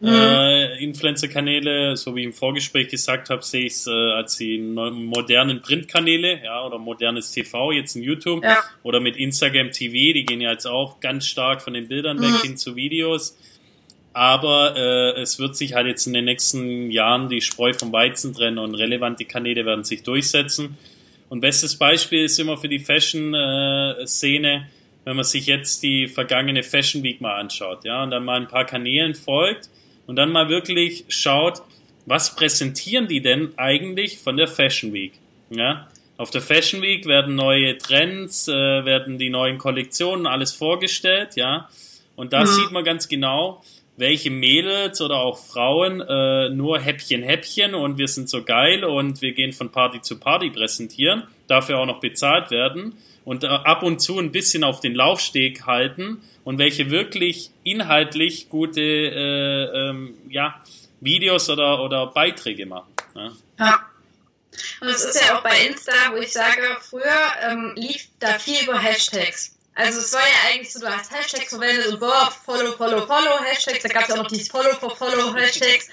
mhm. 0.04 0.10
äh, 0.10 0.84
Influencer-Kanäle, 0.84 1.98
so 1.98 2.16
wie 2.16 2.22
ich 2.22 2.26
im 2.28 2.34
Vorgespräch 2.34 2.90
gesagt 2.90 3.30
habe, 3.30 3.42
sehe 3.44 3.66
ich 3.66 3.74
es 3.74 3.88
äh, 3.88 3.92
als 3.92 4.38
die 4.38 4.60
modernen 4.60 5.62
Printkanäle, 5.62 6.44
ja, 6.44 6.66
oder 6.66 6.78
modernes 6.78 7.32
TV, 7.32 7.72
jetzt 7.72 7.96
in 7.96 8.04
YouTube 8.04 8.44
ja. 8.44 8.60
oder 8.84 9.00
mit 9.00 9.16
Instagram 9.16 9.72
TV, 9.72 9.94
die 10.14 10.26
gehen 10.26 10.42
ja 10.42 10.52
jetzt 10.52 10.66
auch 10.66 11.00
ganz 11.00 11.26
stark 11.26 11.62
von 11.62 11.74
den 11.74 11.88
Bildern 11.88 12.18
mhm. 12.18 12.24
weg 12.24 12.42
hin 12.42 12.58
zu 12.58 12.76
Videos. 12.76 13.38
Aber 14.14 14.76
äh, 14.78 15.22
es 15.22 15.40
wird 15.40 15.56
sich 15.56 15.74
halt 15.74 15.88
jetzt 15.88 16.06
in 16.06 16.14
den 16.14 16.26
nächsten 16.26 16.92
Jahren 16.92 17.30
die 17.30 17.42
Spreu 17.42 17.74
vom 17.74 17.92
Weizen 17.92 18.34
trennen 18.34 18.60
und 18.60 18.76
relevante 18.76 19.26
Kanäle 19.26 19.66
werden 19.66 19.84
sich 19.84 20.04
durchsetzen. 20.04 20.78
Und 21.30 21.42
bestes 21.42 21.76
Beispiel 21.78 22.26
ist 22.26 22.40
immer 22.40 22.58
für 22.58 22.70
die 22.70 22.80
Fashion-Szene, 22.80 24.54
äh, 24.54 24.62
wenn 25.06 25.16
man 25.16 25.26
sich 25.26 25.48
jetzt 25.48 25.82
die 25.82 26.08
vergangene 26.08 26.62
Fashion 26.64 27.02
Week 27.04 27.22
mal 27.22 27.36
anschaut, 27.36 27.84
ja, 27.86 28.04
und 28.04 28.12
dann 28.12 28.24
mal 28.24 28.40
ein 28.40 28.48
paar 28.48 28.66
Kanälen 28.66 29.16
folgt 29.16 29.70
und 30.06 30.16
dann 30.16 30.32
mal 30.32 30.48
wirklich 30.48 31.06
schaut, 31.08 31.64
was 32.06 32.36
präsentieren 32.36 33.08
die 33.08 33.22
denn 33.22 33.54
eigentlich 33.58 34.20
von 34.20 34.38
der 34.38 34.48
Fashion 34.48 34.94
Week? 34.94 35.14
Ja? 35.50 35.88
Auf 36.18 36.30
der 36.30 36.42
Fashion 36.42 36.82
Week 36.82 37.06
werden 37.06 37.36
neue 37.36 37.78
Trends, 37.78 38.48
äh, 38.48 38.52
werden 38.54 39.18
die 39.18 39.30
neuen 39.30 39.58
Kollektionen, 39.58 40.28
alles 40.28 40.54
vorgestellt, 40.54 41.36
ja. 41.36 41.70
Und 42.16 42.34
da 42.34 42.42
mhm. 42.42 42.48
sieht 42.48 42.72
man 42.72 42.84
ganz 42.84 43.08
genau, 43.08 43.64
welche 43.96 44.32
Mädels 44.32 45.02
oder 45.02 45.18
auch 45.18 45.38
Frauen 45.38 46.02
äh, 46.02 46.50
nur 46.50 46.80
Häppchen, 46.80 47.22
Häppchen 47.22 47.76
und 47.76 47.98
wir 47.98 48.08
sind 48.08 48.30
so 48.30 48.44
geil 48.44 48.84
und 48.84 49.22
wir 49.22 49.34
gehen 49.34 49.54
von 49.54 49.72
Party 49.72 50.02
zu 50.02 50.20
Party 50.20 50.50
präsentieren, 50.50 51.24
dafür 51.48 51.80
auch 51.80 51.86
noch 51.86 52.00
bezahlt 52.00 52.50
werden 52.50 52.98
und 53.26 53.44
äh, 53.44 53.48
ab 53.48 53.84
und 53.84 54.00
zu 54.00 54.20
ein 54.20 54.32
bisschen 54.32 54.64
auf 54.64 54.80
den 54.80 54.96
Laufsteg 54.96 55.66
halten 55.66 56.22
und 56.44 56.58
welche 56.58 56.90
wirklich 56.90 57.52
inhaltlich 57.64 58.50
gute 58.50 58.82
äh, 58.82 59.90
ähm, 59.90 60.16
ja, 60.30 60.62
Videos 61.00 61.50
oder, 61.50 61.84
oder 61.84 62.08
Beiträge 62.08 62.66
machen. 62.66 62.94
Ne? 63.16 63.32
Ja. 63.60 63.86
Und 64.82 64.88
es 64.88 65.04
ist 65.04 65.20
ja 65.22 65.38
auch 65.38 65.44
bei 65.44 65.66
Insta, 65.68 65.92
wo 66.12 66.18
ich 66.18 66.32
sage, 66.32 66.62
früher 66.82 67.04
ähm, 67.42 67.74
lief 67.76 68.08
da 68.20 68.38
viel 68.38 68.64
über 68.64 68.78
Hashtags. 68.78 69.56
Also 69.76 70.00
es 70.00 70.14
war 70.14 70.22
ja 70.22 70.52
eigentlich 70.52 70.72
so, 70.72 70.80
du 70.80 70.88
hast 70.88 71.12
Hashtags 71.12 71.50
verwendet 71.50 71.88
und 71.88 72.00
boah, 72.00 72.32
Follow, 72.46 72.74
Follow, 72.74 73.08
Follow, 73.08 73.44
Hashtags, 73.44 73.82
da 73.82 73.90
gab 73.90 74.04
es 74.04 74.12
auch 74.12 74.18
noch 74.18 74.28
dieses 74.28 74.50
Follow 74.50 74.76
for 74.76 74.96
Follow 74.96 75.36
Hashtags. 75.36 75.90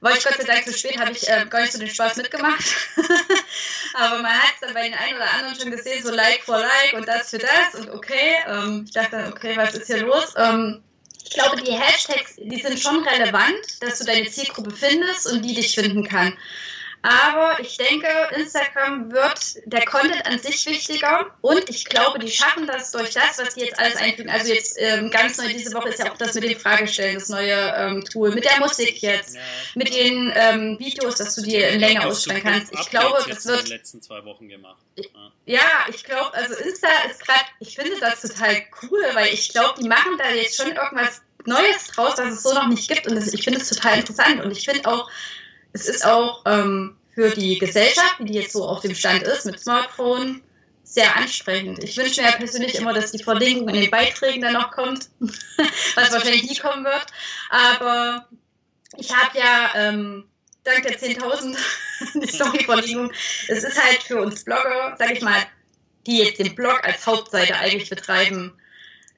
War 0.00 0.16
ich 0.16 0.22
Gott 0.22 0.34
sei 0.36 0.44
Dank 0.44 0.64
zu 0.64 0.72
spät, 0.72 0.96
habe 0.96 1.10
ich 1.10 1.28
äh, 1.28 1.44
gar 1.50 1.60
nicht 1.62 1.72
so 1.72 1.78
den 1.80 1.88
Spaß 1.88 2.16
mitgemacht. 2.16 2.64
Aber 3.94 4.22
man 4.22 4.32
hat 4.32 4.54
es 4.54 4.60
dann 4.60 4.74
bei 4.74 4.88
den 4.88 4.94
einen 4.94 5.16
oder 5.16 5.30
anderen 5.32 5.58
schon 5.58 5.70
gesehen, 5.72 6.04
so 6.04 6.14
Like 6.14 6.44
for 6.44 6.58
Like 6.58 6.92
und 6.94 7.08
das 7.08 7.30
für 7.30 7.38
das 7.38 7.74
und 7.74 7.90
okay. 7.90 8.36
Ähm, 8.46 8.84
ich 8.86 8.92
dachte 8.92 9.16
dann, 9.16 9.32
okay, 9.32 9.56
was 9.56 9.74
ist 9.74 9.88
hier 9.88 10.02
los? 10.02 10.34
Ähm, 10.36 10.84
ich 11.24 11.30
glaube, 11.30 11.60
die 11.60 11.72
Hashtags, 11.72 12.36
die 12.36 12.60
sind 12.62 12.78
schon 12.78 13.06
relevant, 13.06 13.82
dass 13.82 13.98
du 13.98 14.04
deine 14.04 14.30
Zielgruppe 14.30 14.70
findest 14.70 15.26
und 15.26 15.42
die 15.42 15.54
dich 15.54 15.74
finden 15.74 16.08
kann. 16.08 16.38
Aber 17.02 17.60
ich 17.60 17.76
denke, 17.76 18.08
Instagram 18.34 19.12
wird 19.12 19.56
der 19.66 19.84
Content 19.84 20.26
an 20.26 20.38
sich 20.40 20.66
wichtiger 20.66 21.26
und 21.42 21.70
ich 21.70 21.84
glaube, 21.84 22.18
die 22.18 22.30
schaffen 22.30 22.66
das 22.66 22.90
durch 22.90 23.10
das, 23.10 23.38
was 23.38 23.54
die 23.54 23.60
jetzt 23.60 23.78
alles 23.78 23.96
einfügen. 23.96 24.30
Also 24.30 24.52
jetzt 24.52 24.76
ähm, 24.80 25.10
ganz 25.10 25.38
neu 25.38 25.48
diese 25.48 25.72
Woche 25.74 25.90
ist 25.90 26.00
ja 26.00 26.10
auch 26.10 26.16
das 26.16 26.34
mit 26.34 26.44
den 26.44 26.58
Fragestellen, 26.58 27.14
das 27.14 27.28
neue 27.28 27.54
ähm, 27.54 28.04
Tool, 28.04 28.34
mit 28.34 28.44
der 28.44 28.58
Musik 28.58 29.00
jetzt, 29.00 29.36
ja. 29.36 29.40
mit 29.76 29.94
den 29.94 30.32
ähm, 30.34 30.76
Videos, 30.80 31.16
dass 31.16 31.36
du 31.36 31.42
dir 31.42 31.68
in 31.68 31.80
Länge 31.80 32.04
ausstellen 32.04 32.42
kannst. 32.42 32.72
Ich 32.72 32.90
glaube, 32.90 33.24
das 33.28 33.46
wird 33.46 33.60
in 33.60 33.64
den 33.66 33.72
letzten 33.76 34.02
zwei 34.02 34.24
Wochen 34.24 34.48
gemacht. 34.48 34.82
Ja, 34.96 35.04
ja 35.46 35.62
ich 35.90 36.02
glaube, 36.02 36.34
also 36.34 36.54
Insta 36.54 36.88
ist 37.08 37.24
gerade, 37.24 37.44
ich 37.60 37.76
finde 37.76 37.92
das 38.00 38.22
total 38.22 38.62
cool, 38.82 39.04
weil 39.14 39.32
ich 39.32 39.50
glaube, 39.50 39.80
die 39.80 39.88
machen 39.88 40.18
da 40.18 40.30
jetzt 40.30 40.56
schon 40.56 40.72
irgendwas 40.72 41.22
Neues 41.44 41.86
draus, 41.94 42.16
das 42.16 42.34
es 42.34 42.42
so 42.42 42.52
noch 42.52 42.66
nicht 42.66 42.88
gibt 42.88 43.06
und 43.06 43.14
das, 43.14 43.32
ich 43.32 43.44
finde 43.44 43.60
es 43.60 43.68
total 43.68 43.98
interessant 43.98 44.44
und 44.44 44.50
ich 44.50 44.64
finde 44.64 44.88
auch 44.88 45.08
es 45.78 45.88
ist 45.88 46.04
auch 46.04 46.42
ähm, 46.46 46.96
für 47.14 47.30
die 47.30 47.58
Gesellschaft, 47.58 48.16
die 48.20 48.34
jetzt 48.34 48.52
so 48.52 48.66
auf 48.66 48.80
dem 48.80 48.94
Stand 48.94 49.22
ist, 49.22 49.46
mit 49.46 49.60
Smartphone, 49.60 50.42
sehr 50.82 51.16
anstrengend. 51.16 51.84
Ich 51.84 51.96
wünsche 51.96 52.20
mir 52.20 52.28
ja 52.28 52.36
persönlich 52.36 52.74
immer, 52.76 52.94
dass 52.94 53.12
die 53.12 53.22
Verlinkung 53.22 53.68
in 53.68 53.80
den 53.80 53.90
Beiträgen 53.90 54.40
dann 54.40 54.54
noch 54.54 54.70
kommt, 54.70 55.08
was 55.20 56.12
wahrscheinlich 56.12 56.44
nie 56.44 56.56
kommen 56.56 56.84
wird. 56.84 57.06
Aber 57.50 58.26
ich 58.96 59.14
habe 59.14 59.38
ja 59.38 59.70
ähm, 59.74 60.24
dank 60.64 60.82
der 60.82 60.98
10.000 60.98 61.56
die 62.22 62.32
Story-Verlinkung. 62.32 63.12
Es 63.48 63.64
ist 63.64 63.82
halt 63.82 64.02
für 64.02 64.20
uns 64.20 64.44
Blogger, 64.44 64.96
sag 64.98 65.10
ich 65.10 65.20
mal, 65.20 65.42
die 66.06 66.18
jetzt 66.18 66.38
den 66.38 66.54
Blog 66.54 66.82
als 66.84 67.06
Hauptseite 67.06 67.56
eigentlich 67.56 67.90
betreiben, 67.90 68.58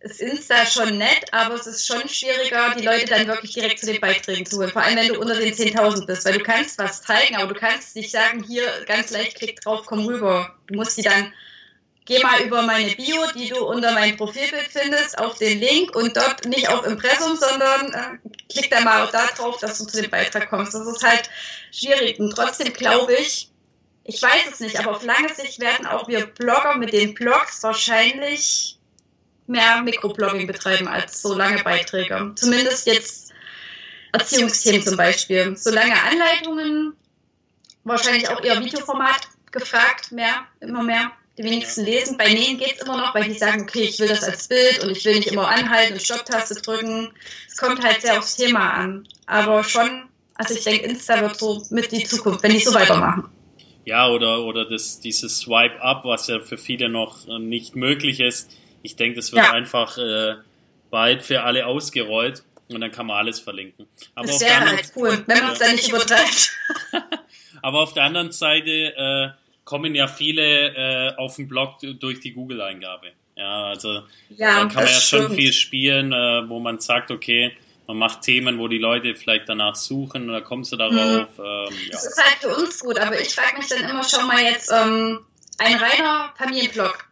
ist 0.01 0.21
Insta 0.21 0.65
schon 0.65 0.97
nett, 0.97 1.27
aber 1.31 1.55
es 1.55 1.67
ist 1.67 1.87
schon 1.87 2.09
schwieriger, 2.09 2.75
die 2.77 2.85
Leute 2.85 3.05
dann 3.05 3.27
wirklich 3.27 3.53
direkt 3.53 3.81
zu 3.81 3.87
den 3.87 4.01
Beiträgen 4.01 4.47
zu 4.47 4.57
holen. 4.57 4.71
Vor 4.71 4.83
allem, 4.83 4.97
wenn 4.97 5.09
du 5.09 5.21
unter 5.21 5.39
den 5.39 5.53
10.000 5.53 6.07
bist, 6.07 6.25
weil 6.25 6.39
du 6.39 6.43
kannst 6.43 6.79
was 6.79 7.03
zeigen, 7.03 7.37
aber 7.37 7.53
du 7.53 7.61
kannst 7.61 7.95
nicht 7.97 8.11
sagen, 8.11 8.43
hier 8.43 8.65
ganz 8.87 9.11
leicht 9.11 9.37
klick 9.37 9.61
drauf, 9.61 9.83
komm 9.85 10.07
rüber. 10.07 10.57
Du 10.69 10.77
musst 10.77 10.97
die 10.97 11.03
dann, 11.03 11.35
geh 12.07 12.19
mal 12.23 12.41
über 12.41 12.63
meine 12.63 12.91
Bio, 12.93 13.27
die 13.35 13.51
du 13.51 13.59
unter 13.67 13.93
meinem 13.93 14.17
Profilbild 14.17 14.69
findest, 14.71 15.19
auf 15.19 15.37
den 15.37 15.61
Link 15.61 15.95
und 15.95 16.17
dort 16.17 16.47
nicht 16.47 16.71
auf 16.71 16.87
Impressum, 16.87 17.37
sondern 17.37 17.93
äh, 17.93 18.29
klick 18.51 18.71
da 18.71 18.81
mal 18.81 19.07
da 19.13 19.27
drauf, 19.37 19.59
dass 19.59 19.79
du 19.79 19.85
zu 19.85 20.01
dem 20.01 20.11
Beitrag 20.11 20.49
kommst. 20.49 20.73
Das 20.73 20.87
ist 20.87 21.03
halt 21.03 21.29
schwierig. 21.73 22.19
Und 22.19 22.35
trotzdem 22.35 22.73
glaube 22.73 23.13
ich, 23.17 23.51
ich 24.05 24.23
weiß 24.23 24.53
es 24.55 24.61
nicht, 24.61 24.79
aber 24.81 24.97
auf 24.97 25.05
lange 25.05 25.35
Sicht 25.35 25.61
werden 25.61 25.87
auch 25.87 26.09
wir 26.09 26.25
Blogger 26.25 26.79
mit 26.79 26.95
den 26.95 27.13
Blogs 27.13 27.63
wahrscheinlich 27.63 28.80
mehr 29.51 29.83
Mikroblogging 29.83 30.47
betreiben 30.47 30.89
als 30.89 31.21
so 31.21 31.35
lange 31.35 31.63
Beiträge. 31.63 32.33
Zumindest 32.37 32.87
jetzt 32.87 33.33
Erziehungsthemen 34.13 34.83
zum 34.83 34.97
Beispiel. 34.97 35.57
So 35.57 35.71
lange 35.71 35.95
Anleitungen, 36.03 36.95
wahrscheinlich 37.85 38.29
auch 38.29 38.43
eher 38.43 38.65
Videoformat, 38.65 39.29
gefragt, 39.51 40.13
mehr, 40.13 40.47
immer 40.61 40.83
mehr. 40.83 41.13
Die 41.39 41.45
wenigsten 41.45 41.85
lesen. 41.85 42.19
Bei 42.19 42.33
Nähen 42.33 42.59
geht 42.59 42.77
es 42.77 42.83
immer 42.83 42.99
noch, 42.99 43.15
weil 43.15 43.25
die 43.25 43.39
sagen, 43.39 43.63
okay, 43.63 43.83
ich 43.83 43.99
will 43.99 44.09
das 44.09 44.25
als 44.25 44.49
Bild 44.49 44.85
und 44.85 44.91
ich 44.91 45.05
will 45.05 45.15
nicht 45.15 45.29
immer 45.29 45.49
anhalten 45.49 45.95
und 45.95 46.03
Stopptaste 46.03 46.55
drücken. 46.57 47.13
Es 47.49 47.57
kommt 47.57 47.83
halt 47.83 48.03
sehr 48.03 48.19
aufs 48.19 48.37
Thema 48.37 48.75
an. 48.75 49.09
Aber 49.27 49.65
schon, 49.65 50.09
also 50.35 50.55
ich 50.55 50.65
denke, 50.65 50.87
Insta 50.87 51.21
wird 51.21 51.39
so 51.39 51.63
mit 51.71 51.93
die 51.93 52.05
Zukunft, 52.05 52.43
wenn 52.43 52.53
die 52.53 52.59
so 52.59 52.75
weitermachen. 52.75 53.29
Ja, 53.87 54.09
oder, 54.09 54.45
oder 54.45 54.69
das, 54.69 55.01
dieses 55.01 55.39
Swipe-Up, 55.39 56.05
was 56.05 56.27
ja 56.27 56.41
für 56.41 56.59
viele 56.59 56.91
noch 56.91 57.27
nicht 57.39 57.75
möglich 57.75 58.21
ist. 58.21 58.51
Ich 58.83 58.97
denke, 58.97 59.17
das 59.17 59.33
wird 59.33 59.45
ja. 59.45 59.53
einfach 59.53 59.99
äh, 59.99 60.37
bald 60.91 61.23
für 61.23 61.43
alle 61.43 61.67
ausgerollt 61.67 62.43
und 62.69 62.81
dann 62.81 62.91
kann 62.91 63.07
man 63.07 63.19
alles 63.19 63.41
verlinken. 63.41 63.87
Aber 64.15 64.27
das 64.27 64.41
wäre 64.41 64.61
halt 64.61 64.93
cool, 64.97 65.23
wenn 65.27 65.39
man 65.43 65.53
es 65.53 65.59
dann 65.59 65.75
nicht 65.75 65.89
übertreibt. 65.89 66.53
Aber 67.63 67.81
auf 67.81 67.93
der 67.93 68.05
anderen 68.05 68.33
Seite 68.33 68.71
äh, 68.71 69.29
kommen 69.65 69.95
ja 69.95 70.09
viele 70.09 70.75
äh, 70.75 71.17
auf 71.17 71.37
den 71.37 71.49
Blog 71.49 71.79
durch 71.99 72.21
die 72.21 72.33
Google-Eingabe. 72.33 73.13
Ja, 73.37 73.65
also 73.65 74.03
ja, 74.31 74.63
da 74.63 74.67
kann 74.67 74.75
man 74.75 74.85
ja 74.85 74.89
stimmt. 74.89 75.25
schon 75.25 75.35
viel 75.35 75.53
spielen, 75.53 76.13
äh, 76.13 76.49
wo 76.49 76.59
man 76.59 76.79
sagt, 76.79 77.11
okay, 77.11 77.57
man 77.87 77.97
macht 77.97 78.23
Themen, 78.23 78.59
wo 78.59 78.69
die 78.69 78.79
Leute 78.79 79.15
vielleicht 79.15 79.49
danach 79.49 79.75
suchen 79.75 80.29
da 80.29 80.41
kommst 80.41 80.73
du 80.73 80.77
darauf. 80.77 81.39
Mhm. 81.39 81.45
Ähm, 81.45 81.75
ja. 81.87 81.91
Das 81.91 82.07
ist 82.07 82.23
halt 82.23 82.37
für 82.41 82.55
uns 82.63 82.79
gut, 82.81 82.99
aber 82.99 83.21
ich 83.21 83.35
frage 83.35 83.59
mich 83.59 83.69
dann 83.69 83.89
immer 83.89 84.05
schon 84.05 84.27
mal 84.27 84.43
jetzt, 84.43 84.71
ähm, 84.71 85.21
ein 85.59 85.77
reiner 85.77 86.33
Familienblog. 86.37 87.10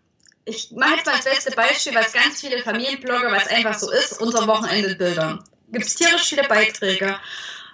Ich 0.49 0.71
mache 0.71 0.97
jetzt 0.97 1.07
mal 1.07 1.17
das 1.17 1.25
beste 1.25 1.51
Beispiel, 1.53 1.95
weil 1.95 2.05
es 2.05 2.13
ganz 2.13 2.41
viele 2.41 2.63
Familienblogger, 2.63 3.31
weil 3.31 3.43
es 3.43 3.49
einfach 3.49 3.79
so 3.79 3.91
ist, 3.91 4.21
unser 4.21 4.47
Wochenende-Bildern. 4.47 5.45
Gibt 5.71 5.85
es 5.85 5.95
tierisch 5.95 6.31
viele 6.31 6.45
Beiträge. 6.45 7.19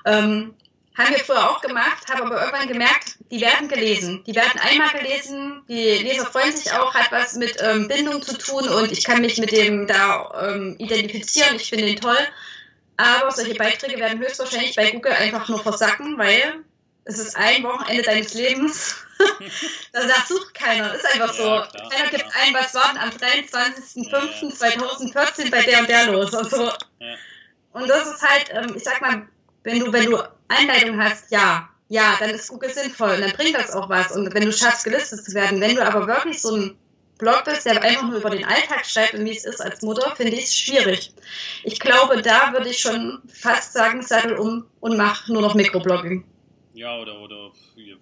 Ähm, 0.04 0.54
haben 0.96 1.14
wir 1.14 1.24
früher 1.24 1.50
auch 1.50 1.60
gemacht, 1.60 2.08
habe 2.08 2.24
aber 2.24 2.40
irgendwann 2.40 2.68
gemerkt, 2.68 3.16
die 3.30 3.40
werden 3.40 3.68
gelesen. 3.68 4.24
Die 4.26 4.34
werden 4.34 4.60
einmal 4.60 4.90
gelesen, 4.90 5.62
die 5.68 5.98
Leser 5.98 6.26
freuen 6.26 6.56
sich 6.56 6.72
auch, 6.72 6.94
hat 6.94 7.12
was 7.12 7.34
mit 7.34 7.56
ähm, 7.60 7.88
Bindung 7.88 8.22
zu 8.22 8.36
tun 8.36 8.68
und 8.68 8.90
ich 8.92 9.04
kann 9.04 9.20
mich 9.20 9.38
mit 9.38 9.52
dem 9.52 9.86
da 9.86 10.30
ähm, 10.42 10.76
identifizieren, 10.78 11.56
ich 11.56 11.68
finde 11.68 11.88
ihn 11.88 12.00
toll. 12.00 12.18
Aber 12.96 13.30
solche 13.30 13.54
Beiträge 13.54 13.98
werden 13.98 14.20
höchstwahrscheinlich 14.20 14.76
bei 14.76 14.90
Google 14.90 15.12
einfach 15.12 15.48
nur 15.48 15.60
versacken, 15.60 16.16
weil 16.18 16.64
es 17.04 17.18
ist 17.18 17.36
ein 17.36 17.62
Wochenende 17.62 18.02
deines 18.02 18.32
Lebens. 18.34 18.96
Danach 19.92 20.26
sucht 20.26 20.54
keiner. 20.54 20.92
Ist 20.94 21.06
einfach 21.06 21.32
so. 21.34 21.44
Ja, 21.44 21.66
klar, 21.66 21.90
keiner 21.90 22.10
gibt 22.10 22.30
klar. 22.30 22.42
ein, 22.42 22.54
was 22.54 22.74
war 22.74 22.92
denn 22.92 22.98
am 22.98 23.10
23.05.2014 23.10 25.50
bei 25.50 25.62
der 25.62 25.80
und 25.80 25.88
der 25.88 26.10
los. 26.10 26.32
Und, 26.32 26.50
so. 26.50 26.64
Ja. 26.64 26.74
und 27.72 27.88
das 27.88 28.08
ist 28.08 28.22
halt, 28.22 28.46
ähm, 28.50 28.72
ich 28.74 28.84
sag 28.84 29.02
mal, 29.02 29.28
wenn 29.64 29.80
du, 29.80 29.92
wenn 29.92 30.10
du 30.10 30.16
Einleitung 30.48 30.98
hast, 31.02 31.30
ja, 31.30 31.68
ja, 31.88 32.16
dann 32.18 32.30
ist 32.30 32.48
Google 32.48 32.72
sinnvoll 32.72 33.10
und 33.10 33.20
dann 33.20 33.32
bringt 33.32 33.54
das 33.54 33.72
auch 33.72 33.90
was. 33.90 34.12
Und 34.12 34.32
wenn 34.34 34.46
du 34.46 34.52
schaffst, 34.52 34.84
gelistet 34.84 35.22
zu 35.24 35.34
werden, 35.34 35.60
wenn 35.60 35.76
du 35.76 35.86
aber 35.86 36.06
wirklich 36.06 36.40
so 36.40 36.56
ein 36.56 36.78
Blog 37.18 37.44
bist, 37.44 37.66
der 37.66 37.82
einfach 37.82 38.08
nur 38.08 38.18
über 38.18 38.30
den 38.30 38.44
Alltag 38.44 38.86
schreibt 38.86 39.14
und 39.14 39.24
wie 39.24 39.36
es 39.36 39.44
ist 39.44 39.60
als 39.60 39.82
Mutter, 39.82 40.16
finde 40.16 40.32
ich 40.32 40.44
es 40.44 40.56
schwierig. 40.56 41.12
Ich 41.62 41.78
glaube, 41.78 42.22
da 42.22 42.52
würde 42.52 42.70
ich 42.70 42.78
schon 42.78 43.20
fast 43.32 43.74
sagen, 43.74 44.02
sattel 44.02 44.36
um 44.36 44.66
und 44.80 44.96
mach 44.96 45.28
nur 45.28 45.42
noch 45.42 45.54
Mikroblogging. 45.54 46.24
Ja, 46.74 46.98
oder, 46.98 47.20
oder 47.20 47.52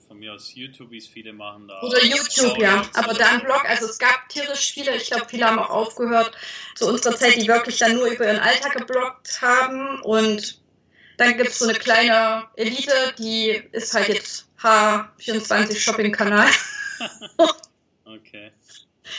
von 0.08 0.18
mir 0.18 0.32
aus 0.32 0.54
YouTube, 0.54 0.90
wie 0.90 0.96
es 0.96 1.06
viele 1.06 1.34
machen 1.34 1.68
da. 1.68 1.82
Oder 1.82 2.02
YouTube, 2.02 2.56
ja. 2.58 2.82
Aber 2.94 3.12
da 3.12 3.32
ein 3.32 3.42
Blog, 3.42 3.62
also 3.68 3.84
es 3.84 3.98
gab 3.98 4.30
tierisch 4.30 4.72
viele, 4.72 4.96
ich 4.96 5.08
glaube, 5.08 5.26
viele 5.28 5.44
haben 5.44 5.58
auch 5.58 5.68
aufgehört 5.68 6.34
zu 6.74 6.88
unserer 6.88 7.14
Zeit, 7.14 7.36
die 7.36 7.46
wirklich 7.46 7.76
dann 7.78 7.92
nur 7.92 8.06
über 8.06 8.24
ihren 8.24 8.38
Alltag 8.38 8.74
gebloggt 8.74 9.42
haben 9.42 10.00
und 10.00 10.58
dann 11.18 11.36
gibt 11.36 11.50
es 11.50 11.58
so 11.58 11.68
eine 11.68 11.78
kleine 11.78 12.44
Elite, 12.56 12.94
die 13.18 13.50
ist 13.72 13.92
halt 13.92 14.08
jetzt 14.08 14.48
H24 14.62 15.78
Shopping-Kanal. 15.78 16.48
okay. 18.06 18.52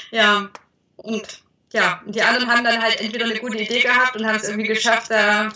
Ja, 0.09 0.49
und 0.95 1.43
ja, 1.73 2.01
die 2.07 2.23
anderen 2.23 2.47
haben 2.47 2.63
dann 2.63 2.81
halt 2.81 2.99
entweder 2.99 3.25
eine 3.25 3.39
gute 3.39 3.59
Idee 3.59 3.81
gehabt 3.81 4.15
und 4.15 4.25
haben 4.25 4.37
es 4.37 4.49
irgendwie 4.49 4.67
geschafft, 4.67 5.11
da 5.11 5.53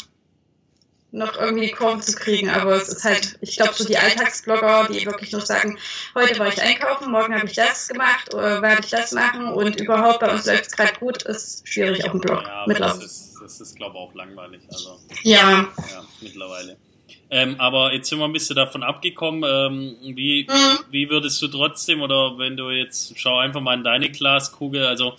noch 1.17 1.37
irgendwie 1.37 1.67
die 1.67 1.71
Kurve 1.71 1.99
zu 2.01 2.15
kriegen. 2.15 2.49
Aber 2.49 2.75
es 2.75 2.89
ist 2.89 3.03
halt, 3.03 3.37
ich 3.41 3.57
glaube, 3.57 3.73
so 3.73 3.85
die 3.85 3.97
Alltagsblogger, 3.97 4.87
die 4.91 5.05
wirklich 5.05 5.31
nur 5.31 5.41
sagen, 5.41 5.77
heute 6.15 6.37
war 6.39 6.47
ich 6.47 6.61
einkaufen, 6.61 7.11
morgen 7.11 7.35
habe 7.35 7.47
ich 7.47 7.53
das 7.53 7.87
gemacht 7.87 8.33
oder 8.33 8.61
werde 8.61 8.81
ich 8.83 8.91
das 8.91 9.11
machen 9.11 9.47
und 9.47 9.79
überhaupt 9.79 10.19
bei 10.19 10.31
uns 10.31 10.45
läuft 10.45 10.67
es 10.67 10.71
gerade 10.71 10.93
gut, 10.99 11.23
ist 11.23 11.67
schwierig 11.67 12.05
auf 12.05 12.11
dem 12.11 12.21
Blog 12.21 12.43
ja, 12.43 12.63
mittlerweile. 12.67 12.99
Das 12.99 13.11
ist, 13.11 13.35
das 13.41 13.61
ist 13.61 13.75
glaube 13.75 13.95
ich, 13.97 14.01
auch 14.01 14.13
langweilig. 14.13 14.61
Also, 14.71 14.99
ja. 15.23 15.67
Ja, 15.77 16.05
mittlerweile. 16.21 16.77
Ähm, 17.29 17.55
aber 17.59 17.93
jetzt 17.93 18.09
sind 18.09 18.19
wir 18.19 18.25
ein 18.25 18.33
bisschen 18.33 18.55
davon 18.55 18.83
abgekommen. 18.83 19.43
Ähm, 19.45 20.15
wie, 20.15 20.47
mhm. 20.49 20.79
wie 20.91 21.09
würdest 21.09 21.41
du 21.41 21.47
trotzdem, 21.47 22.01
oder 22.01 22.37
wenn 22.37 22.55
du 22.55 22.69
jetzt, 22.69 23.19
schau 23.19 23.37
einfach 23.37 23.59
mal 23.59 23.75
in 23.75 23.83
deine 23.83 24.09
Glaskugel, 24.09 24.85
also 24.85 25.15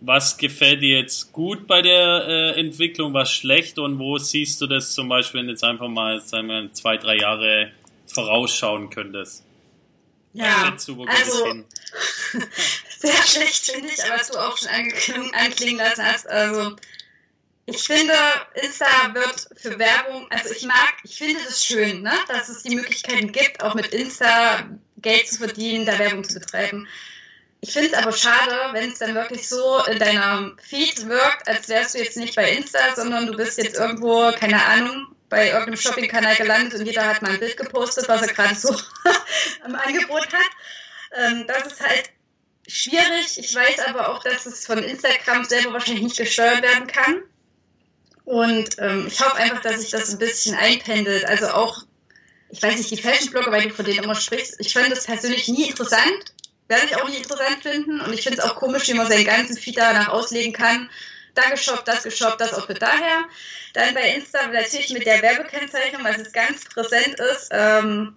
was 0.00 0.36
gefällt 0.36 0.82
dir 0.82 1.00
jetzt 1.00 1.32
gut 1.32 1.66
bei 1.66 1.82
der 1.82 2.26
äh, 2.28 2.60
Entwicklung, 2.60 3.14
was 3.14 3.32
schlecht 3.32 3.78
und 3.78 3.98
wo 3.98 4.18
siehst 4.18 4.60
du 4.60 4.66
das 4.66 4.92
zum 4.92 5.08
Beispiel, 5.08 5.40
wenn 5.40 5.46
du 5.46 5.52
jetzt 5.52 5.64
einfach 5.64 5.88
mal 5.88 6.20
sagen 6.20 6.48
wir, 6.48 6.72
zwei, 6.72 6.96
drei 6.96 7.16
Jahre 7.16 7.72
vorausschauen 8.06 8.90
könntest? 8.90 9.44
Ja, 10.32 10.76
du, 10.86 11.02
also 11.04 11.46
sehr 12.98 13.22
schlecht 13.26 13.70
finde 13.70 13.88
ich, 13.88 14.04
aber 14.04 14.20
was 14.20 14.28
du 14.28 14.38
auch 14.38 14.58
schon 14.58 14.68
anklingen 15.34 15.78
lassen 15.78 16.04
hast. 16.04 16.28
Also 16.28 16.76
ich 17.64 17.78
finde, 17.78 18.12
Insta 18.54 19.14
wird 19.14 19.48
für 19.56 19.78
Werbung, 19.78 20.30
also 20.30 20.54
ich 20.54 20.64
mag, 20.64 20.94
ich 21.04 21.16
finde 21.16 21.40
es 21.48 21.64
schön, 21.64 22.02
ne, 22.02 22.12
dass 22.28 22.50
es 22.50 22.62
die 22.62 22.76
Möglichkeiten 22.76 23.32
gibt, 23.32 23.62
auch 23.62 23.74
mit 23.74 23.88
Insta 23.88 24.68
Geld 24.98 25.26
zu 25.26 25.38
verdienen, 25.38 25.86
da 25.86 25.98
Werbung 25.98 26.22
zu 26.22 26.38
betreiben. 26.38 26.86
Ich 27.60 27.72
finde 27.72 27.90
es 27.90 27.94
aber 27.94 28.12
schade, 28.12 28.54
wenn 28.72 28.92
es 28.92 28.98
dann 28.98 29.14
wirklich 29.14 29.48
so 29.48 29.82
in 29.86 29.98
deiner 29.98 30.52
Feed 30.62 31.08
wirkt, 31.08 31.48
als 31.48 31.68
wärst 31.68 31.94
du 31.94 31.98
jetzt 31.98 32.16
nicht 32.16 32.36
bei 32.36 32.50
Insta, 32.50 32.78
sondern 32.94 33.26
du 33.26 33.36
bist 33.36 33.58
jetzt 33.58 33.76
irgendwo, 33.76 34.30
keine 34.32 34.64
Ahnung, 34.64 35.16
bei 35.28 35.48
irgendeinem 35.48 35.76
Shopping-Kanal 35.76 36.36
gelandet 36.36 36.78
und 36.78 36.86
jeder 36.86 37.06
hat 37.06 37.22
mal 37.22 37.32
ein 37.32 37.40
Bild 37.40 37.56
gepostet, 37.56 38.08
was 38.08 38.22
er 38.22 38.32
gerade 38.32 38.54
so 38.54 38.74
am 39.64 39.74
Angebot 39.74 40.32
hat. 40.32 40.50
Ähm, 41.16 41.46
das 41.48 41.72
ist 41.72 41.80
halt 41.80 42.10
schwierig. 42.68 43.38
Ich 43.38 43.54
weiß 43.54 43.80
aber 43.88 44.10
auch, 44.10 44.22
dass 44.22 44.46
es 44.46 44.66
von 44.66 44.78
Instagram 44.78 45.44
selber 45.44 45.72
wahrscheinlich 45.72 46.04
nicht 46.04 46.16
gesteuert 46.16 46.62
werden 46.62 46.86
kann. 46.86 47.22
Und 48.24 48.76
ähm, 48.78 49.06
ich 49.06 49.20
hoffe 49.20 49.36
einfach, 49.36 49.62
dass 49.62 49.80
sich 49.80 49.90
das 49.90 50.10
ein 50.10 50.18
bisschen 50.18 50.54
einpendelt. 50.56 51.24
Also 51.26 51.48
auch, 51.48 51.82
ich 52.50 52.62
weiß 52.62 52.76
nicht, 52.76 52.90
die 52.90 53.00
Fashion-Blogger, 53.00 53.52
weil 53.52 53.68
du 53.68 53.74
von 53.74 53.84
denen 53.84 54.04
immer 54.04 54.16
sprichst, 54.16 54.56
ich 54.58 54.72
fand 54.72 54.90
das 54.90 55.04
persönlich 55.04 55.48
nie 55.48 55.68
interessant. 55.68 56.34
Werde 56.68 56.86
ich 56.86 56.96
auch 56.96 57.08
nicht 57.08 57.18
interessant 57.18 57.62
finden. 57.62 58.00
Und 58.00 58.12
ich 58.12 58.22
finde 58.22 58.38
es 58.38 58.44
auch 58.44 58.56
komisch, 58.56 58.88
wie 58.88 58.94
man 58.94 59.06
seinen 59.06 59.24
ganzen 59.24 59.56
Feed 59.56 59.78
danach 59.78 60.08
auslegen 60.08 60.52
kann. 60.52 60.90
Da 61.34 61.50
geshoppt, 61.50 61.86
das 61.86 62.02
geshoppt, 62.02 62.40
das 62.40 62.54
auch 62.54 62.66
für 62.66 62.74
daher. 62.74 63.24
Dann 63.74 63.94
bei 63.94 64.14
Insta 64.14 64.46
natürlich 64.46 64.90
mit 64.90 65.06
der 65.06 65.20
Werbekennzeichnung, 65.22 66.02
was 66.02 66.18
es 66.18 66.32
ganz 66.32 66.64
präsent 66.64 67.20
ist. 67.20 67.48
Ähm, 67.50 68.16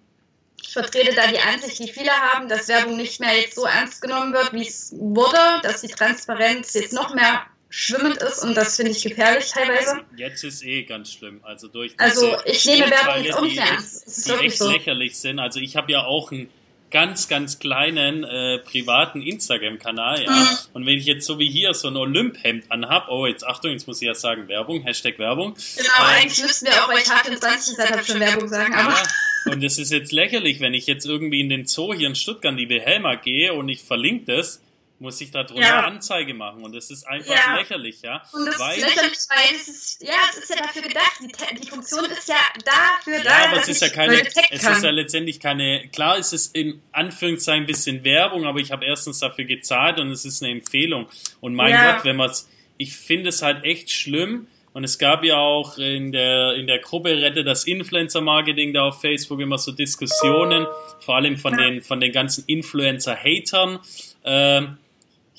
ich 0.61 0.73
vertrete 0.73 1.15
da 1.15 1.27
die 1.27 1.39
Ansicht, 1.39 1.79
die 1.79 1.91
viele 1.91 2.11
haben, 2.11 2.47
dass 2.47 2.67
Werbung 2.67 2.97
nicht 2.97 3.19
mehr 3.19 3.35
jetzt 3.35 3.55
so 3.55 3.65
ernst 3.65 4.01
genommen 4.01 4.33
wird, 4.33 4.53
wie 4.53 4.67
es 4.67 4.93
wurde, 4.95 5.37
dass 5.63 5.81
die 5.81 5.87
Transparenz 5.87 6.73
jetzt 6.73 6.93
noch 6.93 7.13
mehr 7.13 7.45
schwimmend 7.69 8.17
ist 8.17 8.43
und 8.43 8.55
das 8.55 8.75
finde 8.75 8.91
ich 8.91 9.03
gefährlich 9.03 9.51
teilweise. 9.51 10.01
Jetzt 10.15 10.43
ist 10.43 10.63
eh 10.63 10.83
ganz 10.83 11.13
schlimm. 11.13 11.41
Also 11.43 11.67
durch 11.67 11.93
Also 11.97 12.35
ich 12.45 12.65
nehme 12.65 12.89
Werbung 12.89 13.23
jetzt 13.23 13.35
auch 13.35 13.41
nicht 13.41 13.57
ernst. 13.57 14.27
Die 14.27 14.45
echt 14.45 14.57
so. 14.57 14.71
lächerlich 14.71 15.17
sind. 15.17 15.39
Also 15.39 15.59
ich 15.59 15.75
habe 15.75 15.91
ja 15.91 16.03
auch 16.03 16.31
einen 16.31 16.49
ganz, 16.91 17.27
ganz 17.27 17.59
kleinen 17.59 18.23
äh, 18.23 18.59
privaten 18.59 19.21
Instagram-Kanal, 19.21 20.23
ja. 20.23 20.31
Mhm. 20.31 20.47
Und 20.73 20.85
wenn 20.85 20.97
ich 20.97 21.05
jetzt 21.05 21.25
so 21.25 21.39
wie 21.39 21.49
hier 21.49 21.73
so 21.73 21.87
ein 21.87 21.97
Olymp-Hemd 21.97 22.71
anhab, 22.71 23.09
oh 23.09 23.25
jetzt 23.25 23.45
Achtung, 23.45 23.71
jetzt 23.71 23.87
muss 23.87 24.01
ich 24.01 24.07
ja 24.07 24.15
sagen 24.15 24.47
Werbung, 24.47 24.81
Hashtag 24.81 25.19
Werbung. 25.19 25.53
Genau, 25.53 25.89
ähm, 25.99 26.15
eigentlich 26.15 26.41
müssten 26.41 26.65
wir 26.65 26.83
auch 26.83 26.87
bei 26.87 27.01
Tag 27.01 27.25
20 27.25 27.75
Seite 27.75 28.05
schon 28.05 28.19
Werbung 28.19 28.47
sagen, 28.47 28.73
aber. 28.73 28.91
Ja, 28.91 29.51
und 29.51 29.63
es 29.63 29.77
ist 29.77 29.91
jetzt 29.91 30.11
lächerlich, 30.11 30.59
wenn 30.59 30.73
ich 30.73 30.87
jetzt 30.87 31.05
irgendwie 31.05 31.41
in 31.41 31.49
den 31.49 31.65
Zoo 31.65 31.93
hier 31.93 32.07
in 32.07 32.15
Stuttgart, 32.15 32.57
die 32.57 32.69
Wilhelma 32.69 33.15
gehe 33.15 33.53
und 33.53 33.69
ich 33.69 33.81
verlinke 33.81 34.35
das, 34.35 34.61
muss 34.99 35.19
ich 35.21 35.31
darunter 35.31 35.61
ja. 35.61 35.85
Anzeige 35.85 36.33
machen 36.33 36.63
und 36.63 36.75
das 36.75 36.91
ist 36.91 37.07
einfach 37.07 37.33
ja. 37.33 37.55
lächerlich, 37.55 38.01
ja. 38.01 38.21
Und 38.33 38.45
das 38.45 38.59
weil, 38.59 38.77
ist 38.77 38.83
lächerlich, 38.83 39.17
weil 39.29 39.55
es 39.55 39.67
ist, 39.67 40.01
ja, 40.01 40.13
es 40.29 40.37
ist 40.37 40.49
ja 40.49 40.57
dafür 40.57 40.81
gedacht, 40.81 41.19
die, 41.21 41.55
die 41.61 41.67
Funktion 41.67 42.05
ist 42.05 42.27
ja 42.27 42.35
dafür 42.65 43.17
ja, 43.17 43.23
da. 43.23 43.29
Ja, 43.29 43.47
aber 43.49 43.61
es 43.61 43.69
ist 43.69 43.81
ja 43.81 43.89
keine, 43.89 44.21
es 44.49 44.63
ist 44.63 44.83
ja 44.83 44.89
letztendlich 44.89 45.39
keine, 45.39 45.87
klar 45.89 46.17
ist 46.17 46.33
es 46.33 46.47
in 46.47 46.81
Anführungszeichen 46.91 47.63
ein 47.63 47.67
bisschen 47.67 48.03
Werbung, 48.03 48.45
aber 48.45 48.59
ich 48.59 48.71
habe 48.71 48.85
erstens 48.85 49.19
dafür 49.19 49.45
gezahlt 49.45 49.99
und 49.99 50.11
es 50.11 50.25
ist 50.25 50.43
eine 50.43 50.51
Empfehlung. 50.51 51.07
Und 51.39 51.55
mein 51.55 51.71
ja. 51.71 51.93
Gott, 51.93 52.05
wenn 52.05 52.17
man 52.17 52.29
es, 52.29 52.49
ich 52.77 52.95
finde 52.95 53.29
es 53.29 53.41
halt 53.41 53.63
echt 53.63 53.91
schlimm, 53.91 54.47
und 54.73 54.83
es 54.83 54.99
gab 54.99 55.23
ja 55.23 55.37
auch 55.37 55.77
in 55.77 56.11
der, 56.11 56.53
in 56.53 56.67
der 56.67 56.79
Gruppe 56.79 57.09
Rette 57.09 57.43
das 57.43 57.65
Influencer-Marketing 57.65 58.71
da 58.73 58.83
auf 58.83 59.01
Facebook 59.01 59.39
immer 59.39 59.57
so 59.57 59.71
Diskussionen, 59.71 60.67
vor 60.99 61.15
allem 61.15 61.37
von 61.37 61.57
den, 61.57 61.81
von 61.81 61.99
den 61.99 62.11
ganzen 62.11 62.43
Influencer-Hatern. 62.45 63.79
Ähm, 64.23 64.77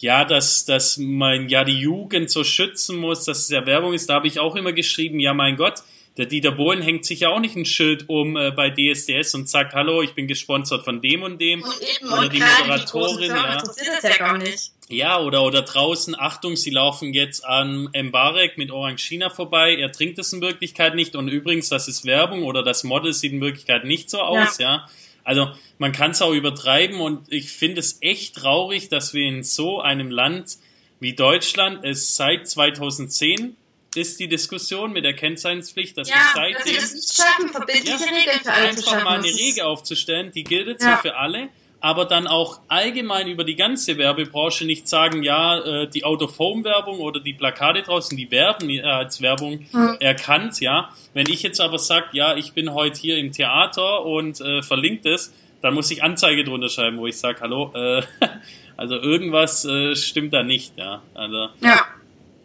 ja, 0.01 0.24
dass, 0.24 0.64
dass 0.64 0.96
man 0.96 1.48
ja 1.48 1.64
die 1.64 1.78
Jugend 1.78 2.30
so 2.30 2.42
schützen 2.44 2.96
muss, 2.96 3.24
dass 3.24 3.40
es 3.40 3.48
ja 3.51 3.66
Werbung 3.66 3.92
ist. 3.92 4.09
Da 4.09 4.14
habe 4.14 4.26
ich 4.26 4.40
auch 4.40 4.57
immer 4.57 4.72
geschrieben, 4.72 5.20
ja 5.20 5.34
mein 5.34 5.57
Gott, 5.57 5.82
der 6.16 6.26
Dieter 6.26 6.53
Bohlen 6.53 6.82
hängt 6.82 7.05
sich 7.05 7.20
ja 7.20 7.28
auch 7.28 7.38
nicht 7.38 7.57
ein 7.57 7.64
Schild 7.64 8.09
um 8.09 8.36
äh, 8.36 8.51
bei 8.51 8.70
DSDS 8.70 9.34
und 9.34 9.48
sagt, 9.48 9.74
hallo, 9.74 10.03
ich 10.03 10.14
bin 10.14 10.26
gesponsert 10.26 10.84
von 10.84 11.01
dem 11.01 11.22
und 11.22 11.40
dem. 11.40 11.62
Und 11.62 11.72
eben, 11.80 12.12
oder 12.12 12.22
und 12.22 12.32
die 12.32 12.40
Moderatorin, 12.40 13.20
die 13.20 13.26
ja. 13.28 13.62
ja 14.03 14.16
gar 14.16 14.38
nicht. 14.38 14.72
Ja, 14.88 15.20
oder, 15.20 15.44
oder 15.44 15.62
draußen, 15.62 16.18
Achtung, 16.18 16.57
sie 16.57 16.70
laufen 16.70 17.14
jetzt 17.14 17.44
an 17.44 17.88
Mbarek 17.94 18.59
mit 18.59 18.72
Orangina 18.72 19.30
vorbei, 19.30 19.76
er 19.76 19.92
trinkt 19.92 20.18
es 20.18 20.32
in 20.32 20.40
Wirklichkeit 20.40 20.96
nicht 20.96 21.14
und 21.14 21.28
übrigens, 21.28 21.68
das 21.68 21.86
ist 21.86 22.05
Werbung 22.05 22.42
oder 22.42 22.64
das 22.64 22.82
Model 22.82 23.12
sieht 23.12 23.32
in 23.32 23.40
Wirklichkeit 23.40 23.84
nicht 23.84 24.11
so 24.11 24.18
aus, 24.18 24.59
ja. 24.59 24.68
ja. 24.68 24.88
Also 25.24 25.50
man 25.78 25.92
kann 25.92 26.12
es 26.12 26.22
auch 26.22 26.32
übertreiben 26.32 27.00
und 27.00 27.32
ich 27.32 27.50
finde 27.50 27.80
es 27.80 27.98
echt 28.00 28.36
traurig, 28.36 28.88
dass 28.88 29.14
wir 29.14 29.26
in 29.26 29.42
so 29.42 29.80
einem 29.80 30.10
Land 30.10 30.58
wie 31.00 31.14
Deutschland 31.14 31.84
es 31.84 32.16
seit 32.16 32.48
2010 32.48 33.56
ist 33.94 34.20
die 34.20 34.28
Diskussion 34.28 34.92
mit 34.92 35.04
der 35.04 35.14
Kennzeichenspflicht, 35.14 35.96
dass 35.98 36.08
ja, 36.08 36.14
wir 36.14 36.22
seitdem 36.34 36.74
dass 36.74 36.90
wir 36.90 36.96
nicht 36.96 37.16
schaffen, 37.16 37.48
verbindliche 37.48 38.04
ja, 38.04 38.12
Regeln 38.12 38.40
für 38.40 38.52
alle 38.52 38.68
einfach 38.68 39.04
mal 39.04 39.18
eine 39.18 39.24
Regel 39.24 39.64
aufzustellen, 39.64 40.30
die 40.32 40.44
gilt 40.44 40.80
ja. 40.80 40.96
so 40.96 41.02
für 41.02 41.16
alle, 41.16 41.48
aber 41.80 42.04
dann 42.04 42.26
auch 42.26 42.60
allgemein 42.68 43.28
über 43.28 43.44
die 43.44 43.56
ganze 43.56 43.96
Werbebranche 43.96 44.66
nicht 44.66 44.86
sagen, 44.86 45.22
ja, 45.22 45.58
äh, 45.58 45.88
die 45.88 46.04
Out-of-Home-Werbung 46.04 46.98
oder 46.98 47.20
die 47.20 47.32
Plakate 47.32 47.82
draußen, 47.82 48.16
die 48.16 48.30
werden 48.30 48.70
als 48.84 49.22
Werbung 49.22 49.66
mhm. 49.72 49.96
erkannt, 49.98 50.60
ja. 50.60 50.90
Wenn 51.14 51.28
ich 51.28 51.42
jetzt 51.42 51.60
aber 51.60 51.78
sage, 51.78 52.08
ja, 52.12 52.36
ich 52.36 52.52
bin 52.52 52.74
heute 52.74 53.00
hier 53.00 53.16
im 53.16 53.32
Theater 53.32 54.04
und 54.04 54.40
äh, 54.40 54.62
verlinkt 54.62 55.06
es, 55.06 55.32
dann 55.62 55.74
muss 55.74 55.90
ich 55.90 56.02
Anzeige 56.02 56.44
drunter 56.44 56.68
schreiben, 56.68 56.98
wo 56.98 57.06
ich 57.06 57.18
sage, 57.18 57.40
hallo, 57.40 57.72
äh, 57.74 58.02
also 58.76 58.96
irgendwas 58.96 59.64
äh, 59.64 59.96
stimmt 59.96 60.34
da 60.34 60.42
nicht, 60.42 60.76
ja. 60.76 61.02
Also, 61.14 61.48
ja. 61.60 61.86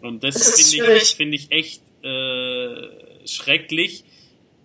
Und 0.02 0.24
das, 0.24 0.36
das 0.36 0.72
finde 0.72 0.98
ich, 0.98 1.16
find 1.16 1.34
ich 1.34 1.52
echt 1.52 1.82
äh, 2.04 3.28
schrecklich. 3.28 4.04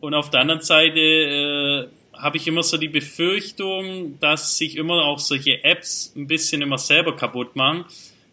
Und 0.00 0.14
auf 0.14 0.30
der 0.30 0.40
anderen 0.40 0.62
Seite 0.62 0.98
äh, 0.98 1.88
habe 2.20 2.36
ich 2.36 2.46
immer 2.46 2.62
so 2.62 2.76
die 2.76 2.88
Befürchtung, 2.88 4.18
dass 4.20 4.56
sich 4.56 4.76
immer 4.76 5.04
auch 5.04 5.18
solche 5.18 5.64
Apps 5.64 6.12
ein 6.16 6.26
bisschen 6.26 6.62
immer 6.62 6.78
selber 6.78 7.16
kaputt 7.16 7.56
machen, 7.56 7.84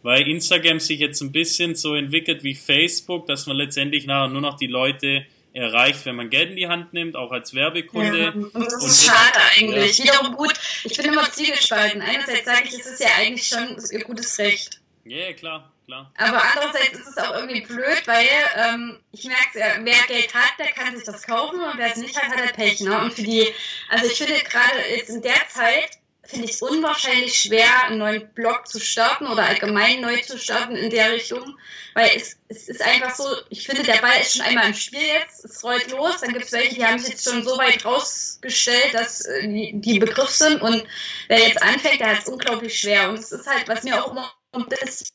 weil 0.04 0.28
Instagram 0.28 0.80
sich 0.80 1.00
jetzt 1.00 1.22
ein 1.22 1.32
bisschen 1.32 1.76
so 1.76 1.96
entwickelt 1.96 2.44
wie 2.44 2.56
Facebook, 2.56 3.28
dass 3.28 3.46
man 3.48 3.58
letztendlich 3.58 4.06
nachher 4.06 4.30
nur 4.30 4.42
noch 4.42 4.58
die 4.58 4.68
Leute 4.68 5.26
erreicht, 5.54 6.06
wenn 6.06 6.16
man 6.16 6.30
Geld 6.30 6.52
in 6.52 6.56
die 6.56 6.68
Hand 6.68 6.94
nimmt, 6.94 7.16
auch 7.16 7.32
als 7.32 7.54
Werbekunde. 7.54 8.20
Ja, 8.20 8.32
und 8.32 8.54
das 8.54 8.86
ist 8.86 9.06
schade 9.06 9.40
eigentlich. 9.58 9.98
Ja. 9.98 10.06
Wiederum 10.06 10.36
gut, 10.36 10.54
ich 10.84 10.96
bin 10.98 11.08
immer 11.08 11.30
zielgespalten. 11.32 12.02
Einerseits 12.02 12.46
sage 12.46 12.64
ich, 12.66 12.74
es 12.74 12.86
ist 12.86 13.02
ja 13.02 13.10
eigentlich 13.18 13.48
schon 13.48 13.78
ihr 13.92 14.04
gutes 14.04 14.38
Recht. 14.38 14.80
Ja, 15.04 15.18
yeah, 15.18 15.34
klar, 15.34 15.74
klar. 15.88 16.12
Aber 16.18 16.42
andererseits 16.44 17.00
ist 17.00 17.08
es 17.08 17.18
auch 17.18 17.34
irgendwie 17.34 17.62
blöd, 17.62 18.04
weil 18.06 18.28
ähm, 18.56 19.00
ich 19.12 19.26
merke, 19.26 19.80
wer 19.84 20.08
Geld 20.08 20.34
hat, 20.34 20.60
der 20.60 20.68
kann 20.68 20.96
sich 20.96 21.06
das 21.06 21.24
kaufen 21.24 21.60
und 21.60 21.78
wer 21.78 21.92
es 21.92 21.98
nicht 21.98 22.16
hat, 22.16 22.30
hat 22.30 22.46
er 22.46 22.54
Pech. 22.54 22.82
Ne? 22.82 23.00
Und 23.00 23.14
für 23.14 23.24
die, 23.24 23.48
also 23.90 24.06
ich 24.06 24.18
finde 24.18 24.36
gerade 24.44 24.78
jetzt 24.96 25.10
in 25.10 25.22
der 25.22 25.48
Zeit, 25.50 25.98
finde 26.24 26.46
ich 26.46 26.56
es 26.56 26.62
unwahrscheinlich 26.62 27.40
schwer, 27.40 27.86
einen 27.86 28.00
neuen 28.00 28.28
Blog 28.34 28.68
zu 28.68 28.82
starten 28.82 29.28
oder 29.28 29.46
allgemein 29.46 30.02
neu 30.02 30.18
zu 30.18 30.38
starten 30.38 30.76
in 30.76 30.90
der 30.90 31.14
Richtung, 31.14 31.58
weil 31.94 32.12
es, 32.18 32.38
es 32.50 32.68
ist 32.68 32.82
einfach 32.82 33.16
so, 33.16 33.24
ich 33.50 33.66
finde, 33.66 33.84
der 33.84 34.02
Ball 34.02 34.20
ist 34.20 34.36
schon 34.36 34.46
einmal 34.46 34.68
im 34.68 34.74
Spiel 34.74 35.00
jetzt, 35.00 35.46
es 35.46 35.64
rollt 35.64 35.90
los, 35.90 36.20
dann 36.20 36.34
gibt 36.34 36.44
es 36.44 36.52
welche, 36.52 36.76
die 36.76 36.86
haben 36.86 37.00
sich 37.00 37.12
jetzt 37.12 37.30
schon 37.30 37.44
so 37.44 37.58
weit 37.58 37.86
rausgestellt, 37.86 38.94
dass 38.94 39.22
äh, 39.22 39.48
die, 39.48 39.72
die 39.76 40.00
Begriff 40.00 40.30
sind 40.30 40.62
und 40.62 40.84
wer 41.30 41.40
jetzt 41.40 41.64
anfängt, 41.64 42.02
der 42.02 42.10
hat 42.10 42.24
es 42.24 42.28
unglaublich 42.28 42.78
schwer 42.78 43.08
und 43.08 43.20
es 43.20 43.32
ist 43.32 43.48
halt, 43.48 43.70
was 43.70 43.84
mir 43.84 44.04
auch 44.04 44.12
immer 44.12 44.30
ein 44.52 44.66
bisschen 44.66 45.08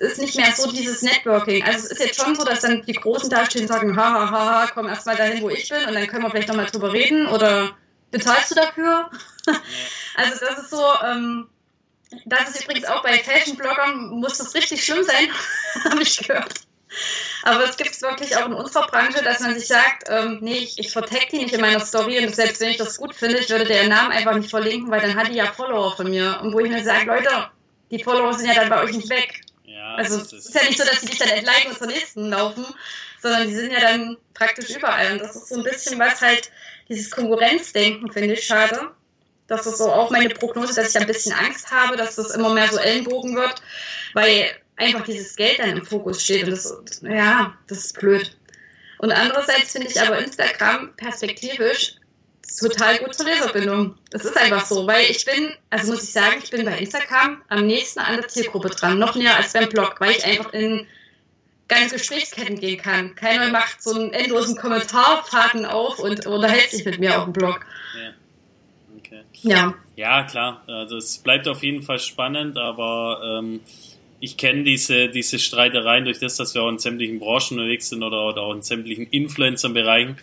ist 0.00 0.18
nicht 0.18 0.36
mehr 0.36 0.52
so 0.54 0.70
dieses 0.72 1.02
Networking. 1.02 1.62
Also 1.64 1.86
es 1.86 1.92
ist 1.92 2.00
jetzt 2.00 2.22
schon 2.22 2.34
so, 2.34 2.44
dass 2.44 2.60
dann 2.60 2.82
die 2.86 2.94
Großen 2.94 3.28
da 3.28 3.44
stehen 3.44 3.62
und 3.62 3.68
sagen, 3.68 3.96
ha, 3.96 4.12
ha, 4.12 4.30
ha, 4.30 4.70
komm 4.72 4.88
erstmal 4.88 5.16
dahin, 5.16 5.42
wo 5.42 5.50
ich 5.50 5.68
bin 5.68 5.84
und 5.86 5.94
dann 5.94 6.06
können 6.06 6.22
wir 6.22 6.30
vielleicht 6.30 6.48
nochmal 6.48 6.66
drüber 6.66 6.92
reden 6.92 7.26
oder 7.26 7.76
bezahlst 8.10 8.50
du 8.50 8.54
dafür? 8.54 9.10
also 10.16 10.46
das 10.46 10.58
ist 10.58 10.70
so, 10.70 10.82
ähm, 11.04 11.48
das 12.24 12.50
ist 12.50 12.64
übrigens 12.64 12.86
auch 12.86 13.02
bei 13.02 13.18
Fashion-Bloggern, 13.18 14.08
muss 14.08 14.38
das 14.38 14.54
richtig 14.54 14.84
schlimm 14.84 15.04
sein, 15.04 15.28
habe 15.84 16.02
ich 16.02 16.26
gehört. 16.26 16.54
Aber 17.44 17.64
es 17.64 17.76
gibt 17.76 17.90
es 17.90 18.02
wirklich 18.02 18.36
auch 18.36 18.46
in 18.46 18.54
unserer 18.54 18.86
Branche, 18.88 19.22
dass 19.22 19.40
man 19.40 19.56
sich 19.56 19.68
sagt, 19.68 20.08
ähm, 20.08 20.38
nee, 20.40 20.58
ich, 20.58 20.78
ich 20.78 20.90
vertag 20.90 21.28
die 21.30 21.38
nicht 21.38 21.54
in 21.54 21.60
meiner 21.60 21.78
Story 21.78 22.18
und 22.24 22.34
selbst 22.34 22.60
wenn 22.60 22.70
ich 22.70 22.78
das 22.78 22.98
gut 22.98 23.14
finde, 23.14 23.38
ich 23.38 23.48
würde 23.48 23.64
deren 23.64 23.90
Namen 23.90 24.10
einfach 24.10 24.34
nicht 24.34 24.50
verlinken, 24.50 24.90
weil 24.90 25.00
dann 25.00 25.14
hat 25.14 25.28
die 25.28 25.36
ja 25.36 25.46
Follower 25.46 25.94
von 25.94 26.10
mir. 26.10 26.40
Und 26.42 26.52
wo 26.52 26.58
ich 26.58 26.70
mir 26.70 26.82
sage, 26.82 27.06
Leute, 27.06 27.50
die 27.90 28.02
Follower 28.02 28.32
sind 28.32 28.46
ja 28.46 28.54
dann 28.54 28.68
bei 28.68 28.82
euch 28.82 28.96
nicht 28.96 29.10
weg. 29.10 29.40
Ja, 29.64 29.94
also 29.94 30.20
es 30.20 30.32
ist 30.32 30.54
ja 30.54 30.62
nicht 30.64 30.78
so, 30.78 30.84
dass 30.84 31.00
die 31.00 31.06
dich 31.06 31.18
dann 31.18 31.28
entliken 31.28 31.70
und 31.70 31.78
zur 31.78 31.86
nächsten 31.86 32.30
laufen, 32.30 32.64
sondern 33.20 33.48
die 33.48 33.54
sind 33.54 33.72
ja 33.72 33.80
dann 33.80 34.16
praktisch 34.34 34.70
überall. 34.70 35.12
Und 35.12 35.20
das 35.20 35.36
ist 35.36 35.48
so 35.48 35.56
ein 35.56 35.62
bisschen 35.62 35.98
was 35.98 36.20
halt, 36.20 36.50
dieses 36.88 37.10
Konkurrenzdenken 37.10 38.10
finde 38.12 38.34
ich 38.34 38.46
schade. 38.46 38.90
Das 39.46 39.66
ist 39.66 39.78
so 39.78 39.92
auch 39.92 40.10
meine 40.10 40.28
Prognose, 40.28 40.74
dass 40.74 40.90
ich 40.90 41.00
ein 41.00 41.06
bisschen 41.06 41.32
Angst 41.32 41.70
habe, 41.70 41.96
dass 41.96 42.16
das 42.16 42.34
immer 42.34 42.52
mehr 42.54 42.68
so 42.68 42.78
Ellenbogen 42.78 43.34
wird, 43.36 43.62
weil 44.14 44.50
einfach 44.76 45.04
dieses 45.04 45.36
Geld 45.36 45.58
dann 45.58 45.70
im 45.70 45.84
Fokus 45.84 46.22
steht. 46.22 46.44
Und 46.44 46.52
das, 46.52 47.00
ja, 47.02 47.54
das 47.66 47.78
ist 47.78 47.98
blöd. 47.98 48.36
Und 48.98 49.12
andererseits 49.12 49.72
finde 49.72 49.88
ich 49.88 50.00
aber 50.00 50.18
Instagram 50.18 50.94
perspektivisch 50.96 51.96
total 52.56 52.98
gut 52.98 53.14
zur 53.14 53.26
Leserbindung. 53.26 53.94
Das 54.10 54.24
ist 54.24 54.36
einfach 54.36 54.64
so, 54.64 54.86
weil 54.86 55.10
ich 55.10 55.24
bin, 55.24 55.52
also 55.70 55.92
muss 55.92 56.02
ich 56.02 56.12
sagen, 56.12 56.40
ich 56.42 56.50
bin 56.50 56.64
bei 56.64 56.78
Instagram 56.78 57.42
am 57.48 57.66
nächsten 57.66 58.00
an 58.00 58.16
der 58.16 58.28
Zielgruppe 58.28 58.70
dran, 58.70 58.98
noch 58.98 59.14
näher 59.14 59.36
als 59.36 59.52
beim 59.52 59.68
Blog, 59.68 59.96
weil 60.00 60.12
ich 60.12 60.24
einfach 60.24 60.52
in 60.52 60.86
ganze 61.68 61.96
Gesprächsketten 61.96 62.58
gehen 62.58 62.78
kann. 62.78 63.14
Keiner 63.14 63.50
macht 63.50 63.82
so 63.82 63.94
einen 63.94 64.12
endlosen 64.12 64.56
Kommentarfaden 64.56 65.64
auf 65.64 65.98
und 65.98 66.26
unterhält 66.26 66.70
sich 66.70 66.84
mit 66.84 66.98
mir 66.98 67.18
auf 67.18 67.24
dem 67.24 67.32
Blog. 67.32 67.64
Ja. 67.96 68.10
Okay. 68.98 69.22
Ja. 69.42 69.74
Ja, 69.96 70.24
klar. 70.24 70.62
Also 70.66 70.96
es 70.96 71.18
bleibt 71.18 71.46
auf 71.46 71.62
jeden 71.62 71.82
Fall 71.82 71.98
spannend, 71.98 72.58
aber 72.58 73.40
ähm, 73.40 73.60
ich 74.18 74.36
kenne 74.36 74.64
diese, 74.64 75.08
diese 75.08 75.38
Streitereien 75.38 76.04
durch 76.04 76.18
das, 76.18 76.36
dass 76.36 76.54
wir 76.54 76.62
auch 76.62 76.68
in 76.68 76.78
sämtlichen 76.78 77.18
Branchen 77.20 77.58
unterwegs 77.58 77.88
sind 77.88 78.02
oder, 78.02 78.26
oder 78.26 78.42
auch 78.42 78.54
in 78.54 78.62
sämtlichen 78.62 79.06
Influencer-Bereichen. 79.06 80.18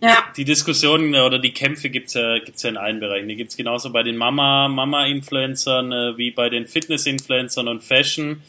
Ja. 0.00 0.24
Die 0.36 0.44
Diskussionen 0.44 1.14
oder 1.14 1.38
die 1.38 1.52
Kämpfe 1.52 1.90
gibt's 1.90 2.14
ja, 2.14 2.38
gibt's 2.38 2.62
ja 2.62 2.70
in 2.70 2.76
allen 2.76 3.00
Bereichen. 3.00 3.28
Die 3.28 3.36
gibt's 3.36 3.56
genauso 3.56 3.90
bei 3.90 4.02
den 4.02 4.16
Mama, 4.16 4.68
Mama-Influencern 4.68 5.92
äh, 5.92 6.16
wie 6.16 6.30
bei 6.30 6.48
den 6.48 6.66
Fitness-Influencern 6.66 7.66
und 7.66 7.82
Fashion. 7.82 8.42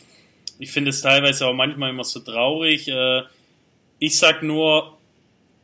Ich 0.60 0.72
finde 0.72 0.89
es 0.89 1.02
teilweise 1.02 1.47
auch 1.47 1.54
manchmal 1.54 1.89
immer 1.89 2.04
so 2.04 2.20
traurig. 2.20 2.88
Äh, 2.88 3.24
ich 3.97 4.18
sag 4.18 4.43
nur, 4.43 4.97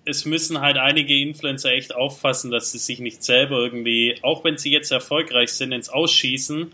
es 0.05 0.25
müssen 0.25 0.61
halt 0.61 0.77
einige 0.77 1.19
Influencer 1.19 1.71
echt 1.71 1.95
aufpassen, 1.95 2.49
dass 2.49 2.71
sie 2.71 2.79
sich 2.79 2.99
nicht 2.99 3.23
selber 3.23 3.57
irgendwie, 3.57 4.17
auch 4.21 4.43
wenn 4.43 4.57
sie 4.57 4.71
jetzt 4.71 4.91
erfolgreich 4.91 5.49
sind, 5.49 5.71
ins 5.71 5.89
Ausschießen. 5.89 6.71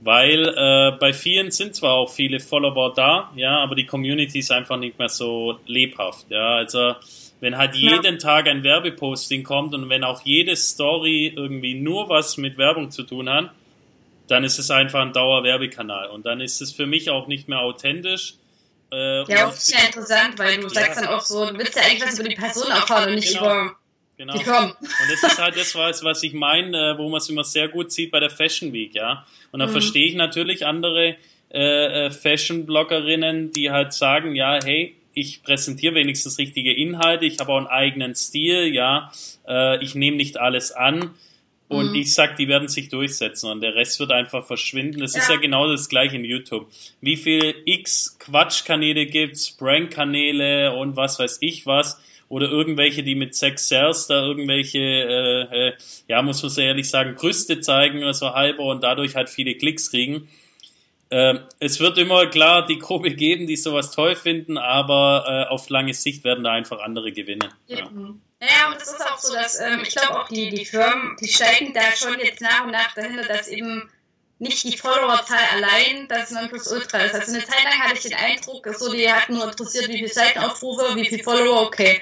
Weil 0.00 0.48
äh, 0.48 0.96
bei 0.98 1.12
vielen 1.12 1.50
sind 1.50 1.74
zwar 1.74 1.94
auch 1.94 2.12
viele 2.12 2.38
Follower 2.38 2.94
da, 2.94 3.32
ja, 3.34 3.58
aber 3.58 3.74
die 3.74 3.84
Community 3.84 4.38
ist 4.38 4.52
einfach 4.52 4.78
nicht 4.78 4.98
mehr 4.98 5.08
so 5.08 5.58
lebhaft. 5.66 6.26
Ja, 6.30 6.56
also 6.56 6.94
wenn 7.40 7.56
halt 7.56 7.74
jeden 7.74 8.14
ja. 8.14 8.18
Tag 8.18 8.48
ein 8.48 8.64
Werbeposting 8.64 9.44
kommt 9.44 9.74
und 9.74 9.88
wenn 9.88 10.04
auch 10.04 10.22
jede 10.22 10.56
Story 10.56 11.32
irgendwie 11.34 11.74
nur 11.74 12.08
was 12.08 12.36
mit 12.36 12.58
Werbung 12.58 12.90
zu 12.90 13.04
tun 13.04 13.30
hat, 13.30 13.50
dann 14.26 14.44
ist 14.44 14.58
es 14.58 14.70
einfach 14.70 15.00
ein 15.00 15.12
Dauerwerbekanal. 15.12 16.08
Und 16.10 16.26
dann 16.26 16.40
ist 16.40 16.60
es 16.60 16.72
für 16.72 16.86
mich 16.86 17.10
auch 17.10 17.28
nicht 17.28 17.48
mehr 17.48 17.60
authentisch. 17.60 18.34
Äh, 18.92 19.30
ja, 19.30 19.48
auch 19.48 19.52
sehr 19.52 19.84
interessant, 19.86 20.38
weil 20.38 20.56
du 20.56 20.62
ja. 20.62 20.68
sagst 20.68 21.00
dann 21.00 21.08
auch 21.08 21.20
so, 21.20 21.46
du 21.46 21.58
willst 21.58 21.76
ja 21.76 21.82
eigentlich 21.82 22.06
was 22.06 22.18
über 22.18 22.28
die 22.28 22.36
Person 22.36 22.70
erfahren 22.70 23.10
und 23.10 23.14
nicht 23.16 23.28
genau. 23.28 23.44
über 23.44 23.76
genau. 24.16 24.32
die 24.36 24.44
Firmen. 24.44 24.70
Und 24.70 25.10
das 25.10 25.32
ist 25.32 25.38
halt 25.38 25.56
das, 25.56 25.74
was, 25.74 26.02
was 26.04 26.22
ich 26.22 26.32
meine, 26.32 26.92
äh, 26.92 26.98
wo 26.98 27.08
man 27.08 27.18
es 27.18 27.28
immer 27.28 27.44
sehr 27.44 27.68
gut 27.68 27.92
sieht 27.92 28.10
bei 28.10 28.20
der 28.20 28.30
Fashion 28.30 28.72
Week, 28.72 28.94
ja. 28.94 29.26
Und 29.52 29.60
dann 29.60 29.68
mhm. 29.68 29.72
verstehe 29.72 30.06
ich 30.06 30.14
natürlich 30.14 30.66
andere 30.66 31.16
äh, 31.50 32.06
äh, 32.06 32.10
Fashion-Bloggerinnen, 32.10 33.52
die 33.52 33.70
halt 33.70 33.92
sagen, 33.92 34.34
ja, 34.34 34.58
hey, 34.62 34.94
ich 35.18 35.42
präsentiere 35.42 35.94
wenigstens 35.94 36.38
richtige 36.38 36.72
Inhalte, 36.72 37.26
ich 37.26 37.38
habe 37.38 37.52
auch 37.52 37.58
einen 37.58 37.66
eigenen 37.66 38.14
Stil, 38.14 38.72
ja, 38.72 39.10
äh, 39.46 39.82
ich 39.82 39.94
nehme 39.94 40.16
nicht 40.16 40.38
alles 40.38 40.72
an. 40.72 41.14
Und 41.68 41.90
mhm. 41.90 41.96
ich 41.96 42.14
sag, 42.14 42.36
die 42.36 42.48
werden 42.48 42.68
sich 42.68 42.88
durchsetzen 42.88 43.50
und 43.50 43.60
der 43.60 43.74
Rest 43.74 44.00
wird 44.00 44.10
einfach 44.10 44.46
verschwinden. 44.46 45.00
Das 45.00 45.14
ja. 45.14 45.20
ist 45.20 45.28
ja 45.28 45.36
genau 45.36 45.68
das 45.70 45.90
gleiche 45.90 46.16
in 46.16 46.24
YouTube. 46.24 46.66
Wie 47.02 47.16
viel 47.16 47.54
X 47.66 48.16
Quatschkanäle 48.18 49.04
gibt's, 49.04 49.50
Prank-Kanäle 49.50 50.74
und 50.74 50.96
was 50.96 51.18
weiß 51.18 51.38
ich 51.42 51.66
was. 51.66 52.00
Oder 52.30 52.48
irgendwelche, 52.48 53.02
die 53.02 53.14
mit 53.14 53.34
Sex 53.34 53.68
Sales 53.68 54.06
da 54.06 54.22
irgendwelche, 54.22 54.78
äh, 54.78 55.68
äh, 55.68 55.72
ja, 56.08 56.22
muss 56.22 56.42
man 56.42 56.50
sehr 56.50 56.68
ehrlich 56.68 56.88
sagen, 56.88 57.14
Brüste 57.14 57.60
zeigen 57.60 57.98
oder 57.98 58.14
so 58.14 58.32
halber 58.32 58.64
und 58.64 58.82
dadurch 58.82 59.14
halt 59.14 59.28
viele 59.28 59.54
Klicks 59.54 59.90
kriegen. 59.90 60.28
Äh, 61.10 61.40
es 61.58 61.80
wird 61.80 61.98
immer 61.98 62.26
klar 62.26 62.66
die 62.66 62.78
Gruppe 62.78 63.10
geben, 63.10 63.46
die 63.46 63.56
sowas 63.56 63.90
toll 63.92 64.14
finden, 64.14 64.58
aber 64.58 65.24
äh, 65.26 65.52
auf 65.52 65.68
lange 65.68 65.94
Sicht 65.94 66.24
werden 66.24 66.44
da 66.44 66.52
einfach 66.52 66.80
andere 66.80 67.12
gewinnen. 67.12 67.48
Ja. 67.66 67.88
Ja, 68.40 68.68
und 68.68 68.76
es 68.76 68.88
ist 68.88 69.00
auch 69.00 69.18
so, 69.18 69.34
dass 69.34 69.58
ähm, 69.60 69.80
ich 69.82 69.90
glaube 69.90 70.20
auch 70.20 70.28
die, 70.28 70.50
die 70.50 70.64
Firmen, 70.64 71.16
die 71.20 71.26
steigen 71.26 71.74
da 71.74 71.80
schon 71.96 72.20
jetzt 72.20 72.40
nach 72.40 72.64
und 72.64 72.70
nach 72.70 72.94
dahinter, 72.94 73.24
dass 73.24 73.48
eben 73.48 73.90
nicht 74.38 74.62
die 74.62 74.76
Followerzahl 74.76 75.40
allein 75.54 76.06
das 76.08 76.30
Nonplusultra 76.30 76.98
ist. 76.98 77.14
Also 77.14 77.32
eine 77.32 77.44
Zeit 77.44 77.64
lang 77.64 77.80
hatte 77.80 77.94
ich 77.94 78.02
den 78.02 78.14
Eindruck, 78.14 78.68
so 78.76 78.92
die 78.92 79.10
hatten 79.10 79.34
nur 79.34 79.50
interessiert, 79.50 79.88
wie 79.88 79.96
viele 79.96 80.08
Seitenaufrufe, 80.08 80.94
wie 80.94 81.06
viele 81.06 81.24
Follower, 81.24 81.62
okay. 81.62 82.00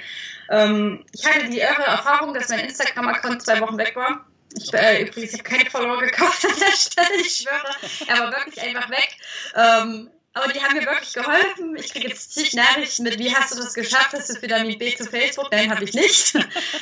Ähm, 0.50 1.04
ich 1.12 1.24
hatte 1.24 1.48
die 1.48 1.60
irre 1.60 1.84
Erfahrung, 1.84 2.34
dass 2.34 2.50
mein 2.50 2.60
Instagram-Account 2.60 3.42
zwei 3.42 3.60
Wochen 3.60 3.78
weg 3.78 3.96
war. 3.96 4.26
Ich 4.54 4.72
äh, 4.72 5.02
übrigens 5.02 5.32
habe 5.32 5.42
keine 5.42 5.70
Follower 5.70 5.98
gekauft 5.98 6.44
an 6.44 6.58
der 6.58 6.76
Stelle, 6.76 7.20
ich 7.20 7.36
schwöre. 7.36 7.76
Er 8.06 8.18
war 8.18 8.32
wirklich 8.32 8.62
einfach 8.62 8.90
weg. 8.90 9.16
Ähm, 9.54 10.10
aber 10.36 10.52
die 10.52 10.60
haben 10.60 10.76
mir 10.76 10.84
wirklich 10.84 11.14
geholfen. 11.14 11.76
Ich 11.76 11.92
kriege 11.92 12.08
jetzt 12.08 12.34
zig 12.34 12.52
Nachrichten 12.52 13.04
mit, 13.04 13.18
wie 13.18 13.34
hast 13.34 13.54
du 13.54 13.56
das 13.56 13.72
geschafft? 13.72 14.12
Hast 14.12 14.28
du 14.28 14.42
Vitamin 14.42 14.78
B 14.78 14.94
zu 14.94 15.04
Facebook? 15.04 15.48
Nein, 15.50 15.70
habe 15.70 15.84
ich 15.84 15.94
nicht. 15.94 16.34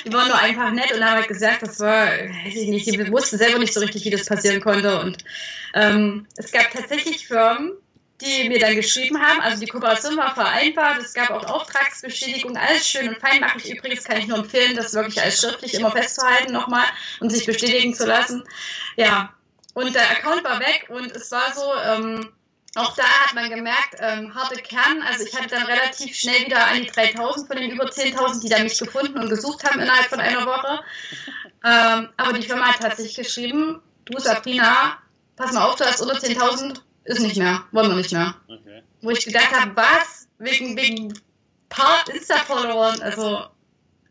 Die 0.04 0.12
waren 0.12 0.26
nur 0.26 0.38
einfach 0.38 0.72
nett 0.72 0.92
und 0.92 1.04
haben 1.04 1.18
halt 1.18 1.28
gesagt, 1.28 1.62
das 1.62 1.78
war, 1.78 2.06
weiß 2.06 2.54
ich 2.54 2.68
nicht, 2.68 2.86
die 2.86 3.12
wussten 3.12 3.38
selber 3.38 3.60
nicht 3.60 3.72
so 3.72 3.78
richtig, 3.78 4.04
wie 4.04 4.10
das 4.10 4.26
passieren 4.26 4.60
konnte. 4.60 4.98
Und 4.98 5.24
ähm, 5.74 6.26
es 6.36 6.50
gab 6.50 6.68
tatsächlich 6.72 7.28
Firmen, 7.28 7.74
die 8.24 8.48
mir 8.48 8.58
dann 8.58 8.74
geschrieben 8.74 9.20
haben. 9.20 9.40
Also 9.40 9.60
die 9.60 9.66
Kooperation 9.66 10.16
war 10.16 10.34
vereinbart, 10.34 10.98
es 10.98 11.14
gab 11.14 11.30
auch 11.30 11.44
Auftragsbestätigung, 11.44 12.56
alles 12.56 12.88
schön 12.88 13.08
und 13.08 13.20
fein 13.20 13.40
mache 13.40 13.58
ich 13.58 13.70
übrigens, 13.70 14.04
kann 14.04 14.18
ich 14.18 14.26
nur 14.26 14.38
empfehlen, 14.38 14.74
das 14.74 14.94
wirklich 14.94 15.22
als 15.22 15.40
schriftlich 15.40 15.74
immer 15.74 15.90
festzuhalten 15.90 16.52
nochmal 16.52 16.86
und 17.20 17.30
sich 17.30 17.46
bestätigen 17.46 17.94
zu 17.94 18.06
lassen. 18.06 18.44
Ja, 18.96 19.34
und 19.74 19.94
der 19.94 20.10
Account 20.10 20.44
war 20.44 20.60
weg 20.60 20.86
und 20.88 21.10
es 21.12 21.30
war 21.30 21.52
so, 21.54 21.72
ähm, 21.84 22.32
auch 22.76 22.94
da 22.96 23.04
hat 23.04 23.34
man 23.34 23.50
gemerkt, 23.50 23.96
ähm, 24.00 24.34
harte 24.34 24.60
Kern. 24.60 25.02
Also 25.02 25.24
ich 25.24 25.34
hatte 25.34 25.48
dann 25.48 25.64
relativ 25.64 26.16
schnell 26.16 26.46
wieder 26.46 26.66
an 26.66 26.82
die 26.82 26.86
3000 26.86 27.46
von 27.46 27.56
den 27.56 27.70
über 27.70 27.84
10.000, 27.84 28.42
die 28.42 28.48
da 28.48 28.58
mich 28.60 28.78
gefunden 28.78 29.18
und 29.18 29.28
gesucht 29.28 29.64
haben 29.64 29.80
innerhalb 29.80 30.06
von 30.06 30.20
einer 30.20 30.44
Woche. 30.44 30.80
Ähm, 31.64 32.08
aber 32.16 32.32
die 32.38 32.46
Firma 32.46 32.66
hat 32.66 32.80
tatsächlich 32.80 33.16
geschrieben, 33.16 33.80
du 34.04 34.18
Sabrina, 34.18 34.98
pass 35.36 35.52
mal 35.52 35.64
auf, 35.66 35.76
du 35.76 35.84
hast 35.84 36.00
unter 36.00 36.16
10.000, 36.16 36.80
ist 37.04 37.20
nicht 37.20 37.36
mehr, 37.36 37.64
wollen 37.72 37.90
wir 37.90 37.96
nicht 37.96 38.12
mehr. 38.12 38.34
Okay. 38.48 38.82
Wo 39.00 39.10
ich 39.10 39.24
gedacht 39.24 39.52
habe, 39.52 39.76
was? 39.76 40.28
Wegen, 40.38 40.76
wegen 40.76 41.12
paar 41.68 42.04
Insta-Followern, 42.12 43.00
also 43.02 43.46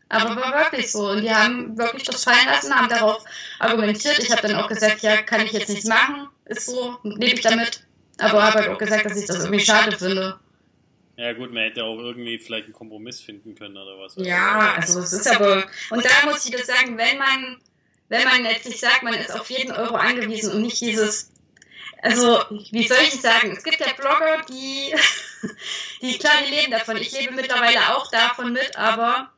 aber 0.08 0.36
war 0.36 0.64
wirklich 0.64 0.90
so. 0.92 1.10
Und 1.10 1.22
die 1.22 1.30
haben 1.30 1.76
wirklich 1.76 2.04
das 2.04 2.24
fallen 2.24 2.46
lassen, 2.46 2.74
haben 2.74 2.88
darauf 2.88 3.24
argumentiert. 3.58 4.18
Ich 4.18 4.30
habe 4.30 4.42
dann 4.42 4.56
auch 4.56 4.68
gesagt, 4.68 5.00
ja, 5.02 5.22
kann 5.22 5.40
ich 5.40 5.52
jetzt 5.52 5.68
nichts 5.68 5.86
machen. 5.86 6.28
Ist 6.44 6.66
so, 6.66 6.98
lebe 7.02 7.34
ich 7.34 7.40
damit. 7.40 7.84
Aber 8.18 8.44
habe 8.44 8.60
halt 8.60 8.68
auch 8.68 8.78
gesagt, 8.78 9.06
dass 9.06 9.16
ich 9.16 9.26
das 9.26 9.44
irgendwie 9.44 9.64
schade 9.64 9.96
finde. 9.96 10.38
Ja 11.16 11.32
gut, 11.32 11.52
man 11.52 11.62
hätte 11.62 11.84
auch 11.84 11.98
irgendwie 11.98 12.38
vielleicht 12.38 12.64
einen 12.64 12.74
Kompromiss 12.74 13.20
finden 13.20 13.54
können 13.54 13.76
oder 13.76 13.98
was. 13.98 14.14
Ja, 14.16 14.74
also 14.76 15.00
es 15.00 15.12
ist 15.12 15.28
aber, 15.28 15.64
und 15.90 16.04
da 16.04 16.30
muss 16.30 16.44
ich 16.44 16.52
das 16.52 16.66
sagen, 16.66 16.98
wenn 16.98 17.18
man, 17.18 17.60
wenn 18.08 18.24
man 18.24 18.42
letztlich 18.42 18.80
sagt, 18.80 19.04
man 19.04 19.14
ist 19.14 19.32
auf 19.32 19.48
jeden 19.48 19.72
Euro 19.72 19.94
angewiesen 19.94 20.52
und 20.52 20.62
nicht 20.62 20.80
dieses, 20.80 21.30
also 22.04 22.38
wie 22.70 22.86
soll 22.86 22.98
ich 23.02 23.18
sagen, 23.20 23.52
es 23.56 23.64
gibt 23.64 23.80
ja 23.80 23.86
Blogger, 23.96 24.42
die, 24.50 24.94
die 26.02 26.18
klar, 26.18 26.34
die 26.46 26.54
leben 26.54 26.70
davon. 26.70 26.98
Ich 26.98 27.18
lebe 27.18 27.32
mittlerweile 27.32 27.96
auch 27.96 28.10
davon 28.10 28.52
mit, 28.52 28.76
aber 28.76 29.30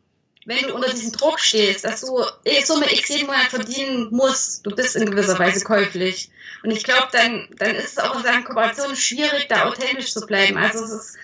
wenn 0.47 0.63
du 0.63 0.75
unter 0.75 0.91
diesem 0.91 1.13
Druck 1.13 1.39
stehst, 1.39 1.85
dass 1.85 2.01
du 2.01 2.25
eh 2.45 2.63
so 2.63 2.79
mit 2.79 2.93
X 2.93 3.09
jeden 3.09 3.27
Monat 3.27 3.49
verdienen 3.51 4.09
musst, 4.11 4.67
du 4.67 4.75
bist 4.75 4.97
in 4.97 5.11
gewisser 5.11 5.39
Weise 5.39 5.65
käuflich. 5.65 6.31
Und 6.65 6.73
ich 6.73 6.83
glaube, 6.83 7.09
dann, 7.13 7.49
dann 7.57 7.71
ist 7.77 7.93
es 7.93 7.99
auch 7.99 8.17
in 8.17 8.25
Sachen 8.25 8.45
Kooperation 8.45 8.97
schwierig, 8.97 9.47
da 9.49 9.67
authentisch 9.67 10.13
zu 10.13 10.27
bleiben. 10.27 10.57
Also 10.57 10.85
es 10.85 10.91
ist, 10.91 11.17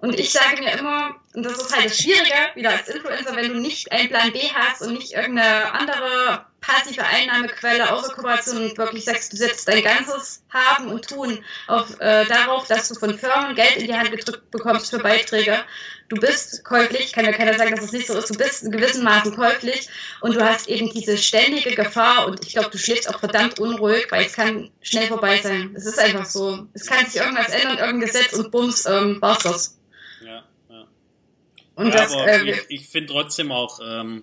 und 0.00 0.18
ich 0.18 0.32
sage 0.32 0.62
mir 0.62 0.72
immer, 0.78 1.14
und 1.34 1.44
das 1.44 1.58
ist 1.58 1.74
halt 1.74 1.86
das 1.86 1.98
Schwierige, 1.98 2.34
wieder 2.54 2.70
als 2.70 2.88
Influencer, 2.88 3.36
wenn 3.36 3.52
du 3.52 3.60
nicht 3.60 3.92
einen 3.92 4.08
Plan 4.08 4.32
B 4.32 4.40
hast 4.54 4.82
und 4.82 4.94
nicht 4.94 5.12
irgendeine 5.12 5.72
andere 5.72 6.46
passive 6.60 7.04
Einnahmequelle 7.04 7.92
außer 7.92 8.12
Kooperation 8.14 8.70
und 8.70 8.78
wirklich 8.78 9.04
sagst, 9.04 9.32
du 9.32 9.36
setzt 9.36 9.68
dein 9.68 9.82
ganzes 9.82 10.42
Haben 10.50 10.88
und 10.88 11.08
Tun 11.08 11.44
auf, 11.66 11.98
äh, 12.00 12.24
darauf, 12.26 12.66
dass 12.66 12.88
du 12.88 12.94
von 12.94 13.18
Firmen 13.18 13.54
Geld 13.54 13.76
in 13.76 13.86
die 13.86 13.94
Hand 13.94 14.10
gedrückt 14.10 14.50
bekommst 14.50 14.90
für 14.90 14.98
Beiträge. 14.98 15.56
Du 16.08 16.16
bist 16.16 16.64
käuflich, 16.64 17.12
kann 17.12 17.24
mir 17.24 17.32
keiner 17.32 17.56
sagen, 17.56 17.76
dass 17.76 17.84
es 17.84 17.92
nicht 17.92 18.08
so 18.08 18.16
ist, 18.16 18.30
du 18.30 18.36
bist 18.36 18.64
in 18.64 18.72
gewissem 18.72 19.04
Maßen 19.04 19.34
käuflich 19.36 19.88
und 20.20 20.34
du 20.34 20.44
hast 20.44 20.68
eben 20.68 20.90
diese 20.90 21.16
ständige 21.16 21.74
Gefahr 21.74 22.26
und 22.26 22.44
ich 22.44 22.54
glaube, 22.54 22.70
du 22.70 22.78
schläfst 22.78 23.08
auch 23.08 23.20
verdammt 23.20 23.60
unruhig, 23.60 24.06
weil 24.10 24.26
es 24.26 24.32
kann 24.32 24.70
schnell 24.82 25.06
vorbei 25.06 25.40
sein. 25.42 25.72
Es 25.76 25.86
ist 25.86 25.98
einfach 25.98 26.26
so. 26.26 26.66
Es 26.74 26.86
kann 26.86 27.06
sich 27.06 27.20
irgendwas 27.20 27.48
ändern, 27.48 27.78
irgendein 27.78 28.00
Gesetz 28.00 28.32
und 28.32 28.50
bums, 28.50 28.86
ähm, 28.86 29.18
war's 29.20 29.42
das. 29.44 29.79
Und 31.80 31.94
ja, 31.94 32.00
das, 32.00 32.14
äh, 32.14 32.50
ich, 32.50 32.58
ich 32.68 32.88
finde 32.88 33.14
trotzdem 33.14 33.50
auch, 33.50 33.80
ähm, 33.82 34.22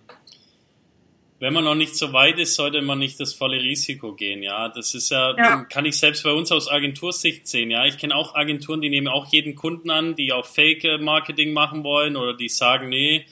wenn 1.39 1.53
man 1.53 1.63
noch 1.63 1.73
nicht 1.73 1.95
so 1.95 2.13
weit 2.13 2.37
ist, 2.37 2.53
sollte 2.53 2.81
man 2.83 2.99
nicht 2.99 3.19
das 3.19 3.33
volle 3.33 3.59
Risiko 3.59 4.13
gehen, 4.13 4.43
ja. 4.43 4.69
Das 4.69 4.93
ist 4.93 5.09
ja, 5.09 5.35
ja. 5.35 5.63
kann 5.63 5.85
ich 5.85 5.97
selbst 5.97 6.23
bei 6.23 6.31
uns 6.31 6.51
aus 6.51 6.69
Agentursicht 6.69 7.47
sehen, 7.47 7.71
ja. 7.71 7.85
Ich 7.85 7.97
kenne 7.97 8.15
auch 8.15 8.35
Agenturen, 8.35 8.81
die 8.81 8.89
nehmen 8.89 9.07
auch 9.07 9.31
jeden 9.31 9.55
Kunden 9.55 9.89
an, 9.89 10.15
die 10.15 10.33
auch 10.33 10.45
Fake-Marketing 10.45 11.51
machen 11.51 11.83
wollen 11.83 12.15
oder 12.15 12.35
die 12.35 12.49
sagen, 12.49 12.89
nee, 12.89 13.25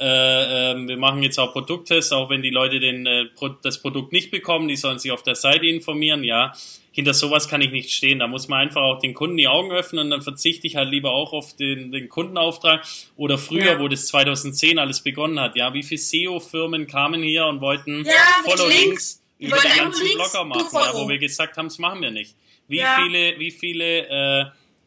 äh, 0.00 0.72
äh, 0.72 0.88
wir 0.88 0.96
machen 0.96 1.22
jetzt 1.22 1.38
auch 1.38 1.52
Produkttests, 1.52 2.12
auch 2.12 2.30
wenn 2.30 2.42
die 2.42 2.50
Leute 2.50 2.80
den, 2.80 3.06
äh, 3.06 3.26
das 3.62 3.80
Produkt 3.80 4.12
nicht 4.12 4.30
bekommen, 4.30 4.68
die 4.68 4.76
sollen 4.76 4.98
sich 4.98 5.12
auf 5.12 5.22
der 5.22 5.34
Seite 5.34 5.66
informieren, 5.66 6.24
ja 6.24 6.52
hinter 6.94 7.12
sowas 7.12 7.48
kann 7.48 7.60
ich 7.60 7.72
nicht 7.72 7.90
stehen. 7.90 8.20
Da 8.20 8.28
muss 8.28 8.46
man 8.46 8.60
einfach 8.60 8.82
auch 8.82 9.00
den 9.00 9.14
Kunden 9.14 9.36
die 9.36 9.48
Augen 9.48 9.72
öffnen 9.72 10.04
und 10.04 10.10
dann 10.10 10.22
verzichte 10.22 10.68
ich 10.68 10.76
halt 10.76 10.90
lieber 10.90 11.10
auch 11.10 11.32
auf 11.32 11.56
den, 11.56 11.90
den 11.90 12.08
Kundenauftrag. 12.08 12.86
Oder 13.16 13.36
früher, 13.36 13.72
ja. 13.72 13.80
wo 13.80 13.88
das 13.88 14.06
2010 14.06 14.78
alles 14.78 15.00
begonnen 15.00 15.40
hat, 15.40 15.56
ja, 15.56 15.74
wie 15.74 15.82
viele 15.82 15.98
SEO-Firmen 15.98 16.86
kamen 16.86 17.20
hier 17.20 17.46
und 17.46 17.60
wollten 17.60 18.04
ja, 18.04 18.12
Follow 18.44 18.68
Links 18.68 19.20
über 19.40 19.56
die 19.56 19.76
ganzen 19.76 20.06
Blogger 20.14 20.44
machen, 20.44 20.68
ja, 20.72 20.94
wo 20.94 21.08
wir 21.08 21.18
gesagt 21.18 21.56
haben, 21.56 21.66
das 21.66 21.80
machen 21.80 22.00
wir 22.00 22.12
nicht. 22.12 22.36
Wie 22.68 22.78
ja. 22.78 22.96
viele, 23.02 23.40
wie 23.40 23.50
viele 23.50 24.06
äh, 24.06 24.44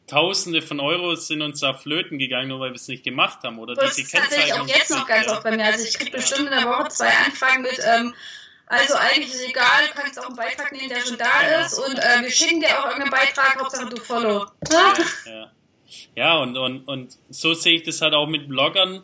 Tausende 0.08 0.62
von 0.62 0.80
Euros 0.80 1.28
sind 1.28 1.42
uns 1.42 1.60
da 1.60 1.74
flöten 1.74 2.18
gegangen, 2.18 2.48
nur 2.48 2.62
weil 2.62 2.70
wir 2.70 2.76
es 2.76 2.88
nicht 2.88 3.04
gemacht 3.04 3.40
haben. 3.44 3.60
Oder 3.60 3.76
das 3.76 3.96
diese 3.96 4.08
ist 4.08 4.16
tatsächlich 4.16 4.54
auch 4.54 4.68
jetzt 4.68 4.90
noch 4.90 5.06
ganz 5.06 5.28
oft 5.28 5.44
bei 5.44 5.56
mir. 5.56 5.66
Also 5.66 5.86
ich 5.86 5.94
kriege 5.94 6.12
bestimmt 6.12 6.50
in 6.50 6.52
der 6.52 6.66
Woche 6.66 6.88
zwei 6.88 7.10
Anfragen 7.26 7.64
mit, 7.64 7.78
ähm, 7.86 8.14
also 8.68 8.96
eigentlich 8.96 9.34
ist 9.34 9.42
es 9.42 9.50
egal, 9.50 9.88
du 9.88 10.02
kannst 10.02 10.20
auch 10.20 10.28
einen 10.28 10.36
Beitrag 10.36 10.72
nehmen, 10.72 10.90
der 10.90 11.02
schon 11.02 11.18
da 11.18 11.62
ist 11.62 11.78
und 11.78 11.98
äh, 11.98 12.22
wir 12.22 12.32
schicken 12.32 12.60
dir 12.62 12.80
auch 12.80 12.86
irgendeinen 12.86 13.12
Beitrag, 13.12 13.60
Hauptsache 13.60 13.90
du 13.90 13.98
follow. 13.98 14.46
Ja, 14.72 14.94
ja. 15.26 15.52
ja 16.16 16.38
und, 16.38 16.58
und, 16.58 16.88
und 16.88 17.18
so 17.30 17.54
sehe 17.54 17.76
ich 17.76 17.84
das 17.84 18.02
halt 18.02 18.14
auch 18.14 18.28
mit 18.28 18.48
Bloggern. 18.48 19.04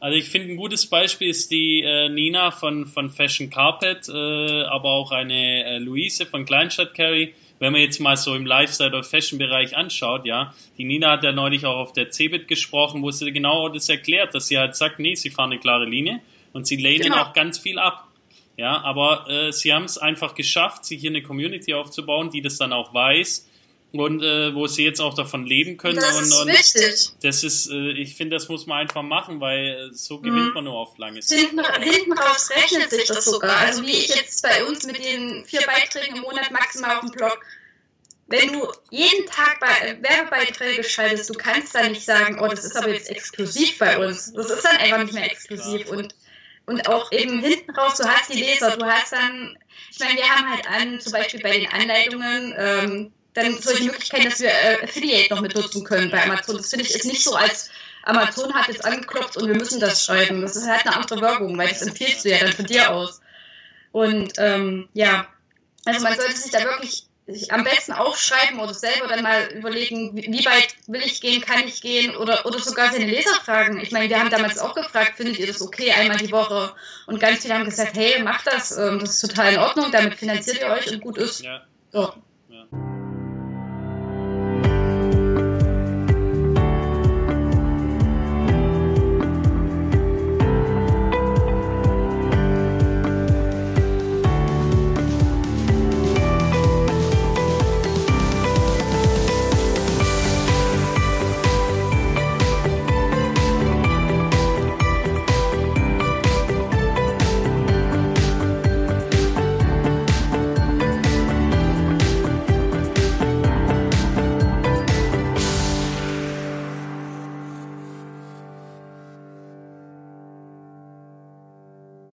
Also 0.00 0.16
ich 0.16 0.30
finde 0.30 0.52
ein 0.52 0.56
gutes 0.56 0.86
Beispiel 0.86 1.28
ist 1.28 1.50
die 1.50 1.82
äh, 1.82 2.08
Nina 2.08 2.50
von, 2.50 2.86
von 2.86 3.10
Fashion 3.10 3.50
Carpet, 3.50 4.08
äh, 4.08 4.62
aber 4.62 4.90
auch 4.90 5.12
eine 5.12 5.64
äh, 5.64 5.78
Luise 5.78 6.24
von 6.26 6.44
Kleinstadt 6.44 6.94
Carry. 6.94 7.34
Wenn 7.60 7.72
man 7.72 7.82
jetzt 7.82 8.00
mal 8.00 8.16
so 8.16 8.34
im 8.34 8.46
Lifestyle- 8.46 8.88
oder 8.88 9.04
Fashion-Bereich 9.04 9.76
anschaut, 9.76 10.26
ja, 10.26 10.54
die 10.78 10.84
Nina 10.84 11.12
hat 11.12 11.22
ja 11.22 11.30
neulich 11.30 11.66
auch 11.66 11.76
auf 11.76 11.92
der 11.92 12.10
CeBIT 12.10 12.48
gesprochen, 12.48 13.02
wo 13.02 13.10
sie 13.10 13.30
genau 13.32 13.68
das 13.68 13.88
erklärt, 13.88 14.34
dass 14.34 14.48
sie 14.48 14.58
halt 14.58 14.74
sagt, 14.74 14.98
nee, 14.98 15.14
sie 15.14 15.30
fahren 15.30 15.52
eine 15.52 15.60
klare 15.60 15.84
Linie 15.84 16.20
und 16.52 16.66
sie 16.66 16.76
lehnen 16.76 17.04
genau. 17.04 17.22
auch 17.22 17.32
ganz 17.32 17.58
viel 17.58 17.78
ab. 17.78 18.08
Ja, 18.56 18.80
aber 18.82 19.28
äh, 19.28 19.52
sie 19.52 19.72
haben 19.72 19.84
es 19.84 19.98
einfach 19.98 20.34
geschafft, 20.34 20.84
sich 20.84 21.00
hier 21.00 21.10
eine 21.10 21.22
Community 21.22 21.72
aufzubauen, 21.74 22.30
die 22.30 22.42
das 22.42 22.58
dann 22.58 22.72
auch 22.72 22.92
weiß 22.92 23.49
und 23.92 24.22
äh, 24.22 24.54
wo 24.54 24.66
sie 24.66 24.84
jetzt 24.84 25.00
auch 25.00 25.14
davon 25.14 25.46
leben 25.46 25.76
können. 25.76 25.96
Das 25.96 26.16
und, 26.16 26.24
ist 26.24 26.34
und 26.34 26.48
wichtig. 26.48 27.10
Das 27.22 27.42
ist, 27.42 27.70
äh, 27.70 27.92
ich 27.92 28.14
finde, 28.14 28.36
das 28.36 28.48
muss 28.48 28.66
man 28.66 28.78
einfach 28.78 29.02
machen, 29.02 29.40
weil 29.40 29.90
äh, 29.90 29.94
so 29.94 30.20
gewinnt 30.20 30.48
mhm. 30.48 30.54
man 30.54 30.64
nur 30.64 30.74
auf 30.74 30.96
lange 30.98 31.20
Sicht. 31.22 31.40
Hinten, 31.40 31.64
hinten 31.82 32.12
raus 32.12 32.50
rechnet 32.50 32.90
sich 32.90 33.06
das 33.06 33.24
sogar. 33.24 33.56
Also 33.56 33.82
wie 33.84 33.90
ich 33.90 34.08
jetzt 34.08 34.42
bei 34.42 34.64
uns 34.64 34.86
mit 34.86 35.04
den 35.04 35.44
vier 35.44 35.62
Beiträgen 35.66 36.16
im 36.16 36.22
Monat 36.22 36.50
maximal 36.50 36.96
auf 36.96 37.02
dem 37.02 37.10
Blog. 37.10 37.40
Wenn 38.28 38.52
du 38.52 38.68
jeden 38.90 39.26
Tag 39.26 39.58
bei, 39.58 39.98
Werbebeiträge 40.00 40.84
schaltest, 40.84 41.30
du 41.30 41.34
kannst 41.34 41.74
da 41.74 41.88
nicht 41.88 42.04
sagen, 42.04 42.38
oh, 42.40 42.46
das 42.46 42.64
ist 42.64 42.76
aber 42.76 42.90
jetzt 42.90 43.10
exklusiv 43.10 43.76
bei 43.78 43.98
uns. 43.98 44.32
Das 44.32 44.50
ist 44.50 44.64
dann 44.64 44.76
einfach 44.76 45.02
nicht 45.02 45.14
mehr 45.14 45.30
exklusiv. 45.30 45.90
Und 45.90 46.14
und 46.66 46.88
auch 46.88 47.10
eben 47.10 47.40
hinten 47.40 47.72
raus, 47.72 47.96
du 47.96 48.04
hast 48.04 48.32
die 48.32 48.38
Leser, 48.38 48.76
du 48.76 48.86
hast 48.86 49.12
dann, 49.12 49.58
ich 49.90 49.98
meine, 49.98 50.14
wir 50.14 50.28
haben 50.28 50.50
halt 50.50 50.68
an, 50.68 51.00
zum 51.00 51.12
Beispiel 51.12 51.40
bei 51.40 51.58
den 51.58 51.66
Anleitungen, 51.72 52.54
ähm, 52.56 53.12
dann 53.34 53.60
solche 53.60 53.84
Möglichkeiten, 53.84 54.28
dass 54.28 54.40
wir 54.40 54.50
äh, 54.50 54.82
Affiliate 54.84 55.32
noch 55.34 55.40
mit 55.40 55.54
nutzen 55.54 55.84
können 55.84 56.10
bei 56.10 56.22
Amazon. 56.22 56.56
Das 56.56 56.70
finde 56.70 56.84
ich 56.84 56.94
ist 56.94 57.04
nicht 57.04 57.22
so, 57.22 57.34
als 57.34 57.70
Amazon 58.02 58.52
hat 58.54 58.68
jetzt 58.68 58.84
angeklopft 58.84 59.36
und 59.36 59.48
wir 59.48 59.54
müssen 59.54 59.80
das 59.80 60.04
schreiben. 60.04 60.42
Das 60.42 60.56
ist 60.56 60.68
halt 60.68 60.86
eine 60.86 60.96
andere 60.96 61.20
Wirkung, 61.20 61.56
weil 61.56 61.68
das 61.68 61.82
empfiehlst 61.82 62.24
du 62.24 62.30
ja 62.30 62.38
dann 62.38 62.52
von 62.52 62.66
dir 62.66 62.90
aus. 62.90 63.20
Und 63.92 64.32
ähm, 64.38 64.88
ja, 64.94 65.26
also 65.84 66.02
man 66.02 66.16
sollte 66.16 66.36
sich 66.36 66.50
da 66.50 66.62
wirklich 66.64 67.04
sich 67.26 67.52
am 67.52 67.64
besten 67.64 67.92
aufschreiben 67.92 68.58
oder 68.58 68.74
selber 68.74 69.06
dann 69.06 69.22
mal 69.22 69.52
überlegen, 69.52 70.16
wie 70.16 70.44
weit 70.44 70.74
will 70.88 71.02
ich 71.02 71.20
gehen, 71.20 71.40
kann 71.40 71.66
ich 71.66 71.80
gehen 71.80 72.16
oder, 72.16 72.44
oder 72.44 72.58
sogar 72.58 72.90
seine 72.90 73.06
Leser 73.06 73.34
fragen. 73.44 73.78
Ich 73.80 73.92
meine, 73.92 74.08
wir 74.08 74.18
haben 74.18 74.30
damals 74.30 74.58
auch 74.58 74.74
gefragt, 74.74 75.12
findet 75.16 75.38
ihr 75.38 75.46
das 75.46 75.60
okay, 75.60 75.92
einmal 75.92 76.16
die 76.18 76.32
Woche? 76.32 76.74
Und 77.06 77.20
ganz 77.20 77.42
viele 77.42 77.54
haben 77.54 77.64
gesagt, 77.64 77.96
hey, 77.96 78.22
macht 78.22 78.46
das, 78.46 78.76
ähm, 78.76 78.98
das 78.98 79.10
ist 79.14 79.20
total 79.20 79.52
in 79.52 79.58
Ordnung, 79.60 79.92
damit 79.92 80.14
finanziert 80.14 80.60
ihr 80.60 80.68
euch 80.68 80.90
und 80.90 81.00
gut 81.00 81.18
ist. 81.18 81.42
Ja. 81.42 81.62
So. 81.92 82.14
ja. 82.48 82.99